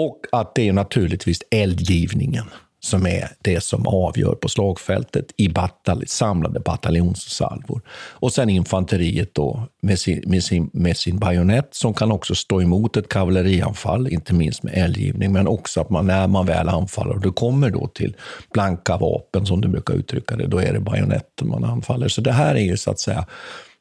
Och 0.01 0.25
att 0.31 0.55
det 0.55 0.67
är 0.67 0.73
naturligtvis 0.73 1.39
eldgivningen 1.51 2.45
som 2.83 3.07
är 3.07 3.29
det 3.41 3.61
som 3.61 3.87
avgör 3.87 4.35
på 4.35 4.49
slagfältet 4.49 5.25
i 5.37 5.49
batal 5.49 6.03
samlade 6.07 6.59
bataljonssalvor. 6.59 7.81
Och 7.91 8.33
sen 8.33 8.49
infanteriet 8.49 9.33
då 9.33 9.67
med 9.81 9.99
sin, 9.99 10.23
med, 10.27 10.43
sin, 10.43 10.69
med 10.73 10.97
sin 10.97 11.19
bajonett 11.19 11.67
som 11.71 11.93
kan 11.93 12.11
också 12.11 12.35
stå 12.35 12.61
emot 12.61 12.97
ett 12.97 13.09
kavallerianfall, 13.09 14.07
inte 14.07 14.33
minst 14.33 14.63
med 14.63 14.73
eldgivning, 14.73 15.31
men 15.31 15.47
också 15.47 15.81
att 15.81 15.89
man 15.89 16.07
när 16.07 16.27
man 16.27 16.45
väl 16.45 16.69
anfaller 16.69 17.13
och 17.13 17.21
det 17.21 17.31
kommer 17.31 17.69
då 17.69 17.87
till 17.87 18.15
blanka 18.53 18.97
vapen 18.97 19.45
som 19.45 19.61
du 19.61 19.67
brukar 19.67 19.93
uttrycka 19.93 20.35
det, 20.35 20.47
då 20.47 20.57
är 20.57 20.73
det 20.73 20.79
bajonetten 20.79 21.47
man 21.47 21.63
anfaller. 21.63 22.07
Så 22.07 22.21
det 22.21 22.31
här 22.31 22.55
är 22.55 22.63
ju 22.63 22.77
så 22.77 22.91
att 22.91 22.99
säga 22.99 23.25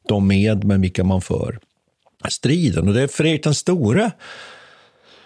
de 0.07 0.27
med 0.27 0.63
med 0.63 0.81
vilka 0.81 1.03
man 1.03 1.21
för 1.21 1.59
striden. 2.29 2.87
Och 2.87 2.93
det 2.93 3.01
är 3.01 3.07
Fredrik 3.07 3.43
den 3.43 3.55
store 3.55 4.11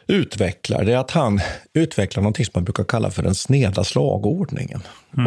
utvecklar, 0.08 0.84
det 0.84 0.94
är 0.94 0.98
att 0.98 1.12
han 1.12 1.42
utvecklar 1.74 2.24
något 2.24 2.38
som 2.38 2.46
man 2.54 2.64
brukar 2.64 2.84
kalla 2.84 3.12
för 3.12 3.24
den 3.24 3.36
sneda 3.36 3.84
slagordningen. 3.84 4.82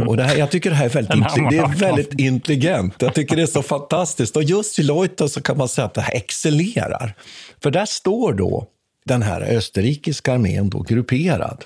Och 0.07 0.17
det 0.17 0.23
här, 0.23 0.37
jag 0.37 0.51
tycker 0.51 0.71
det 0.71 0.77
här 0.77 0.85
är 0.85 0.89
väldigt, 0.89 1.11
Den 1.11 1.23
har 1.23 1.31
intelli- 1.31 1.61
man 1.61 1.71
det 1.71 1.87
är 1.87 1.91
väldigt 1.91 2.21
intelligent. 2.21 2.95
Jag 2.99 3.15
tycker 3.15 3.37
det 3.37 3.43
är 3.43 3.47
så 3.47 3.63
fantastiskt. 3.63 4.37
Och 4.37 4.43
just 4.43 4.79
i 4.79 4.83
Leuten 4.83 5.29
så 5.29 5.43
kan 5.43 5.59
man 5.59 5.69
säga 5.69 5.85
att 5.85 5.95
det 5.95 6.01
här 6.01 6.15
excellerar. 6.15 7.15
För 7.63 7.71
där 7.71 7.87
står 7.87 8.33
då 8.33 8.67
den 9.05 9.23
här 9.23 9.41
österrikiska 9.41 10.33
armén 10.33 10.71
då 10.71 10.81
grupperad 10.83 11.65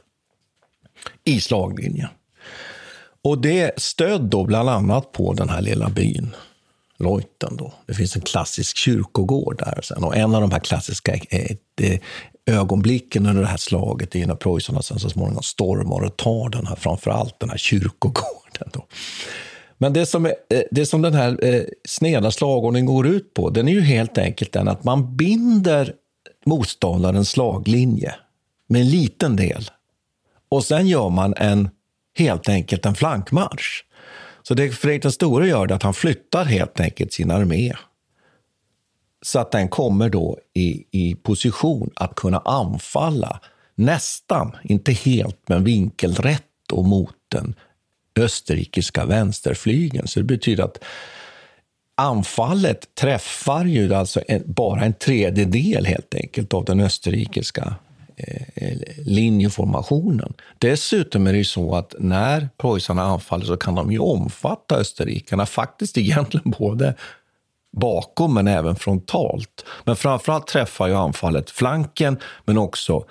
i 1.25 1.41
slaglinjen. 1.41 2.09
Och 3.25 3.39
det 3.39 3.73
stöd 3.77 4.21
då 4.23 4.45
bland 4.45 4.69
annat 4.69 5.13
på 5.13 5.33
den 5.33 5.49
här 5.49 5.61
lilla 5.61 5.89
byn 5.89 6.35
Leuten. 6.99 7.57
Då. 7.57 7.73
Det 7.87 7.95
finns 7.95 8.17
en 8.17 8.23
klassisk 8.23 8.77
kyrkogård 8.77 9.59
där. 9.59 9.81
Sen. 9.83 10.05
Och 10.05 10.17
en 10.17 10.35
av 10.35 10.41
de 10.41 10.51
här 10.51 10.61
klassiska 10.61 11.15
eh, 11.15 11.57
eh, 11.81 11.99
ögonblicken 12.47 13.27
under 13.27 13.43
det 13.43 13.49
här 13.49 13.57
slaget 13.57 14.17
är 14.17 14.27
när 14.27 14.35
preussarna 14.35 14.83
sen 14.83 14.99
så 14.99 15.11
småningom 15.11 15.43
stormar 15.43 16.05
och 16.05 16.17
tar 16.17 16.49
den 16.49 16.67
här, 16.67 16.77
framförallt 16.77 17.41
den 17.41 17.51
här 17.51 17.57
kyrkogården. 17.57 18.69
Då. 18.73 18.87
Men 19.79 19.93
det 19.93 20.07
som, 20.07 20.27
är, 20.27 20.35
eh, 20.51 20.63
det 20.71 20.87
som 20.87 21.03
den 21.03 21.15
här 21.15 21.45
eh, 21.45 21.63
sneda 21.89 22.31
slagordningen 22.31 22.87
går 22.87 23.07
ut 23.07 23.35
på, 23.35 23.51
den 23.51 23.69
är 23.69 23.73
ju 23.73 23.81
helt 23.81 24.19
enkelt 24.19 24.53
den 24.53 24.69
att 24.69 24.85
man 24.85 25.17
binder 25.17 25.95
motståndarens 26.47 27.31
slaglinje 27.31 28.15
med 28.69 28.81
en 28.81 28.91
liten 28.91 29.37
del. 29.37 29.71
Och 30.49 30.65
sen 30.65 30.87
gör 30.87 31.09
man 31.11 31.35
en, 31.37 31.71
helt 32.19 32.49
enkelt 32.49 32.87
en 32.87 32.95
flankmarsch. 32.95 33.85
Så 34.43 34.55
det 34.55 34.71
Fredrik 34.71 35.03
den 35.03 35.13
store 35.13 35.49
gör 35.49 35.71
är 35.71 35.73
att 35.73 35.83
han 35.83 35.95
flyttar 35.95 36.45
helt 36.45 36.81
enkelt 36.81 37.13
sin 37.13 37.31
armé 37.31 37.73
så 39.23 39.39
att 39.39 39.51
den 39.51 39.69
kommer 39.69 40.09
då 40.09 40.39
i, 40.55 40.85
i 40.91 41.15
position 41.15 41.91
att 41.97 42.15
kunna 42.15 42.39
anfalla 42.39 43.41
nästan, 43.75 44.57
inte 44.63 44.93
helt, 44.93 45.49
men 45.49 45.65
vinkelrätt 45.65 46.73
och 46.73 46.85
mot 46.85 47.15
den 47.29 47.55
österrikiska 48.17 49.05
vänsterflygeln. 49.05 50.07
Så 50.07 50.21
det 50.21 50.25
betyder 50.25 50.65
att 50.65 50.85
anfallet 51.95 52.95
träffar 52.95 53.65
ju 53.65 53.95
alltså 53.95 54.21
en, 54.29 54.43
bara 54.47 54.85
en 54.85 54.95
tredjedel 54.95 55.87
helt 55.87 56.15
enkelt 56.15 56.55
av 56.55 56.65
den 56.65 56.81
österrikiska 56.81 57.75
eh, 58.17 58.43
eh 58.55 58.79
linjeformationen. 58.99 60.33
Dessutom 60.59 61.27
är 61.27 61.33
det 61.33 61.39
ju 61.39 61.45
så 61.45 61.75
att 61.75 61.95
när 61.99 62.49
preussarna 62.59 63.03
anfaller 63.03 63.45
så 63.45 63.57
kan 63.57 63.75
de 63.75 63.93
ju 63.93 63.99
omfatta 63.99 64.77
österrikarna, 64.77 65.47
faktiskt 65.47 65.99
egentligen 65.99 66.55
både 66.59 66.95
bakom 67.73 68.35
men 68.35 68.49
även 68.49 68.77
frontalt. 68.77 69.65
Men 69.85 69.97
framförallt 69.97 70.47
träffar 70.47 70.89
ju 70.89 70.95
anfallet 70.95 71.51
flanken 71.51 72.19
men 72.45 72.59
också 72.59 73.05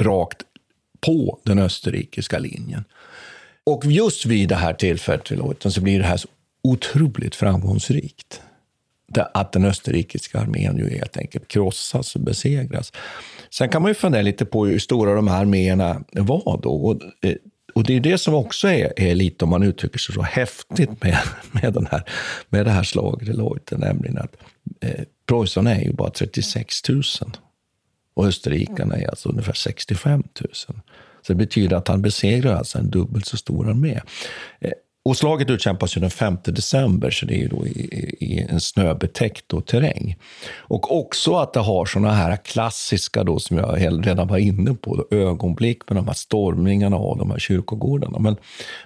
rakt 0.00 0.42
på 1.00 1.38
den 1.42 1.58
österrikiska 1.58 2.38
linjen. 2.38 2.84
Och 3.66 3.84
just 3.84 4.26
vid 4.26 4.48
det 4.48 4.54
här 4.54 4.74
tillfället 4.74 5.28
så 5.62 5.80
blir 5.80 5.98
det 5.98 6.04
här 6.04 6.16
så 6.16 6.28
otroligt 6.62 7.34
framgångsrikt. 7.34 8.42
Att 9.34 9.52
den 9.52 9.64
österrikiska 9.64 10.40
armén 10.40 10.76
ju 10.76 10.98
helt 10.98 11.16
enkelt 11.16 11.48
krossas 11.48 12.14
och 12.14 12.20
besegras. 12.20 12.92
Sen 13.50 13.68
kan 13.68 13.82
man 13.82 13.90
ju 13.90 13.94
fundera 13.94 14.22
lite 14.22 14.44
på 14.44 14.66
hur 14.66 14.78
stora 14.78 15.14
de 15.14 15.28
här 15.28 15.40
arméerna 15.40 16.04
var 16.12 16.60
då. 16.62 16.74
Och, 16.74 17.02
eh, 17.22 17.36
och 17.74 17.84
det 17.84 17.96
är 17.96 18.00
det 18.00 18.18
som 18.18 18.34
också 18.34 18.68
är, 18.68 18.92
är 18.96 19.14
lite, 19.14 19.44
om 19.44 19.50
man 19.50 19.62
uttrycker 19.62 19.98
sig 19.98 20.14
så, 20.14 20.22
häftigt 20.22 21.02
med, 21.02 21.18
med, 21.52 21.72
den 21.72 21.86
här, 21.90 22.02
med 22.48 22.66
det 22.66 22.70
här 22.70 22.82
slaget 22.82 23.28
i 23.28 23.32
Leuten, 23.32 23.80
nämligen 23.80 24.18
att 24.18 24.36
eh, 24.80 25.04
preussarna 25.26 25.74
är 25.74 25.84
ju 25.84 25.92
bara 25.92 26.10
36 26.10 26.88
000 26.88 27.02
och 28.14 28.26
österrikarna 28.26 28.96
är 28.96 29.08
alltså 29.08 29.28
ungefär 29.28 29.52
65 29.52 30.22
000. 30.40 30.50
Så 30.54 30.72
det 31.32 31.34
betyder 31.34 31.76
att 31.76 31.88
han 31.88 32.02
besegrar 32.02 32.56
alltså 32.56 32.78
en 32.78 32.90
dubbelt 32.90 33.26
så 33.26 33.36
stor 33.36 33.68
armé. 33.70 34.00
Eh, 34.60 34.72
och 35.06 35.16
slaget 35.16 35.50
utkämpas 35.50 35.96
ju 35.96 36.00
den 36.00 36.10
5 36.10 36.38
december, 36.44 37.10
så 37.10 37.26
det 37.26 37.34
är 37.34 37.38
ju 37.38 37.48
då 37.48 37.66
i, 37.66 38.16
i 38.20 38.46
en 38.50 38.60
snöbetäckt 38.60 39.44
då 39.46 39.60
terräng. 39.60 40.16
Och 40.56 40.98
också 40.98 41.36
att 41.36 41.52
det 41.52 41.60
har 41.60 41.86
såna 41.86 42.12
här 42.12 42.36
klassiska, 42.36 43.24
då, 43.24 43.38
som 43.38 43.58
jag 43.58 43.78
redan 44.06 44.28
var 44.28 44.38
inne 44.38 44.74
på, 44.74 44.96
då, 44.96 45.16
ögonblick 45.16 45.88
med 45.88 45.96
de 45.96 46.06
här 46.06 46.14
stormningarna 46.14 46.96
av 46.96 47.18
de 47.18 47.30
här 47.30 47.38
kyrkogårdarna. 47.38 48.18
Men, 48.18 48.36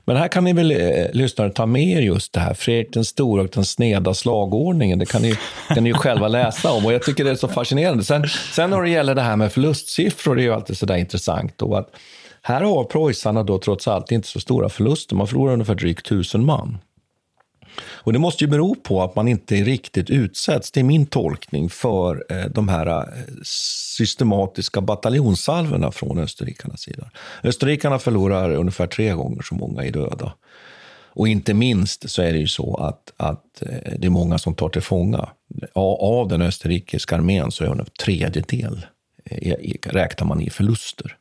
men 0.05 0.17
här 0.17 0.29
kan 0.29 0.45
ni 0.45 0.53
väl, 0.53 0.71
eh, 0.71 1.07
lyssnare, 1.13 1.51
ta 1.51 1.67
med 1.67 1.89
er 1.89 2.01
just 2.01 2.33
det 2.33 2.41
här, 2.41 2.55
Fredrik 2.55 2.93
den 2.93 3.05
stora 3.05 3.43
och 3.43 3.49
den 3.55 3.65
sneda 3.65 4.15
slagordningen. 4.15 4.99
Det 4.99 5.07
kan 5.07 5.23
ni, 5.23 5.35
kan 5.69 5.85
ni 5.85 5.91
ju 5.91 5.95
själva 5.95 6.29
läsa 6.29 6.73
om 6.73 6.87
och 6.87 6.93
jag 6.93 7.03
tycker 7.03 7.25
det 7.25 7.31
är 7.31 7.35
så 7.35 7.49
fascinerande. 7.49 8.05
Sen, 8.05 8.29
sen 8.55 8.71
när 8.71 8.83
det 8.83 8.91
gäller 8.91 9.15
det 9.15 9.23
här 9.23 9.37
med 9.37 9.53
förlustsiffror, 9.53 10.37
det 10.37 10.43
är 10.43 10.45
ju 10.45 10.55
alltid 10.55 10.79
sådär 10.79 10.97
intressant. 10.97 11.53
Då, 11.57 11.75
att 11.75 11.91
här 12.49 12.61
har 12.61 12.85
preussarna 12.85 13.43
då 13.43 13.59
trots 13.59 13.89
allt 13.89 14.13
inte 14.13 14.29
så 14.29 14.41
stora 14.41 14.69
förluster. 14.69 15.17
Man 15.17 15.27
förlorar 15.27 15.53
ungefär 15.53 15.75
drygt 15.75 16.07
tusen 16.07 16.45
man. 16.45 16.79
Och 17.81 18.13
det 18.13 18.19
måste 18.19 18.45
ju 18.45 18.51
bero 18.51 18.75
på 18.75 19.03
att 19.03 19.17
man 19.17 19.29
inte 19.29 19.55
riktigt 19.55 20.11
utsätts, 20.11 20.71
det 20.71 20.81
är 20.81 20.85
min 20.85 21.07
tolkning, 21.07 21.71
för 21.71 22.25
eh, 22.31 22.45
de 22.45 22.69
här 22.69 22.87
eh, 22.87 23.05
systematiska 23.97 24.81
bataljonssalvorna 24.81 25.91
från 25.91 26.19
österrikarnas 26.19 26.81
sida. 26.81 27.11
Österrikarna 27.43 27.99
förlorar 27.99 28.51
ungefär 28.51 28.87
tre 28.87 29.13
gånger 29.13 29.43
så 29.43 29.55
många 29.55 29.85
i 29.85 29.91
döda. 29.91 30.33
Och 31.11 31.29
inte 31.29 31.55
minst 31.55 32.11
så 32.11 32.23
är 32.23 32.33
det 32.33 32.39
ju 32.39 32.49
så 32.49 32.77
att, 32.77 33.13
att 33.17 33.63
eh, 33.63 33.93
det 33.99 34.07
är 34.07 34.11
många 34.11 34.39
som 34.39 34.55
tar 34.55 34.69
till 34.69 34.83
fånga. 34.83 35.29
Av 35.73 36.29
den 36.29 36.43
österrikiska 36.43 37.17
armén 37.17 37.51
så 37.51 37.65
är 37.65 37.69
en 37.69 37.87
tredjedel 38.05 38.87
räknar 39.83 40.27
man 40.27 40.41
i 40.41 40.51
förluster. 40.51 41.17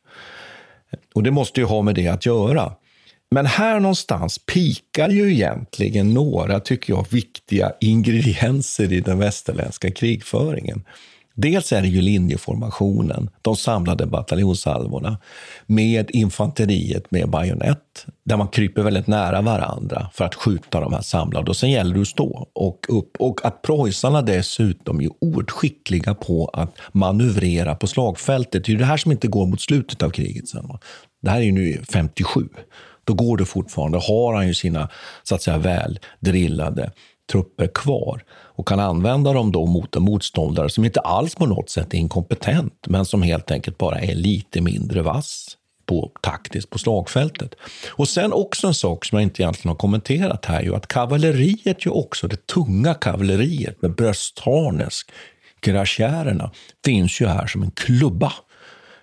Och 1.17 1.23
det 1.23 1.31
måste 1.31 1.59
ju 1.59 1.65
ha 1.65 1.81
med 1.81 1.95
det 1.95 2.07
att 2.07 2.25
göra. 2.25 2.71
Men 3.31 3.45
här 3.45 3.79
någonstans 3.79 4.39
pikar 4.39 5.09
ju 5.09 5.33
egentligen 5.33 6.13
några, 6.13 6.59
tycker 6.59 6.93
jag, 6.93 7.05
viktiga 7.09 7.71
ingredienser 7.81 8.93
i 8.93 8.99
den 8.99 9.19
västerländska 9.19 9.91
krigföringen. 9.91 10.83
Dels 11.39 11.73
är 11.73 11.81
det 11.81 11.87
ju 11.87 12.01
linjeformationen, 12.01 13.29
de 13.41 13.55
samlade 13.55 14.05
bataljonssalvorna 14.05 15.17
med 15.65 16.09
infanteriet 16.13 17.11
med 17.11 17.29
bajonett, 17.29 18.05
där 18.25 18.37
man 18.37 18.47
kryper 18.47 18.81
väldigt 18.81 19.07
nära 19.07 19.41
varandra 19.41 20.09
för 20.13 20.25
att 20.25 20.35
skjuta 20.35 20.79
de 20.79 20.93
här 20.93 21.01
samlade. 21.01 21.49
Och 21.49 21.57
sen 21.57 21.71
gäller 21.71 21.95
det 21.95 22.01
att 22.01 22.07
stå 22.07 22.47
och 22.53 22.85
upp. 22.89 23.17
Och 23.19 23.45
att 23.45 23.61
preussarna 23.61 24.21
dessutom 24.21 25.01
är 25.01 25.09
oerhört 25.21 25.51
skickliga 25.51 26.13
på 26.13 26.49
att 26.53 26.77
manövrera 26.91 27.75
på 27.75 27.87
slagfältet. 27.87 28.65
Det 28.65 28.69
är 28.69 28.73
ju 28.73 28.79
det 28.79 28.85
här 28.85 28.97
som 28.97 29.11
inte 29.11 29.27
går 29.27 29.45
mot 29.45 29.61
slutet 29.61 30.03
av 30.03 30.09
kriget. 30.09 30.47
Sen. 30.47 30.69
Det 31.27 31.31
här 31.31 31.39
är 31.39 31.45
ju 31.45 31.51
nu 31.51 31.83
57. 31.89 32.49
Då 33.03 33.13
går 33.13 33.37
det 33.37 33.45
fortfarande. 33.45 33.97
Har 33.97 34.33
han 34.33 34.47
ju 34.47 34.53
sina 34.53 34.89
så 35.23 35.35
att 35.35 35.41
säga, 35.41 35.57
väl 35.57 35.99
drillade 36.19 36.91
trupper 37.31 37.67
kvar 37.67 38.23
och 38.29 38.67
kan 38.67 38.79
använda 38.79 39.33
dem 39.33 39.51
då 39.51 39.65
mot 39.65 39.95
en 39.95 40.03
motståndare 40.03 40.69
som 40.69 40.85
inte 40.85 40.99
alls 40.99 41.35
på 41.35 41.45
något 41.45 41.69
sätt 41.69 41.93
är 41.93 41.97
inkompetent, 41.97 42.73
men 42.87 43.05
som 43.05 43.21
helt 43.21 43.51
enkelt 43.51 43.77
bara 43.77 43.99
är 43.99 44.15
lite 44.15 44.61
mindre 44.61 45.01
vass 45.01 45.57
på, 45.85 46.11
taktiskt 46.21 46.69
på 46.69 46.79
slagfältet. 46.79 47.55
Och 47.89 48.07
sen 48.07 48.33
också 48.33 48.67
en 48.67 48.73
sak 48.73 49.05
som 49.05 49.15
jag 49.15 49.23
inte 49.23 49.41
egentligen 49.41 49.69
har 49.69 49.75
kommenterat 49.75 50.45
här, 50.45 50.61
ju 50.61 50.75
att 50.75 50.87
kavalleriet, 50.87 51.85
ju 51.85 51.89
också 51.89 52.27
det 52.27 52.47
tunga 52.47 52.93
kavalleriet 52.93 53.81
med 53.81 53.95
bröstharnes, 53.95 55.01
gräschärerna, 55.61 56.51
finns 56.85 57.21
ju 57.21 57.27
här 57.27 57.47
som 57.47 57.63
en 57.63 57.71
klubba 57.71 58.33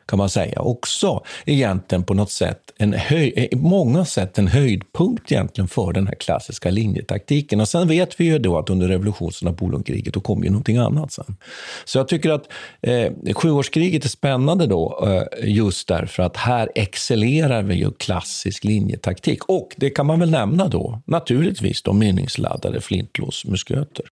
kan 0.07 0.19
man 0.19 0.29
säga. 0.29 0.61
Också 0.61 1.25
egentligen 1.45 2.05
på 2.05 2.15
något 2.15 2.31
sätt 2.31 2.61
en 2.79 2.93
höj, 2.93 3.33
eh, 3.37 3.45
i 3.45 3.57
många 3.57 4.05
sätt 4.05 4.39
en 4.39 4.49
höjdpunkt 4.49 5.33
egentligen 5.33 5.69
för 5.69 5.93
den 5.93 6.07
här 6.07 6.15
klassiska 6.15 6.71
linjetaktiken. 6.71 7.61
Och 7.61 7.69
sen 7.69 7.89
vet 7.89 8.21
vi 8.21 8.25
ju 8.25 8.39
då 8.39 8.59
att 8.59 8.71
under 8.71 8.89
revolutionen 8.89 9.33
och 9.41 9.43
Napoleonkriget, 9.43 10.15
då 10.15 10.21
kom 10.21 10.45
ju 10.45 10.51
någonting 10.51 10.77
annat 10.77 11.13
sen. 11.13 11.37
Så 11.85 11.99
jag 11.99 12.09
tycker 12.09 12.31
att 12.31 12.49
eh, 12.83 13.35
sjuårskriget 13.35 14.05
är 14.05 14.09
spännande 14.09 14.67
då, 14.67 15.07
eh, 15.07 15.49
just 15.51 15.89
därför 15.89 16.23
att 16.23 16.37
här 16.37 16.69
excellerar 16.75 17.63
vi 17.63 17.75
ju 17.75 17.91
klassisk 17.91 18.65
linjetaktik. 18.65 19.45
Och 19.45 19.75
det 19.77 19.91
kan 19.91 20.07
man 20.07 20.21
väl 20.21 20.31
nämna 20.31 20.69
då, 20.69 21.03
naturligtvis 21.07 21.83
de 21.83 21.99
meningsladdade 21.99 22.81
flintlåsmusköter. 22.81 24.05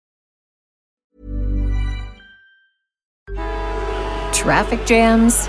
Traffic 4.44 4.90
jams 4.90 5.48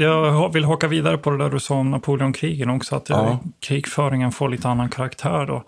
Jag 0.00 0.52
vill 0.52 0.64
haka 0.64 0.88
vidare 0.88 1.18
på 1.18 1.30
det 1.30 1.38
där 1.38 1.50
du 1.50 1.60
sa 1.60 1.74
om 1.74 1.90
Napoleonkrigen 1.90 2.70
också, 2.70 2.96
att 2.96 3.08
ja. 3.08 3.38
krigföringen 3.60 4.32
får 4.32 4.48
lite 4.48 4.68
annan 4.68 4.88
karaktär 4.88 5.46
då. 5.46 5.62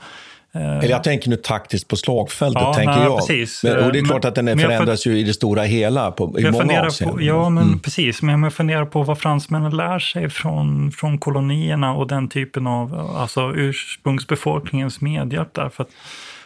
Eh, 0.55 0.79
Eller 0.79 0.89
jag 0.89 1.05
tänker 1.05 1.31
nu 1.31 1.37
taktiskt 1.37 1.89
på 1.89 1.97
slagfältet, 1.97 2.63
ja, 2.63 2.75
tänker 2.75 2.95
nej, 2.95 3.05
jag. 3.05 3.19
Precis. 3.19 3.65
Men, 3.65 3.85
och 3.85 3.93
det 3.93 3.99
är 3.99 4.05
klart 4.05 4.25
att 4.25 4.35
den 4.35 4.59
förändras 4.59 5.07
ju 5.07 5.19
i 5.19 5.25
det 5.25 5.33
stora 5.33 5.63
hela 5.63 6.11
på, 6.11 6.41
i 6.41 6.51
många 6.51 6.83
avseenden. 6.83 7.25
Ja, 7.25 7.49
men 7.49 7.65
mm. 7.65 7.79
precis. 7.79 8.23
Men 8.23 8.43
jag 8.43 8.53
funderar 8.53 8.85
på 8.85 9.03
vad 9.03 9.19
fransmännen 9.19 9.77
lär 9.77 9.99
sig 9.99 10.31
från, 10.31 10.93
från 10.93 11.19
kolonierna 11.19 11.95
och 11.95 12.07
den 12.07 12.29
typen 12.29 12.67
av 12.67 13.15
alltså 13.17 13.53
ursprungsbefolkningens 13.55 15.01
medhjälp 15.01 15.55
där. 15.55 15.69
För 15.69 15.83
att, 15.83 15.91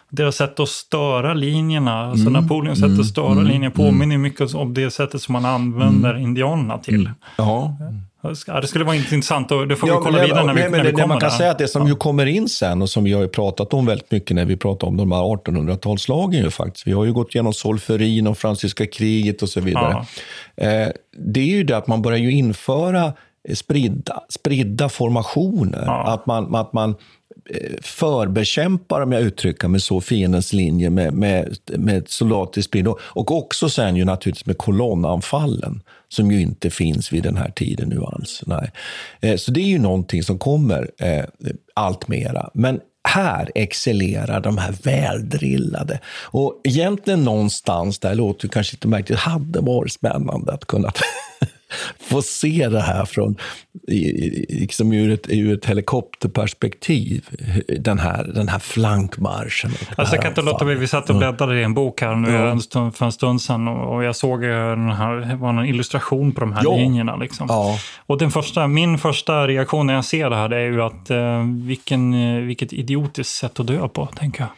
deras 0.09 0.35
sätt 0.35 0.59
att 0.59 0.69
störa 0.69 1.33
linjerna, 1.33 2.05
alltså 2.05 2.27
mm. 2.27 2.41
Napoleons 2.41 2.79
sätt 2.79 2.99
att 2.99 3.05
störa 3.05 3.41
mm. 3.41 3.71
påminner 3.71 4.05
mm. 4.05 4.21
mycket 4.21 4.53
om 4.53 4.73
det 4.73 4.91
sättet 4.91 5.21
som 5.21 5.33
man 5.33 5.45
använder 5.45 6.09
mm. 6.09 6.23
indianerna 6.23 6.77
till. 6.77 7.01
Mm. 7.01 7.13
Ja. 7.37 7.77
Ja, 8.47 8.61
det 8.61 8.67
skulle 8.67 8.85
vara 8.85 8.95
intressant 8.95 9.51
och 9.51 9.67
det 9.67 9.75
får 9.75 9.89
ja, 9.89 9.99
vi 9.99 10.05
kolla 10.05 10.21
vidare 10.21 10.45
när 10.45 10.53
vi, 10.53 10.61
men, 10.61 10.71
när 10.71 10.83
vi 10.83 10.91
kommer 10.91 11.07
Man 11.07 11.19
kan 11.19 11.29
där. 11.29 11.37
säga 11.37 11.51
att 11.51 11.57
det 11.57 11.67
som 11.67 11.87
ju 11.87 11.95
kommer 11.95 12.25
in 12.25 12.49
sen 12.49 12.81
och 12.81 12.89
som 12.89 13.03
vi 13.03 13.13
har 13.13 13.21
ju 13.21 13.27
pratat 13.27 13.73
om 13.73 13.85
väldigt 13.85 14.11
mycket 14.11 14.35
när 14.35 14.45
vi 14.45 14.57
pratar 14.57 14.87
om 14.87 14.97
de 14.97 15.11
här 15.11 15.19
1800-talslagen 15.19 16.43
ju 16.43 16.51
faktiskt. 16.51 16.87
Vi 16.87 16.91
har 16.91 17.05
ju 17.05 17.13
gått 17.13 17.35
igenom 17.35 17.53
solferin 17.53 18.27
och 18.27 18.37
fransyska 18.37 18.85
kriget 18.85 19.41
och 19.41 19.49
så 19.49 19.61
vidare. 19.61 20.05
Eh, 20.55 20.87
det 21.17 21.39
är 21.39 21.45
ju 21.45 21.63
det 21.63 21.77
att 21.77 21.87
man 21.87 22.01
börjar 22.01 22.19
ju 22.19 22.31
införa 22.31 23.13
spridda, 23.55 24.19
spridda 24.29 24.89
formationer. 24.89 25.87
Att 26.13 26.25
man, 26.25 26.55
att 26.55 26.73
man 26.73 26.95
Eh, 27.49 27.71
förbekämpar, 27.81 29.01
om 29.01 29.11
jag 29.11 29.21
uttrycker 29.21 29.67
mig 29.67 29.81
så, 29.81 30.01
fiendens 30.01 30.53
linje 30.53 30.89
med, 30.89 31.13
med, 31.13 31.57
med 31.65 32.09
soldater 32.09 32.77
i. 32.77 32.85
Och 32.89 33.31
också 33.31 33.69
sen 33.69 33.95
ju 33.95 34.05
naturligtvis 34.05 34.45
med 34.45 34.57
kolonnanfallen, 34.57 35.81
som 36.09 36.31
ju 36.31 36.41
inte 36.41 36.69
finns 36.69 37.13
vid 37.13 37.23
den 37.23 37.37
här 37.37 37.49
tiden 37.49 37.89
nu 37.89 38.01
alls. 38.03 38.43
Nej. 38.45 38.71
Eh, 39.21 39.35
så 39.35 39.51
det 39.51 39.61
är 39.61 39.67
ju 39.67 39.79
någonting 39.79 40.23
som 40.23 40.39
kommer 40.39 40.91
eh, 40.97 41.25
allt 41.73 42.07
mera. 42.07 42.49
Men 42.53 42.79
här 43.07 43.51
excellerar 43.55 44.39
de 44.39 44.57
här 44.57 44.75
väldrillade. 44.83 45.99
Och 46.23 46.61
egentligen 46.63 47.23
någonstans, 47.23 47.99
där 47.99 48.15
låter 48.15 48.47
det 48.47 48.53
kanske 48.53 48.75
lite 48.75 48.87
märkligt, 48.87 49.19
hade 49.19 49.59
varit 49.59 49.91
spännande 49.91 50.53
att 50.53 50.65
kunna 50.65 50.91
få 51.99 52.21
se 52.21 52.69
det 52.69 52.81
här 52.81 53.05
från, 53.05 53.35
liksom 54.49 54.93
ur, 54.93 55.11
ett, 55.11 55.29
ur 55.29 55.53
ett 55.57 55.65
helikopterperspektiv. 55.65 57.25
Den 57.79 57.99
här, 57.99 58.23
den 58.23 58.47
här 58.47 58.59
flankmarschen. 58.59 59.71
Alltså, 59.95 60.15
jag 60.15 60.21
kan 60.21 60.31
inte 60.31 60.41
låta 60.41 60.65
mig, 60.65 60.75
vi 60.75 60.87
satt 60.87 61.09
och 61.09 61.15
bläddrade 61.15 61.59
i 61.59 61.63
en 61.63 61.73
bok 61.73 62.01
här 62.01 62.15
nu 62.15 62.31
ja. 62.31 62.47
en 62.47 62.61
stund, 62.61 62.95
för 62.95 63.05
en 63.05 63.11
stund 63.11 63.41
sedan 63.41 63.67
och 63.67 64.03
jag 64.03 64.15
såg 64.15 64.41
den 64.41 64.91
här, 64.91 65.35
var 65.35 65.49
en 65.49 65.65
illustration 65.65 66.31
på 66.31 66.39
de 66.39 66.53
här 66.53 66.61
ja. 66.63 66.75
linjerna. 66.75 67.15
Liksom. 67.15 67.47
Ja. 67.49 67.77
Och 68.05 68.17
den 68.17 68.31
första, 68.31 68.67
min 68.67 68.97
första 68.97 69.47
reaktion 69.47 69.87
när 69.87 69.93
jag 69.93 70.05
ser 70.05 70.29
det 70.29 70.35
här 70.35 70.49
det 70.49 70.57
är 70.57 70.65
ju 70.65 70.81
att 70.81 71.09
eh, 71.09 71.43
vilken, 71.65 72.13
eh, 72.13 72.41
vilket 72.41 72.73
idiotiskt 72.73 73.35
sätt 73.35 73.59
att 73.59 73.67
dö 73.67 73.87
på, 73.87 74.05
tänker 74.05 74.41
jag. 74.41 74.49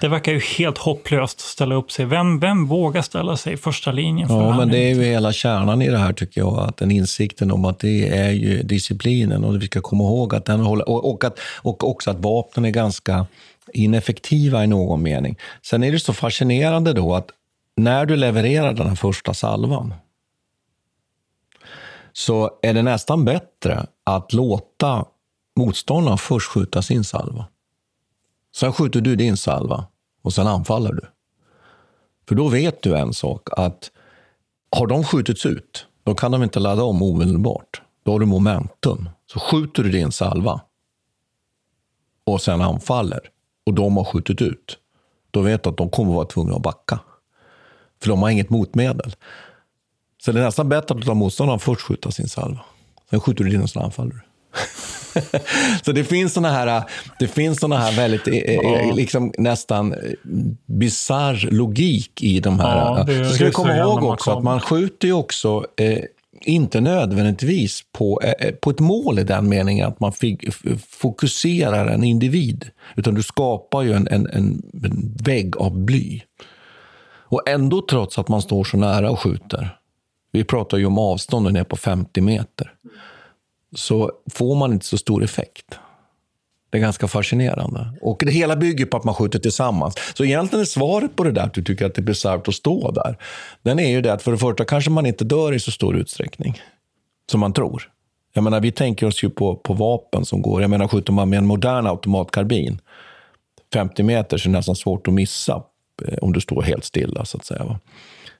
Det 0.00 0.08
verkar 0.08 0.32
ju 0.32 0.40
helt 0.40 0.78
hopplöst 0.78 1.38
att 1.38 1.40
ställa 1.40 1.74
upp 1.74 1.92
sig. 1.92 2.04
Vem, 2.04 2.40
vem 2.40 2.66
vågar 2.66 3.02
ställa 3.02 3.36
sig 3.36 3.52
i 3.52 3.56
första 3.56 3.92
linjen? 3.92 4.28
För 4.28 4.42
ja, 4.42 4.56
men 4.56 4.68
det 4.68 4.78
är 4.78 4.94
ju 4.94 5.04
hela 5.04 5.32
kärnan 5.32 5.82
i 5.82 5.90
det 5.90 5.98
här 5.98 6.12
tycker 6.12 6.40
jag. 6.40 6.58
Att 6.58 6.76
den 6.76 6.90
insikten 6.90 7.50
om 7.50 7.64
att 7.64 7.78
det 7.78 8.08
är 8.08 8.30
ju 8.30 8.62
disciplinen 8.62 9.44
och 9.44 9.62
vi 9.62 9.66
ska 9.66 9.80
komma 9.80 10.04
ihåg 10.04 10.34
att 10.34 10.44
den 10.44 10.60
håller, 10.60 10.88
och, 10.88 11.10
och, 11.10 11.24
att, 11.24 11.38
och 11.62 11.88
också 11.90 12.10
att 12.10 12.18
vapnen 12.18 12.64
är 12.64 12.70
ganska 12.70 13.26
ineffektiva 13.72 14.64
i 14.64 14.66
någon 14.66 15.02
mening. 15.02 15.36
Sen 15.62 15.84
är 15.84 15.92
det 15.92 16.00
så 16.00 16.12
fascinerande 16.12 16.92
då 16.92 17.14
att 17.14 17.28
när 17.76 18.06
du 18.06 18.16
levererar 18.16 18.72
den 18.72 18.88
här 18.88 18.94
första 18.94 19.34
salvan 19.34 19.94
så 22.12 22.50
är 22.62 22.74
det 22.74 22.82
nästan 22.82 23.24
bättre 23.24 23.86
att 24.04 24.32
låta 24.32 25.04
motståndaren 25.56 26.18
först 26.18 26.50
skjuta 26.50 26.82
sin 26.82 27.04
salva. 27.04 27.46
Sen 28.56 28.72
skjuter 28.72 29.00
du 29.00 29.16
din 29.16 29.36
salva 29.36 29.86
och 30.22 30.32
sen 30.32 30.46
anfaller 30.46 30.92
du. 30.92 31.02
För 32.28 32.34
då 32.34 32.48
vet 32.48 32.82
du 32.82 32.96
en 32.96 33.14
sak, 33.14 33.48
att 33.52 33.90
har 34.76 34.86
de 34.86 35.04
skjutits 35.04 35.46
ut, 35.46 35.86
då 36.04 36.14
kan 36.14 36.32
de 36.32 36.42
inte 36.42 36.60
ladda 36.60 36.82
om 36.82 37.02
omedelbart. 37.02 37.82
Då 38.04 38.12
har 38.12 38.20
du 38.20 38.26
momentum. 38.26 39.08
Så 39.26 39.40
skjuter 39.40 39.82
du 39.82 39.90
din 39.90 40.12
salva 40.12 40.60
och 42.24 42.42
sen 42.42 42.60
anfaller 42.60 43.20
och 43.66 43.74
de 43.74 43.96
har 43.96 44.04
skjutit 44.04 44.42
ut, 44.42 44.78
då 45.30 45.40
vet 45.40 45.62
du 45.62 45.70
att 45.70 45.76
de 45.76 45.90
kommer 45.90 46.14
vara 46.14 46.26
tvungna 46.26 46.56
att 46.56 46.62
backa. 46.62 47.00
För 48.02 48.08
de 48.08 48.22
har 48.22 48.30
inget 48.30 48.50
motmedel. 48.50 49.16
Så 50.22 50.32
det 50.32 50.40
är 50.40 50.44
nästan 50.44 50.68
bättre 50.68 50.94
att 50.94 51.00
låta 51.00 51.14
motståndaren 51.14 51.60
först 51.60 51.80
skjuta 51.80 52.10
sin 52.10 52.28
salva. 52.28 52.60
Sen 53.10 53.20
skjuter 53.20 53.44
du 53.44 53.50
din 53.50 53.62
och 53.62 53.70
sen 53.70 53.82
anfaller 53.82 54.10
du. 54.10 54.20
så 55.84 55.92
det 55.92 56.04
finns 56.04 56.32
såna 56.32 56.50
här, 56.50 56.82
det 57.18 57.28
finns 57.28 57.60
såna 57.60 57.78
här 57.78 57.92
väldigt, 57.92 58.28
eh, 58.28 58.34
eh, 58.34 58.54
ja. 58.54 58.94
liksom 58.94 59.32
nästan 59.38 59.94
bisarr 60.66 61.48
logik 61.50 62.22
i 62.22 62.40
de 62.40 62.60
här. 62.60 62.76
Ja, 62.76 63.04
det, 63.06 63.24
så 63.24 63.34
ska 63.34 63.44
vi 63.44 63.50
komma 63.50 63.76
ihåg 63.76 64.04
också 64.04 64.30
att 64.30 64.44
man 64.44 64.60
skjuter 64.60 65.08
ju 65.08 65.14
också 65.14 65.66
eh, 65.76 65.98
inte 66.46 66.80
nödvändigtvis 66.80 67.82
på, 67.92 68.20
eh, 68.20 68.54
på 68.54 68.70
ett 68.70 68.80
mål 68.80 69.18
i 69.18 69.24
den 69.24 69.48
meningen 69.48 69.88
att 69.88 70.00
man 70.00 70.12
fokuserar 70.88 71.86
en 71.86 72.04
individ, 72.04 72.70
utan 72.96 73.14
du 73.14 73.22
skapar 73.22 73.82
ju 73.82 73.92
en, 73.92 74.08
en, 74.10 74.26
en, 74.26 74.62
en 74.84 75.16
vägg 75.24 75.56
av 75.56 75.78
bly. 75.78 76.20
Och 77.26 77.48
ändå, 77.48 77.82
trots 77.90 78.18
att 78.18 78.28
man 78.28 78.42
står 78.42 78.64
så 78.64 78.76
nära 78.76 79.10
och 79.10 79.20
skjuter, 79.20 79.78
vi 80.32 80.44
pratar 80.44 80.78
ju 80.78 80.86
om 80.86 80.98
avstånden 80.98 81.52
ner 81.52 81.64
på 81.64 81.76
50 81.76 82.20
meter, 82.20 82.72
så 83.74 84.12
får 84.30 84.54
man 84.54 84.72
inte 84.72 84.86
så 84.86 84.98
stor 84.98 85.24
effekt. 85.24 85.78
Det 86.70 86.78
är 86.78 86.82
ganska 86.82 87.08
fascinerande. 87.08 87.86
Och 88.00 88.22
det 88.26 88.32
hela 88.32 88.56
bygger 88.56 88.86
på 88.86 88.96
att 88.96 89.04
man 89.04 89.14
skjuter 89.14 89.38
tillsammans. 89.38 89.94
Så 90.14 90.24
egentligen 90.24 90.60
är 90.60 90.66
svaret 90.66 91.16
på 91.16 91.24
det 91.24 91.32
där 91.32 91.42
att 91.42 91.54
du 91.54 91.62
tycker 91.62 91.86
att 91.86 91.94
det 91.94 92.00
är 92.00 92.02
bisarrt 92.04 92.48
att 92.48 92.54
stå 92.54 92.90
där, 92.90 93.18
den 93.62 93.78
är 93.78 93.88
ju 93.88 94.00
det 94.00 94.12
att 94.12 94.22
för 94.22 94.32
det 94.32 94.38
första 94.38 94.64
kanske 94.64 94.90
man 94.90 95.06
inte 95.06 95.24
dör 95.24 95.52
i 95.52 95.60
så 95.60 95.70
stor 95.70 95.96
utsträckning 95.96 96.60
som 97.30 97.40
man 97.40 97.52
tror. 97.52 97.90
Jag 98.32 98.44
menar, 98.44 98.60
vi 98.60 98.72
tänker 98.72 99.06
oss 99.06 99.24
ju 99.24 99.30
på, 99.30 99.56
på 99.56 99.74
vapen 99.74 100.24
som 100.24 100.42
går, 100.42 100.60
jag 100.60 100.70
menar 100.70 100.88
skjuter 100.88 101.12
man 101.12 101.28
med 101.28 101.38
en 101.38 101.46
modern 101.46 101.86
automatkarbin 101.86 102.80
50 103.72 104.02
meter 104.02 104.38
så 104.38 104.48
är 104.48 104.52
det 104.52 104.58
nästan 104.58 104.76
svårt 104.76 105.08
att 105.08 105.14
missa 105.14 105.62
eh, 106.08 106.18
om 106.22 106.32
du 106.32 106.40
står 106.40 106.62
helt 106.62 106.84
stilla 106.84 107.24
så 107.24 107.36
att 107.36 107.44
säga. 107.44 107.80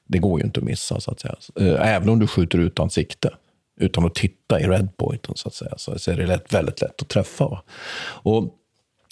Det 0.06 0.18
går 0.18 0.40
ju 0.40 0.46
inte 0.46 0.60
att 0.60 0.66
missa 0.66 1.00
så 1.00 1.10
att 1.10 1.20
säga. 1.20 1.34
Eh, 1.60 1.94
även 1.94 2.08
om 2.08 2.18
du 2.18 2.26
skjuter 2.26 2.58
utan 2.58 2.90
sikte 2.90 3.30
utan 3.80 4.06
att 4.06 4.14
titta 4.14 4.60
i 4.60 4.64
redpointen 4.64 5.34
så 5.36 5.48
att 5.48 5.54
säga, 5.54 5.72
så 5.76 6.10
är 6.10 6.16
det 6.16 6.26
lätt, 6.26 6.54
väldigt 6.54 6.80
lätt 6.80 7.02
att 7.02 7.08
träffa. 7.08 7.62
Och 8.06 8.54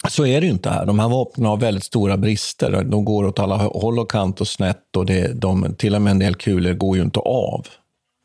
så 0.09 0.25
är 0.25 0.41
det 0.41 0.47
ju 0.47 0.53
inte 0.53 0.69
här. 0.69 0.85
De 0.85 0.99
här 0.99 1.09
vapnen 1.09 1.45
har 1.45 1.57
väldigt 1.57 1.83
stora 1.83 2.17
brister. 2.17 2.83
De 2.83 3.05
går 3.05 3.25
åt 3.25 3.39
alla 3.39 3.57
håll 3.57 3.99
och 3.99 4.11
kant 4.11 4.41
och 4.41 4.47
snett 4.47 4.95
och 4.97 5.05
det, 5.05 5.41
de, 5.41 5.75
till 5.77 5.95
och 5.95 6.01
med 6.01 6.11
en 6.11 6.19
del 6.19 6.35
kulor 6.35 6.73
går 6.73 6.97
ju 6.97 7.03
inte 7.03 7.19
av. 7.19 7.67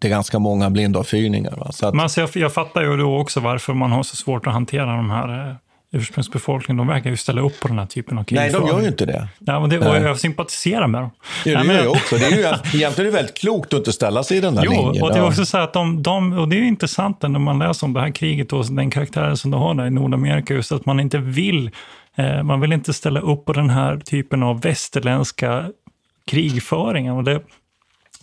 Det 0.01 0.09
är 0.09 0.11
ganska 0.11 0.39
många 0.39 0.71
blindavfyrningar. 0.71 1.57
Va? 1.57 1.73
Så 1.73 1.87
att... 1.87 1.95
Men 1.95 2.03
alltså 2.03 2.21
jag, 2.21 2.31
jag 2.35 2.53
fattar 2.53 2.83
ju 2.83 2.97
då 2.97 3.19
också 3.21 3.41
varför 3.41 3.75
man 3.75 3.93
har 3.93 4.03
så 4.03 4.17
svårt 4.17 4.47
att 4.47 4.53
hantera 4.53 4.97
de 4.97 5.11
här 5.11 5.49
eh, 5.49 5.55
ursprungsbefolkningen, 5.93 6.77
de 6.77 6.87
verkar 6.87 7.11
ju 7.11 7.17
ställa 7.17 7.41
upp 7.41 7.61
på 7.61 7.69
den 7.69 7.79
här 7.79 7.87
typen 7.87 8.19
av 8.19 8.25
krig. 8.25 8.39
Nej, 8.39 8.53
de 8.53 8.67
gör 8.67 8.81
ju 8.81 8.89
inte 8.89 9.07
det. 9.07 9.29
Ja, 9.39 9.61
men 9.61 9.71
det 9.71 9.79
och 9.79 9.97
jag 9.97 10.19
sympatiserar 10.19 10.87
med 10.87 11.01
dem. 11.01 11.11
Det, 11.45 11.51
det 11.51 11.63
Nej, 11.63 11.77
gör 11.77 11.85
jag 11.85 11.93
också. 11.93 12.17
Det 12.17 12.25
är 12.25 12.31
ju, 12.31 12.39
egentligen 12.39 12.91
är 12.97 13.05
det 13.05 13.11
väldigt 13.11 13.39
klokt 13.39 13.73
att 13.73 13.79
inte 13.79 13.93
ställa 13.93 14.23
sig 14.25 14.37
i 14.37 14.41
den 14.41 14.59
här 14.59 14.65
jo, 14.65 14.71
linjen. 14.71 15.03
och 15.03 15.13
det 15.13 15.19
är 15.19 15.27
också 15.27 15.47
så 15.47 15.59
att 15.59 15.73
de, 15.73 16.03
de, 16.03 16.33
och 16.33 16.49
det 16.49 16.57
är 16.57 16.63
intressant 16.63 17.23
när 17.23 17.29
man 17.29 17.59
läser 17.59 17.87
om 17.87 17.93
det 17.93 18.01
här 18.01 18.11
kriget 18.11 18.53
och 18.53 18.67
den 18.67 18.91
karaktären 18.91 19.37
som 19.37 19.51
du 19.51 19.57
har 19.57 19.75
där 19.75 19.87
i 19.87 19.91
Nordamerika, 19.91 20.55
just 20.55 20.73
att 20.73 20.87
man 20.87 21.01
inte 21.01 21.19
vill, 21.19 21.71
eh, 22.17 22.43
man 22.43 22.61
vill 22.61 22.73
inte 22.73 22.93
ställa 22.93 23.21
upp 23.21 23.45
på 23.45 23.53
den 23.53 23.71
här 23.71 23.97
typen 23.97 24.43
av 24.43 24.61
västerländska 24.61 25.71
krigföringen. 26.27 27.15
Och 27.15 27.25
det 27.25 27.41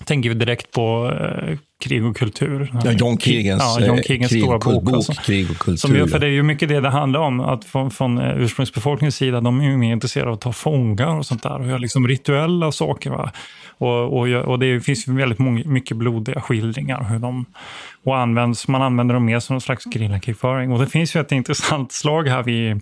tänker 0.06 0.30
vi 0.30 0.36
direkt 0.36 0.72
på 0.72 1.12
eh, 1.22 1.58
krig 1.86 2.06
och 2.06 2.18
kultur. 2.18 2.72
Ja, 2.84 2.92
John 2.92 3.18
Keegans, 3.18 3.64
ja, 3.80 3.86
John 3.86 4.04
Keegans 4.04 4.32
krig, 4.32 4.42
stora 4.42 4.58
bok. 4.60 4.84
bok 4.84 4.94
alltså. 4.94 5.14
Krig 5.14 5.52
och 5.52 5.58
kultur. 5.58 5.78
Som, 5.98 6.08
för 6.10 6.20
det 6.20 6.26
är 6.28 6.32
ju 6.32 6.44
mycket 6.44 6.70
det 6.70 6.80
det 6.80 6.90
handlar 6.90 7.20
om. 7.20 7.40
Att 7.40 7.66
från, 7.66 7.92
från 7.92 8.18
eh, 8.18 8.38
ursprungsbefolkningens 8.38 9.16
sida, 9.16 9.42
de 9.42 9.60
är 9.62 9.66
ju 9.66 9.78
mer 9.78 9.92
intresserade 9.94 10.30
av 10.30 10.34
att 10.36 10.42
ta 10.42 10.52
fångar 10.54 11.18
och 11.18 11.26
sånt 11.26 11.44
där. 11.44 11.60
Och 11.60 11.68
göra 11.68 11.78
liksom 11.78 12.08
rituella 12.08 12.72
saker. 12.72 13.10
Va? 13.10 13.32
Och, 13.78 14.18
och, 14.20 14.28
och 14.28 14.60
det 14.60 14.80
finns 14.82 15.08
ju 15.08 15.14
väldigt 15.16 15.40
många, 15.40 15.62
mycket 15.66 15.98
blodiga 15.98 16.42
skildringar. 16.42 17.04
Hur 17.04 17.20
de, 17.20 17.46
och 18.06 18.18
används, 18.18 18.68
man 18.68 18.82
använder 18.82 19.14
dem 19.14 19.26
mer 19.26 19.40
som 19.40 19.54
en 19.54 19.62
slags 19.62 19.84
gerillakrigföring. 19.94 20.72
Och 20.72 20.80
det 20.80 20.88
finns 20.88 21.16
ju 21.16 21.22
ett 21.22 21.32
intressant 21.32 21.92
slag 21.92 22.28
här 22.28 22.44
vid 22.44 22.82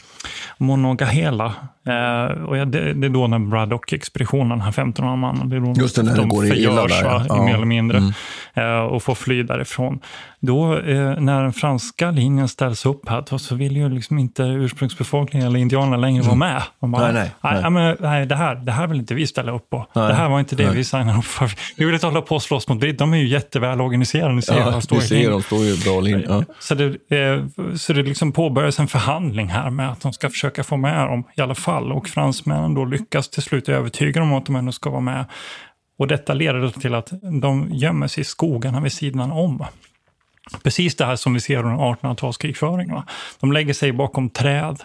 Monongahela. 0.57 1.53
Eh, 1.87 2.43
och 2.43 2.55
det, 2.67 2.93
det 2.93 3.07
är 3.07 3.09
då 3.09 3.27
när 3.27 3.39
Braddock-expeditionen, 3.39 4.49
den 4.49 4.61
här 4.61 4.69
1500 4.69 5.15
man, 5.15 5.49
det 5.49 5.55
är 5.55 5.59
då 5.59 5.73
Just 5.81 5.95
det, 5.95 6.03
när 6.03 6.15
de 6.15 6.21
det 6.29 6.35
går 6.35 6.45
illa 6.45 6.87
där. 6.87 7.03
va, 7.03 7.25
Ja. 7.29 7.43
mer 7.45 7.53
eller 7.55 7.65
mindre. 7.65 7.97
Mm. 7.97 8.13
Eh, 8.53 8.85
och 8.93 9.03
får 9.03 9.15
fly 9.15 9.43
därifrån. 9.43 9.99
Då, 10.39 10.77
eh, 10.77 11.19
när 11.19 11.43
den 11.43 11.53
franska 11.53 12.11
linjen 12.11 12.47
ställs 12.47 12.85
upp 12.85 13.09
här, 13.09 13.23
då 13.29 13.39
så 13.39 13.55
vill 13.55 13.77
ju 13.77 13.89
liksom 13.89 14.19
inte 14.19 14.43
ursprungsbefolkningen 14.43 15.47
eller 15.47 15.59
indianerna 15.59 15.97
längre 15.97 16.23
vara 16.23 16.35
med. 16.35 16.63
De 16.79 16.91
bara, 16.91 17.03
Mm. 17.09 17.15
Nej, 17.15 17.31
nej, 17.41 17.61
nej. 17.61 17.71
men, 17.71 17.97
nej 17.99 18.25
det, 18.25 18.35
här, 18.35 18.55
det 18.55 18.71
här 18.71 18.87
vill 18.87 18.99
inte 18.99 19.13
vi 19.13 19.27
ställa 19.27 19.51
upp 19.51 19.69
på. 19.69 19.87
Nej, 19.93 20.07
det 20.07 20.13
här 20.13 20.29
var 20.29 20.39
inte 20.39 20.55
det 20.55 20.65
nej. 20.65 20.75
vi 20.75 20.83
signade 20.83 21.17
upp 21.17 21.25
för. 21.25 21.51
Vi 21.77 21.85
vill 21.85 21.93
inte 21.93 22.05
hålla 22.07 22.21
på 22.21 22.35
och 22.35 22.43
slåss 22.43 22.67
mot 22.67 22.79
britt. 22.79 22.97
De 22.97 23.13
är 23.13 23.17
ju 23.17 23.27
jätteväl 23.27 23.81
organiserade. 23.81 24.33
Ni 24.33 24.41
ser, 24.41 24.57
Ja, 24.57 24.71
de 24.71 24.81
står 24.81 24.99
ser, 24.99 25.29
de 25.31 25.41
står 25.41 25.59
ju 25.63 25.77
bra 25.83 25.99
linje. 25.99 26.25
Ja. 26.29 26.43
Så 26.59 26.75
det, 26.75 26.85
eh, 26.85 27.43
så 27.75 27.93
det 27.93 28.03
liksom 28.03 28.31
påbörjas 28.31 28.79
en 28.79 28.87
förhandling 28.87 29.47
här 29.47 29.69
med 29.69 29.89
att 29.91 30.01
de 30.01 30.13
ska 30.13 30.29
försöka 30.29 30.63
få 30.63 30.77
med 30.77 31.07
dem 31.07 31.23
i 31.37 31.41
alla 31.41 31.55
fall. 31.55 31.91
Och 31.91 32.07
fransmännen 32.07 32.73
då 32.73 32.85
lyckas 32.85 33.29
till 33.29 33.43
slut 33.43 33.69
övertyga 33.69 34.19
dem 34.19 34.31
om 34.31 34.37
att 34.37 34.45
de 34.45 34.55
ändå 34.55 34.71
ska 34.71 34.89
vara 34.89 35.01
med. 35.01 35.25
Och 36.03 36.07
detta 36.07 36.33
leder 36.33 36.69
till 36.69 36.93
att 36.95 37.09
de 37.41 37.69
gömmer 37.71 38.07
sig 38.07 38.21
i 38.21 38.23
skogarna 38.23 38.81
vid 38.81 38.91
sidan 38.91 39.31
om. 39.31 39.65
Precis 40.63 40.95
det 40.95 41.05
här 41.05 41.15
som 41.15 41.33
vi 41.33 41.39
ser 41.39 41.57
under 41.57 41.77
1800-talskrigföringen. 41.77 42.93
va. 42.93 43.03
De 43.39 43.51
lägger 43.51 43.73
sig 43.73 43.91
bakom 43.91 44.29
träd. 44.29 44.77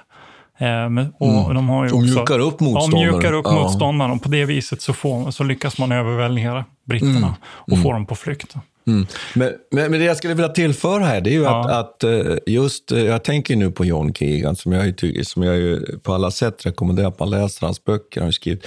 Eh, 0.59 0.85
och 1.19 1.45
Mm. 1.45 1.55
de 1.55 1.69
har 1.69 1.85
ju 1.85 1.91
Och 1.93 1.99
också, 1.99 2.15
mjukar 2.15 2.39
upp 2.39 2.57
Ja, 2.61 2.65
motståndaren. 2.67 3.13
mjukar 3.13 3.33
upp 3.33 3.45
Ja. 3.47 3.53
motståndaren. 3.63 4.11
Och 4.13 4.23
på 4.23 4.29
det 4.29 4.45
viset 4.45 4.83
så, 4.83 4.93
får, 4.93 5.31
så 5.31 5.45
lyckas 5.45 5.79
man 5.79 5.93
överväldiga 5.93 6.65
britterna 6.85 7.17
Mm. 7.19 7.33
och 7.43 7.83
få 7.83 7.93
dem 7.93 8.07
på 8.07 8.15
flykt. 8.15 8.55
Mm. 8.87 9.07
Men, 9.35 9.53
men, 9.71 9.91
men 9.91 10.01
det 10.01 10.07
jag 10.07 10.17
skulle 10.17 10.35
vilja 10.35 10.49
tillföra 10.49 11.05
här, 11.05 11.21
det 11.21 11.31
är 11.31 11.35
ju 11.35 11.47
att, 11.47 11.71
att 11.71 12.05
eh, 12.05 12.21
just, 12.47 12.93
eh, 12.93 12.99
jag 12.99 13.25
tänker 13.25 13.57
nu 13.57 13.71
på 13.71 13.85
John 13.85 14.15
Keegan, 14.15 14.57
som 14.57 14.73
jag, 14.73 14.95
som 15.27 15.43
jag 15.43 15.81
på 16.03 16.15
alla 16.15 16.31
sätt 16.31 16.67
rekommenderar 16.67 17.09
att 17.09 17.19
man 17.19 17.31
läser 17.31 17.67
hans 17.67 17.85
böcker. 17.85 18.21
Han 18.21 18.27
har 18.27 18.33
skrivit, 18.33 18.67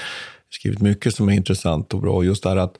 skrivit 0.51 0.81
mycket 0.81 1.15
som 1.15 1.29
är 1.29 1.33
intressant 1.33 1.93
och 1.93 2.01
bra. 2.01 2.23
Just 2.23 2.43
det 2.43 2.49
här 2.49 2.57
att, 2.57 2.77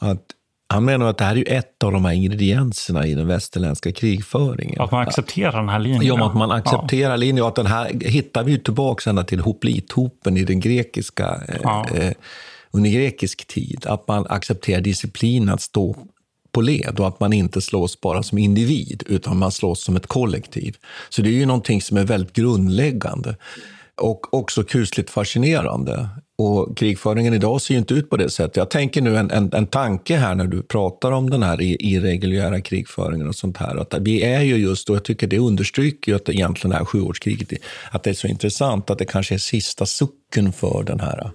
att 0.00 0.22
han 0.68 0.84
menar 0.84 1.06
att 1.06 1.18
det 1.18 1.24
här 1.24 1.32
är 1.32 1.36
ju 1.36 1.44
ett 1.44 1.82
av 1.82 1.92
de 1.92 2.04
här 2.04 2.12
ingredienserna 2.12 3.06
i 3.06 3.14
den 3.14 3.26
västerländska 3.26 3.92
krigföringen. 3.92 4.80
Att 4.80 4.90
man 4.90 5.02
accepterar 5.02 5.56
den 5.56 5.68
här 5.68 5.78
linjen. 5.78 6.04
Ja, 6.04 6.26
att 6.26 6.34
man 6.36 6.50
accepterar 6.50 7.16
linjen 7.16 7.42
och 7.42 7.48
att 7.48 7.56
den 7.56 7.66
här 7.66 7.92
hittar 8.00 8.44
vi 8.44 8.52
ju 8.52 8.58
tillbaka 8.58 9.10
ända 9.10 9.24
till 9.24 9.40
hoplithopen 9.40 10.36
i 10.36 10.44
den 10.44 10.60
grekiska, 10.60 11.40
eh, 11.48 11.56
Ja. 11.62 11.86
eh, 11.94 12.12
under 12.70 12.90
grekisk 12.90 13.46
tid. 13.46 13.86
Att 13.86 14.08
man 14.08 14.26
accepterar 14.28 14.80
disciplin 14.80 15.48
att 15.48 15.60
stå 15.60 15.96
på 16.52 16.60
led 16.60 17.00
och 17.00 17.08
att 17.08 17.20
man 17.20 17.32
inte 17.32 17.60
slåss 17.60 18.00
bara 18.00 18.22
som 18.22 18.38
individ 18.38 19.02
utan 19.06 19.38
man 19.38 19.52
slåss 19.52 19.84
som 19.84 19.96
ett 19.96 20.06
kollektiv. 20.06 20.76
Så 21.08 21.22
det 21.22 21.28
är 21.28 21.32
ju 21.32 21.46
någonting 21.46 21.82
som 21.82 21.96
är 21.96 22.04
väldigt 22.04 22.32
grundläggande 22.32 23.36
och 24.00 24.34
också 24.34 24.64
kusligt 24.64 25.10
fascinerande. 25.10 26.08
Och 26.40 26.78
krigföringen 26.78 27.34
idag 27.34 27.62
ser 27.62 27.74
ju 27.74 27.78
inte 27.78 27.94
ut 27.94 28.10
på 28.10 28.16
det 28.16 28.30
sättet. 28.30 28.56
Jag 28.56 28.70
tänker 28.70 29.02
nu 29.02 29.16
en, 29.16 29.30
en, 29.30 29.52
en 29.52 29.66
tanke 29.66 30.16
här 30.16 30.34
när 30.34 30.46
du 30.46 30.62
pratar 30.62 31.12
om 31.12 31.30
den 31.30 31.42
här 31.42 31.60
irreguljära 31.62 32.60
krigföringen 32.60 33.28
och 33.28 33.34
sånt 33.34 33.56
här. 33.56 33.76
Att 33.76 33.94
vi 34.00 34.22
är 34.22 34.40
ju 34.40 34.56
just, 34.56 34.90
och 34.90 34.96
jag 34.96 35.04
tycker 35.04 35.26
det 35.26 35.38
understryker 35.38 36.12
ju 36.12 36.16
att 36.16 36.24
det 36.24 36.34
egentligen 36.34 36.70
det 36.70 36.76
här 36.76 36.84
sjuårskriget, 36.84 37.48
att 37.90 38.02
det 38.02 38.10
är 38.10 38.14
så 38.14 38.26
intressant 38.26 38.90
att 38.90 38.98
det 38.98 39.04
kanske 39.04 39.34
är 39.34 39.38
sista 39.38 39.86
sucken 39.86 40.52
för 40.52 40.82
den 40.82 41.00
här, 41.00 41.30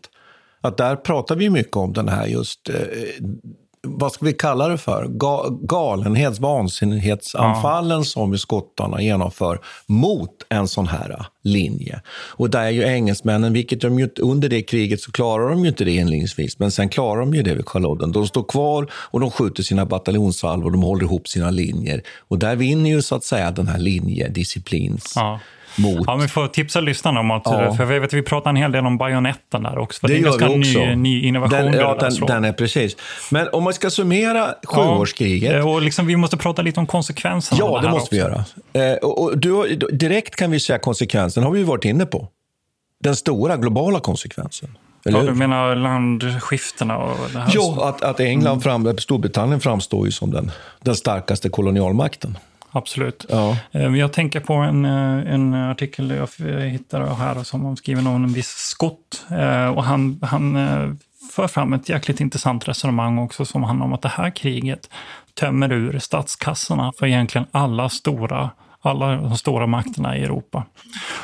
Att 0.62 0.78
där 0.78 0.96
pratar 0.96 1.36
vi 1.36 1.50
mycket 1.50 1.76
om 1.76 1.94
den 1.94 2.10
här 2.10 2.26
just, 2.28 2.70
eh, 2.70 2.76
vad 3.88 4.12
ska 4.12 4.26
vi 4.26 4.34
kalla 4.34 4.68
det 4.68 4.78
för? 4.78 5.08
Ga, 5.08 5.50
galenhets, 5.50 6.40
vansinnighetsanfallen 6.40 8.06
som 8.06 8.32
ju 8.32 8.38
skottarna 8.38 9.02
genomför 9.02 9.60
mot 9.86 10.32
en 10.50 10.68
sån 10.68 10.88
här 10.88 11.26
linje. 11.44 12.02
Och 12.10 12.50
där 12.50 12.62
är 12.62 12.70
ju 12.70 12.84
engelsmännen, 12.84 13.54
vilket 13.54 13.82
de 13.82 14.00
ju 14.00 14.10
under 14.20 14.50
det 14.50 14.62
kriget 14.62 15.02
så 15.02 15.12
klarar 15.12 15.50
de 15.50 15.64
ju 15.64 15.70
inte 15.70 15.86
det 15.86 15.96
inledningsvis, 15.96 16.60
men 16.60 16.72
sen 16.72 16.90
klarar 16.90 17.20
de 17.20 17.34
ju 17.34 17.44
det 17.44 17.54
vid 17.54 17.66
Culloden. 17.66 18.12
De 18.12 18.28
står 18.28 18.44
kvar 18.44 18.88
och 18.94 19.20
de 19.20 19.32
skjuter 19.32 19.64
sina 19.64 19.86
bataljonssalvor, 19.86 20.72
de 20.72 20.84
håller 20.84 21.04
ihop 21.04 21.28
sina 21.28 21.50
linjer. 21.50 22.02
Och 22.28 22.40
där 22.40 22.56
vinner 22.56 22.90
ju 22.90 23.02
så 23.02 23.16
att 23.16 23.24
säga 23.24 23.52
den 23.52 23.68
här 23.68 23.80
linjedisciplins 23.80 25.14
Ja. 25.16 25.40
Mot 25.78 26.04
Ja, 26.08 26.16
vi 26.16 26.28
får 26.28 26.48
tipsa 26.48 26.82
lyssnarna 26.82 27.20
om 27.20 27.32
att, 27.32 27.42
Ja. 27.46 27.74
för 27.74 27.94
jag 27.94 28.02
vet 28.02 28.14
vi 28.14 28.22
pratar 28.22 28.50
en 28.50 28.56
hel 28.56 28.72
del 28.72 28.86
om 28.86 28.98
bajonetten 28.98 29.64
där 29.64 29.78
också. 29.78 30.00
För 30.00 30.08
det, 30.08 30.14
är 30.14 30.18
en 30.18 30.24
ganska 30.24 30.48
vi 30.48 30.56
ny, 30.58 30.96
ny 30.96 31.22
innovation. 31.28 31.60
Den, 31.60 31.72
det 31.72 31.78
ja, 31.78 31.98
den, 32.00 32.26
den 32.28 32.46
är 32.46 32.54
precis. 32.54 32.96
Men 33.32 33.48
om 33.54 33.64
man 33.64 33.74
ska 33.74 33.90
summera 33.90 34.54
sjuårskriget. 34.64 35.54
Ja, 35.56 35.64
och 35.64 35.82
liksom, 35.82 36.08
vi 36.08 36.16
måste 36.16 36.38
prata 36.38 36.62
lite 36.62 36.80
om 36.80 36.88
konsekvenserna 36.88 37.60
Ja, 37.60 37.80
det 37.82 37.88
det 37.88 37.92
måste 37.92 38.16
vi 38.16 38.22
också. 38.24 38.32
göra. 38.74 38.92
Eh, 38.92 38.98
och, 38.98 39.24
och 39.24 39.38
du, 39.38 39.76
direkt 39.92 40.36
kan 40.36 40.52
vi 40.52 40.60
säga 40.60 40.80
konsekvensen, 40.80 41.44
har 41.44 41.52
vi 41.52 41.60
ju 41.60 41.66
varit 41.66 41.86
inne 41.86 42.06
på. 42.06 42.28
Den 43.04 43.16
stora 43.16 43.58
globala 43.58 44.00
konsekvensen. 44.00 44.78
Eller 45.06 45.20
Ja, 45.20 45.26
du 45.26 45.34
menar 45.34 45.76
landskiftena 45.76 46.98
och 46.98 47.18
det 47.34 47.40
här? 47.40 47.52
Ja, 47.54 47.90
att, 47.90 48.02
att 48.04 48.20
England, 48.20 48.62
fram, 48.62 48.98
Storbritannien 48.98 49.60
framstår 49.60 50.06
ju 50.06 50.12
som 50.12 50.32
den, 50.32 50.52
den 50.82 50.96
starkaste 50.96 51.50
kolonialmakten. 51.50 52.38
Absolut. 52.78 53.26
Ja. 53.30 53.58
Eh, 53.72 53.96
Jag 53.96 54.14
tänker 54.14 54.40
på 54.40 54.54
en, 54.54 54.86
eh, 54.86 55.34
en 55.34 55.54
artikel 55.54 56.10
jag 56.10 56.24
f- 56.24 56.72
hittade 56.72 57.14
här 57.16 57.44
som 57.44 57.64
var 57.64 57.76
skriven 57.76 58.08
av 58.08 58.16
en 58.16 58.34
viss 58.34 58.50
skott. 58.50 59.26
Eh, 59.32 59.68
Och 59.68 59.84
han, 59.84 60.20
han 60.22 60.56
eh, 60.56 60.90
för 61.36 61.48
fram 61.48 61.74
ett 61.74 61.90
jäkligt 61.90 62.20
intressant 62.20 62.68
resonemang 62.68 63.18
också 63.20 63.46
som 63.46 63.64
handlar 63.64 63.86
om 63.86 63.94
att 63.94 64.02
det 64.02 64.10
här 64.10 64.30
kriget 64.30 64.90
tömmer 65.40 65.72
ur 65.72 66.00
statskassorna 66.00 66.92
för 67.00 67.06
egentligen 67.06 67.48
alla 67.52 67.90
stora 67.90 68.50
alla 68.88 69.08
de 69.16 69.38
stora 69.38 69.68
makterna 69.68 70.18
i 70.18 70.24
Europa. 70.24 70.64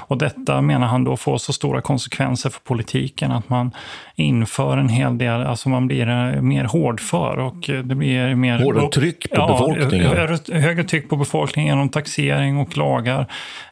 Och 0.07 0.17
detta 0.17 0.61
menar 0.61 0.87
han 0.87 1.03
då 1.03 1.17
får 1.17 1.37
så 1.37 1.53
stora 1.53 1.81
konsekvenser 1.81 2.49
för 2.49 2.59
politiken 2.59 3.31
att 3.31 3.49
man 3.49 3.71
inför 4.15 4.77
en 4.77 4.89
hel 4.89 5.17
del, 5.17 5.41
alltså 5.41 5.69
man 5.69 5.87
blir 5.87 6.09
eh, 6.09 6.41
mer 6.41 6.63
hårdför 6.63 7.39
och 7.39 7.69
eh, 7.69 7.79
det 7.83 7.95
blir 7.95 8.35
mer... 8.35 8.59
Hårdare 8.59 8.89
tryck 8.89 9.29
på 9.29 9.41
befolkningen. 9.47 10.07
hö- 10.51 10.59
Högre 10.59 10.83
tryck 10.83 11.09
på 11.09 11.15
befolkningen 11.15 11.69
genom 11.75 11.89
taxering 11.89 12.57
och 12.57 12.77
lagar. 12.77 13.25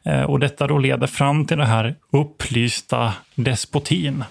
Eh, 0.04 0.22
Och 0.24 0.40
detta 0.40 0.68
då 0.68 0.78
leder 0.78 1.08
fram 1.08 1.46
till 1.46 1.58
det 1.58 1.66
här 1.66 1.96
upplysta 2.12 3.14
despotin. 3.36 4.24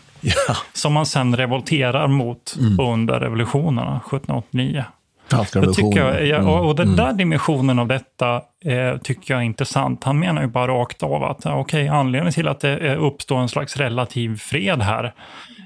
Som 0.72 0.92
man 0.92 1.06
sen 1.06 1.36
revolterar 1.36 2.06
mot 2.08 2.56
under 2.80 3.20
revolutionerna 3.20 3.96
1789. 4.06 4.84
Det 5.30 5.44
tycker 5.44 5.58
jag, 5.58 5.66
revolutionen. 6.14 6.28
ja, 6.28 6.38
och 6.60 6.66
och 6.68 6.74
den 6.76 6.86
Mm. 6.86 6.96
där 6.96 7.12
dimensionen 7.12 7.78
av 7.78 7.86
detta 7.88 8.34
eh, 8.64 8.96
tycker 9.02 9.34
jag 9.34 9.40
är 9.40 9.44
intressant. 9.46 10.04
Han 10.04 10.18
menar 10.18 10.42
ju 10.42 10.48
bara 10.48 10.72
rakt 10.72 11.02
av 11.02 11.24
att 11.24 11.46
okej, 11.46 11.88
anledningen 11.88 12.32
till 12.32 12.48
att 12.48 12.60
det 12.60 12.78
eh, 12.78 13.04
uppstår 13.04 13.38
en 13.40 13.48
slags 13.48 13.76
relativ 13.76 14.38
fred 14.38 14.82
här 14.82 15.14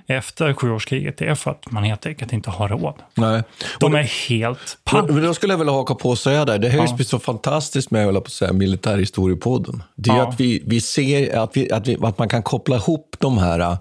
efter 0.07 0.53
sjuårskriget 0.55 1.21
är 1.23 1.35
för 1.35 1.51
att 1.51 1.71
man 1.71 1.85
helt 1.85 2.07
enkelt 2.07 2.33
inte 2.33 2.51
har 2.51 2.69
råd. 2.69 2.95
Nej. 3.15 3.43
De 3.81 3.95
är 3.95 4.29
helt 4.29 4.79
paff. 4.85 5.05
Men, 5.09 5.23
då 5.23 5.35
skulle 5.35 5.53
jag 5.53 5.59
vilja 5.59 5.73
haka 5.73 5.95
på 5.95 6.09
och 6.09 6.19
säga 6.19 6.45
där, 6.45 6.59
det 6.59 6.69
här 6.69 6.79
Ja. 6.79 6.97
är 6.99 7.05
så 7.05 7.19
fantastiskt 7.19 7.91
med 7.91 8.07
jag 8.07 8.15
på 8.15 8.19
att 8.19 8.31
säga, 8.33 8.53
militärhistoriepodden. 8.53 9.83
Det 9.97 10.11
är 10.11 10.17
Ja. 10.17 10.29
att, 10.29 10.41
vi, 10.41 10.63
vi 10.67 10.81
ser 10.81 11.39
att, 11.39 11.57
vi, 11.57 11.73
att, 11.73 11.89
vi, 11.89 11.97
att 12.03 12.19
man 12.19 12.29
kan 12.29 12.43
koppla 12.43 12.77
ihop 12.77 13.17
de 13.19 13.39
här... 13.39 13.59
äh, 13.61 13.79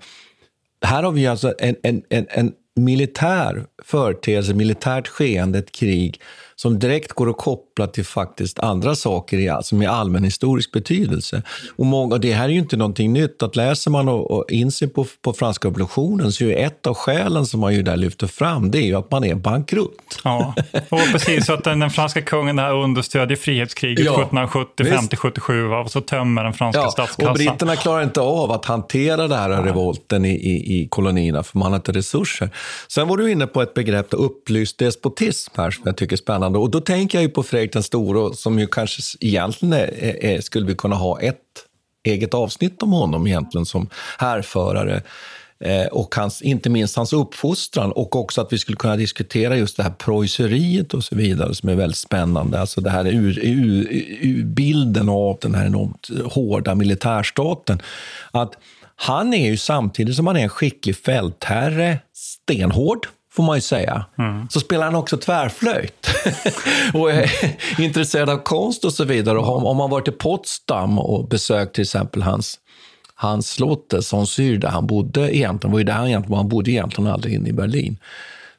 Här 0.85 1.03
har 1.03 1.11
vi 1.11 1.27
alltså 1.27 1.53
en, 1.59 1.75
en, 1.83 2.01
en 2.09 2.51
militär 2.75 3.65
företeelse, 3.83 4.53
militärt 4.53 5.07
skeende, 5.07 5.59
ett 5.59 5.71
krig 5.71 6.21
som 6.55 6.79
direkt 6.79 7.13
går 7.13 7.29
att 7.29 7.37
koppla 7.37 7.87
till 7.87 8.05
faktiskt 8.05 8.59
andra 8.59 8.95
saker 8.95 9.37
i, 9.37 9.63
som 9.63 9.81
är 9.81 9.87
allmänhistorisk 9.87 10.71
betydelse. 10.71 11.41
Och 11.75 11.85
många, 11.85 12.17
det 12.17 12.33
här 12.33 12.45
är 12.45 12.49
ju 12.49 12.59
inte 12.59 12.77
någonting 12.77 13.13
nytt. 13.13 13.43
Att 13.43 13.55
läser 13.55 13.91
man 13.91 14.09
och, 14.09 14.31
och 14.31 14.51
in 14.51 14.71
sig 14.71 14.87
på, 14.87 15.05
på 15.21 15.33
franska 15.33 15.67
revolutionen 15.67 16.31
så 16.31 16.43
är 16.43 16.65
ett 16.65 16.87
av 16.87 16.93
skälen 16.93 17.45
som 17.45 17.59
man 17.59 17.73
ju 17.75 17.81
där 17.83 17.97
lyfter 17.97 18.27
fram, 18.27 18.71
det 18.71 18.77
är 18.77 18.85
ju 18.85 18.95
att 18.95 19.11
man 19.11 19.23
är 19.23 19.35
bankrutt. 19.35 20.19
Ja, 20.23 20.53
och 20.89 20.99
precis 21.11 21.45
så 21.45 21.53
att 21.53 21.63
den, 21.63 21.79
den 21.79 21.89
franska 21.89 22.21
kungen 22.21 22.55
där 22.55 22.73
understödjer 22.73 23.37
frihetskriget 23.37 24.05
Ja, 24.05 24.11
1770, 24.11 24.69
visst. 24.83 24.95
50, 24.95 25.15
77 25.15 25.67
va? 25.67 25.79
och 25.79 25.91
så 25.91 26.01
tömmer 26.01 26.43
den 26.43 26.53
franska 26.53 26.81
Ja, 26.81 26.91
statskassan. 26.91 27.27
och 27.29 27.35
britterna 27.35 27.75
klarar 27.75 28.03
inte 28.03 28.21
av 28.21 28.51
att 28.51 28.65
hantera 28.65 29.17
den 29.27 29.31
här 29.39 29.49
revolten 29.63 30.25
i, 30.25 30.29
i, 30.31 30.81
i 30.81 30.87
kolonierna, 30.87 31.43
för 31.43 31.57
man 31.59 31.71
har 31.71 31.75
inte 31.75 31.91
resurser. 31.91 32.49
Sen 32.87 33.07
var 33.07 33.17
du 33.17 33.31
inne 33.31 33.47
på 33.47 33.61
ett 33.61 33.73
begrepp, 33.73 34.07
upplyst 34.11 34.77
despotism, 34.77 35.51
här, 35.57 35.71
som 35.71 35.81
jag 35.85 35.97
tycker 35.97 36.13
är 36.15 36.17
spännande. 36.17 36.42
Och 36.45 36.71
då 36.71 36.81
tänker 36.81 37.17
jag 37.17 37.23
ju 37.23 37.29
på 37.29 37.43
Fredrik 37.43 37.73
den 37.73 37.83
store, 37.83 38.35
som 38.35 38.59
ju 38.59 38.67
kanske 38.67 39.01
egentligen 39.19 39.73
är, 39.73 40.03
är, 40.03 40.25
är, 40.25 40.41
skulle 40.41 40.65
vi 40.65 40.75
kunna 40.75 40.95
ha 40.95 41.21
ett 41.21 41.37
eget 42.03 42.33
avsnitt 42.33 42.83
om 42.83 42.91
honom 42.91 43.27
egentligen 43.27 43.65
som 43.65 43.89
härförare. 44.17 45.01
Eh, 45.59 45.85
och 45.85 46.15
hans, 46.15 46.41
inte 46.41 46.69
minst 46.69 46.95
hans 46.95 47.13
uppfostran 47.13 47.91
och 47.91 48.15
också 48.15 48.41
att 48.41 48.53
vi 48.53 48.57
skulle 48.57 48.75
kunna 48.75 48.95
diskutera 48.95 49.57
just 49.57 49.77
det 49.77 49.83
här 49.83 49.91
preusseriet 49.91 50.93
och 50.93 51.03
så 51.03 51.15
vidare 51.15 51.55
som 51.55 51.69
är 51.69 51.75
väldigt 51.75 51.97
spännande. 51.97 52.59
Alltså 52.59 52.81
det 52.81 52.89
här 52.89 53.07
ur, 53.07 53.39
ur, 53.39 53.87
ur 54.21 54.43
bilden 54.43 55.09
av 55.09 55.37
den 55.41 55.55
här 55.55 55.65
enormt 55.65 56.09
hårda 56.33 56.75
militärstaten. 56.75 57.81
Att 58.31 58.57
han 58.95 59.33
är 59.33 59.45
ju 59.45 59.57
samtidigt 59.57 60.15
som 60.15 60.27
han 60.27 60.35
är 60.35 60.43
en 60.43 60.49
skicklig 60.49 60.95
fältherre, 60.95 61.99
stenhård 62.13 63.07
får 63.35 63.43
man 63.43 63.57
ju 63.57 63.61
säga, 63.61 64.05
så 64.49 64.59
spelar 64.59 64.85
han 64.85 64.95
också 64.95 65.17
tvärflöjt. 65.17 66.07
och 66.93 67.11
är 67.11 67.31
intresserad 67.79 68.29
av 68.29 68.37
konst 68.37 68.85
och 68.85 68.93
så 68.93 69.03
vidare. 69.03 69.37
Och 69.37 69.65
om, 69.65 69.77
man 69.77 69.89
varit 69.89 70.07
i 70.07 70.11
Potsdam 70.11 70.99
och 70.99 71.27
besökt 71.27 71.75
till 71.75 71.81
exempel 71.81 72.21
hans 72.21 72.59
hans 73.15 73.49
slott, 73.49 73.93
Sansyr, 74.01 74.57
där 74.57 74.67
han 74.67 74.87
bodde 74.87 75.37
egentligen, 75.37 75.71
var 75.71 75.79
ju 75.79 75.85
där 75.85 75.93
han 75.93 76.07
egentligen, 76.07 76.37
han 76.37 76.49
bodde 76.49 76.71
egentligen 76.71 77.11
aldrig 77.11 77.33
inne 77.33 77.49
i 77.49 77.53
Berlin. 77.53 77.97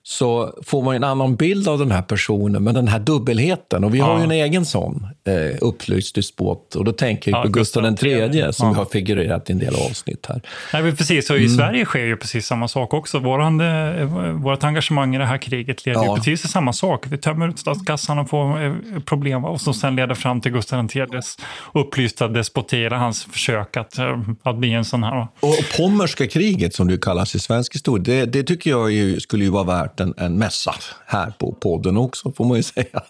Så 0.07 0.59
får 0.66 0.82
man 0.82 0.94
en 0.96 1.05
annan 1.05 1.36
bild 1.36 1.68
av 1.68 1.78
den 1.78 1.90
här 1.90 2.02
personen, 2.02 2.64
med 2.64 2.74
den 2.74 2.88
här 2.88 2.98
dubbelheten. 2.98 3.84
Och 3.84 3.94
vi 3.94 3.98
har 3.98 4.12
Ja. 4.12 4.18
ju 4.18 4.24
en 4.24 4.30
egen 4.30 4.64
sån 4.64 5.07
eh, 5.26 5.57
upplyst 5.61 6.14
despot. 6.14 6.74
Och 6.74 6.84
då 6.84 6.92
tänker 6.92 7.30
jag 7.30 7.38
Ja, 7.38 7.42
på 7.42 7.48
Gustav 7.48 7.82
Gustav 7.82 8.07
III, 8.09 8.52
som 8.52 8.68
Ja. 8.68 8.74
har 8.74 8.84
figurerat 8.84 9.50
i 9.50 9.52
en 9.52 9.59
del 9.59 9.74
avsnitt 9.74 10.26
här. 10.28 10.40
Nej, 10.72 10.96
precis, 10.96 11.30
och 11.30 11.36
i 11.36 11.44
Mm. 11.44 11.57
Sverige 11.57 11.84
sker 11.84 12.05
ju 12.05 12.16
precis 12.16 12.46
samma 12.46 12.68
sak 12.68 12.94
också. 12.94 13.18
Våran, 13.18 13.61
eh, 13.61 14.05
vårt 14.32 14.64
engagemang 14.64 15.14
i 15.14 15.18
det 15.18 15.26
här 15.26 15.38
kriget 15.38 15.86
leder 15.86 16.00
Ja. 16.05 16.11
ju 16.11 16.16
precis 16.16 16.40
till 16.40 16.50
samma 16.50 16.72
sak. 16.72 17.05
Vi 17.09 17.18
tömmer 17.18 17.48
ut 17.48 17.59
statskassan 17.59 18.18
och 18.18 18.28
får 18.30 18.62
eh, 18.64 18.72
problem 19.05 19.44
och 19.44 19.61
som 19.61 19.74
sen 19.74 19.96
leder 19.96 20.14
fram 20.14 20.40
till 20.40 20.52
Gustav 20.52 20.88
IIIs 20.94 21.38
upplysta 21.74 22.28
despoti, 22.28 22.84
eller 22.84 22.96
hans 22.96 23.24
försök 23.24 23.76
att, 23.76 23.98
eh, 23.98 24.20
att 24.42 24.57
bli 24.59 24.72
en 24.72 24.84
sån 24.84 25.02
här. 25.02 25.26
och 25.40 25.55
Pommerska 25.76 26.26
kriget, 26.26 26.74
som 26.74 26.88
det 26.88 26.98
kallas 27.02 27.34
i 27.34 27.38
svensk 27.38 27.74
historia, 27.74 28.02
det, 28.05 28.26
det 28.26 28.42
tycker 28.42 28.70
jag 28.70 28.92
ju, 28.92 29.20
skulle 29.20 29.44
ju 29.44 29.50
vara 29.50 29.64
värt 29.64 29.93
en, 30.01 30.14
en 30.16 30.38
mässa 30.38 30.74
här 31.07 31.30
på 31.38 31.53
podden 31.53 31.97
också, 31.97 32.32
får 32.32 32.45
man 32.45 32.57
ju 32.57 32.62
säga. 32.62 33.03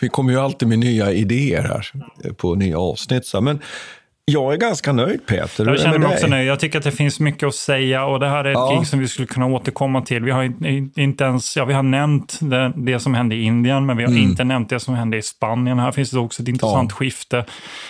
Vi 0.00 0.08
kommer 0.08 0.32
ju 0.32 0.38
alltid 0.38 0.68
med 0.68 0.78
nya 0.78 1.12
idéer 1.12 1.62
här 1.62 1.86
på 2.32 2.54
nya 2.54 2.78
avsnitt. 2.78 3.32
Men 3.42 3.60
jag 4.30 4.52
är 4.52 4.56
ganska 4.56 4.92
nöjd, 4.92 5.26
Peter. 5.26 5.64
Hur 5.64 5.66
Jag 5.66 5.76
det 5.76 5.82
känner 5.82 5.98
mig 5.98 6.08
också 6.08 6.26
nöjd. 6.26 6.48
Jag 6.48 6.60
tycker 6.60 6.78
att 6.78 6.84
det 6.84 6.90
finns 6.92 7.20
mycket 7.20 7.46
att 7.48 7.54
säga 7.54 8.04
och 8.04 8.20
det 8.20 8.28
här 8.28 8.44
är 8.44 8.48
ett 8.48 8.54
Ja. 8.54 8.70
krig 8.76 8.86
som 8.86 8.98
vi 8.98 9.08
skulle 9.08 9.26
kunna 9.26 9.46
återkomma 9.46 10.02
till. 10.02 10.22
Vi 10.24 10.30
har 10.30 10.42
inte- 11.00 11.24
ens, 11.24 11.56
ja, 11.56 11.64
vi 11.64 11.74
har 11.74 11.82
nämnt 11.82 12.38
det, 12.40 12.72
det 12.76 12.98
som 12.98 13.14
hände 13.14 13.34
i 13.34 13.42
Indien, 13.42 13.86
men 13.86 13.96
vi 13.96 14.02
har 14.04 14.10
Mm. 14.10 14.22
inte 14.22 14.44
nämnt 14.44 14.68
det 14.70 14.80
som 14.80 14.94
hände 14.94 15.16
i 15.16 15.22
Spanien. 15.22 15.78
Här 15.78 15.92
finns 15.92 16.10
det 16.10 16.18
också 16.18 16.42
ett 16.42 16.48
intressant 16.48 16.90
Ja. 16.90 16.96
skifte 16.96 17.44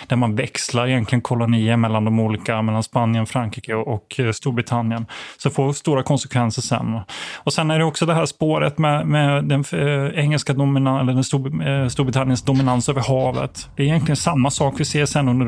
där 0.07 0.15
man 0.15 0.35
växlar 0.35 0.87
egentligen 0.87 1.21
kolonier 1.21 1.77
mellan 1.77 2.05
de 2.05 2.19
olika, 2.19 2.61
mellan 2.61 2.83
Spanien, 2.83 3.25
Frankrike 3.25 3.73
och, 3.75 3.87
och 3.93 4.19
eh, 4.19 4.31
Storbritannien. 4.31 5.05
Så 5.37 5.49
får 5.49 5.73
stora 5.73 6.03
konsekvenser 6.03 6.61
sen. 6.61 6.99
Och 7.37 7.53
sen 7.53 7.71
är 7.71 7.79
det 7.79 7.85
också 7.85 8.05
det 8.05 8.13
här 8.13 8.25
spåret 8.25 8.77
med, 8.77 9.07
med 9.07 9.43
den 9.43 9.63
eh, 9.73 10.19
engelska 10.19 10.53
dominan, 10.53 10.99
eller 11.01 11.13
den 11.13 11.23
Stor, 11.23 11.67
eh, 11.67 11.87
Storbritanniens 11.87 12.41
dominans 12.41 12.89
över 12.89 13.01
havet. 13.01 13.69
Det 13.75 13.83
är 13.83 13.87
egentligen 13.87 14.15
samma 14.15 14.51
sak 14.51 14.73
vi 14.77 14.85
ser 14.85 15.05
sen 15.05 15.29
under 15.29 15.45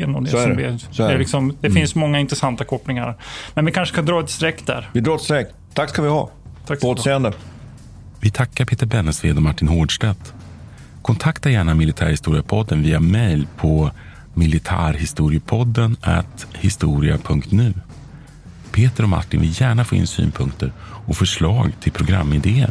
revolutionskrigen. 0.00 0.14
Och 0.14 0.22
det 0.22 0.30
som 0.30 0.56
det. 0.56 0.78
det, 0.96 1.02
är 1.08 1.12
det. 1.12 1.18
liksom, 1.18 1.48
det 1.60 1.66
Mm. 1.66 1.76
finns 1.80 1.94
många 1.94 2.18
intressanta 2.20 2.64
kopplingar. 2.64 3.16
Men 3.54 3.64
vi 3.64 3.72
kanske 3.72 3.92
ska 3.92 4.02
dra 4.02 4.20
ett 4.20 4.30
streck 4.30 4.66
där. 4.66 4.90
Vi 4.92 5.00
drar 5.00 5.14
ett 5.14 5.20
streck. 5.22 5.48
Tack 5.74 5.90
ska 5.90 6.02
vi 6.02 6.08
ha. 6.08 6.30
Tack 6.66 6.80
På 6.80 6.88
återseende. 6.88 7.32
Vi 8.20 8.30
tackar 8.30 8.64
Peter 8.64 8.86
Bennesved 8.86 9.36
och 9.36 9.42
Martin 9.42 9.68
Hårdstedt. 9.68 10.32
Kontakta 11.02 11.50
gärna 11.50 11.74
Militärhistoriepodden 11.74 12.82
via 12.82 13.00
mejl 13.00 13.46
på 13.56 13.90
militarhistoriepodden 14.34 15.96
historia.nu. 16.54 17.74
Peter 18.72 19.02
och 19.02 19.08
Martin 19.08 19.40
vill 19.40 19.60
gärna 19.60 19.84
få 19.84 19.94
in 19.94 20.06
synpunkter 20.06 20.72
och 20.82 21.16
förslag 21.16 21.72
till 21.80 21.92
programidéer. 21.92 22.70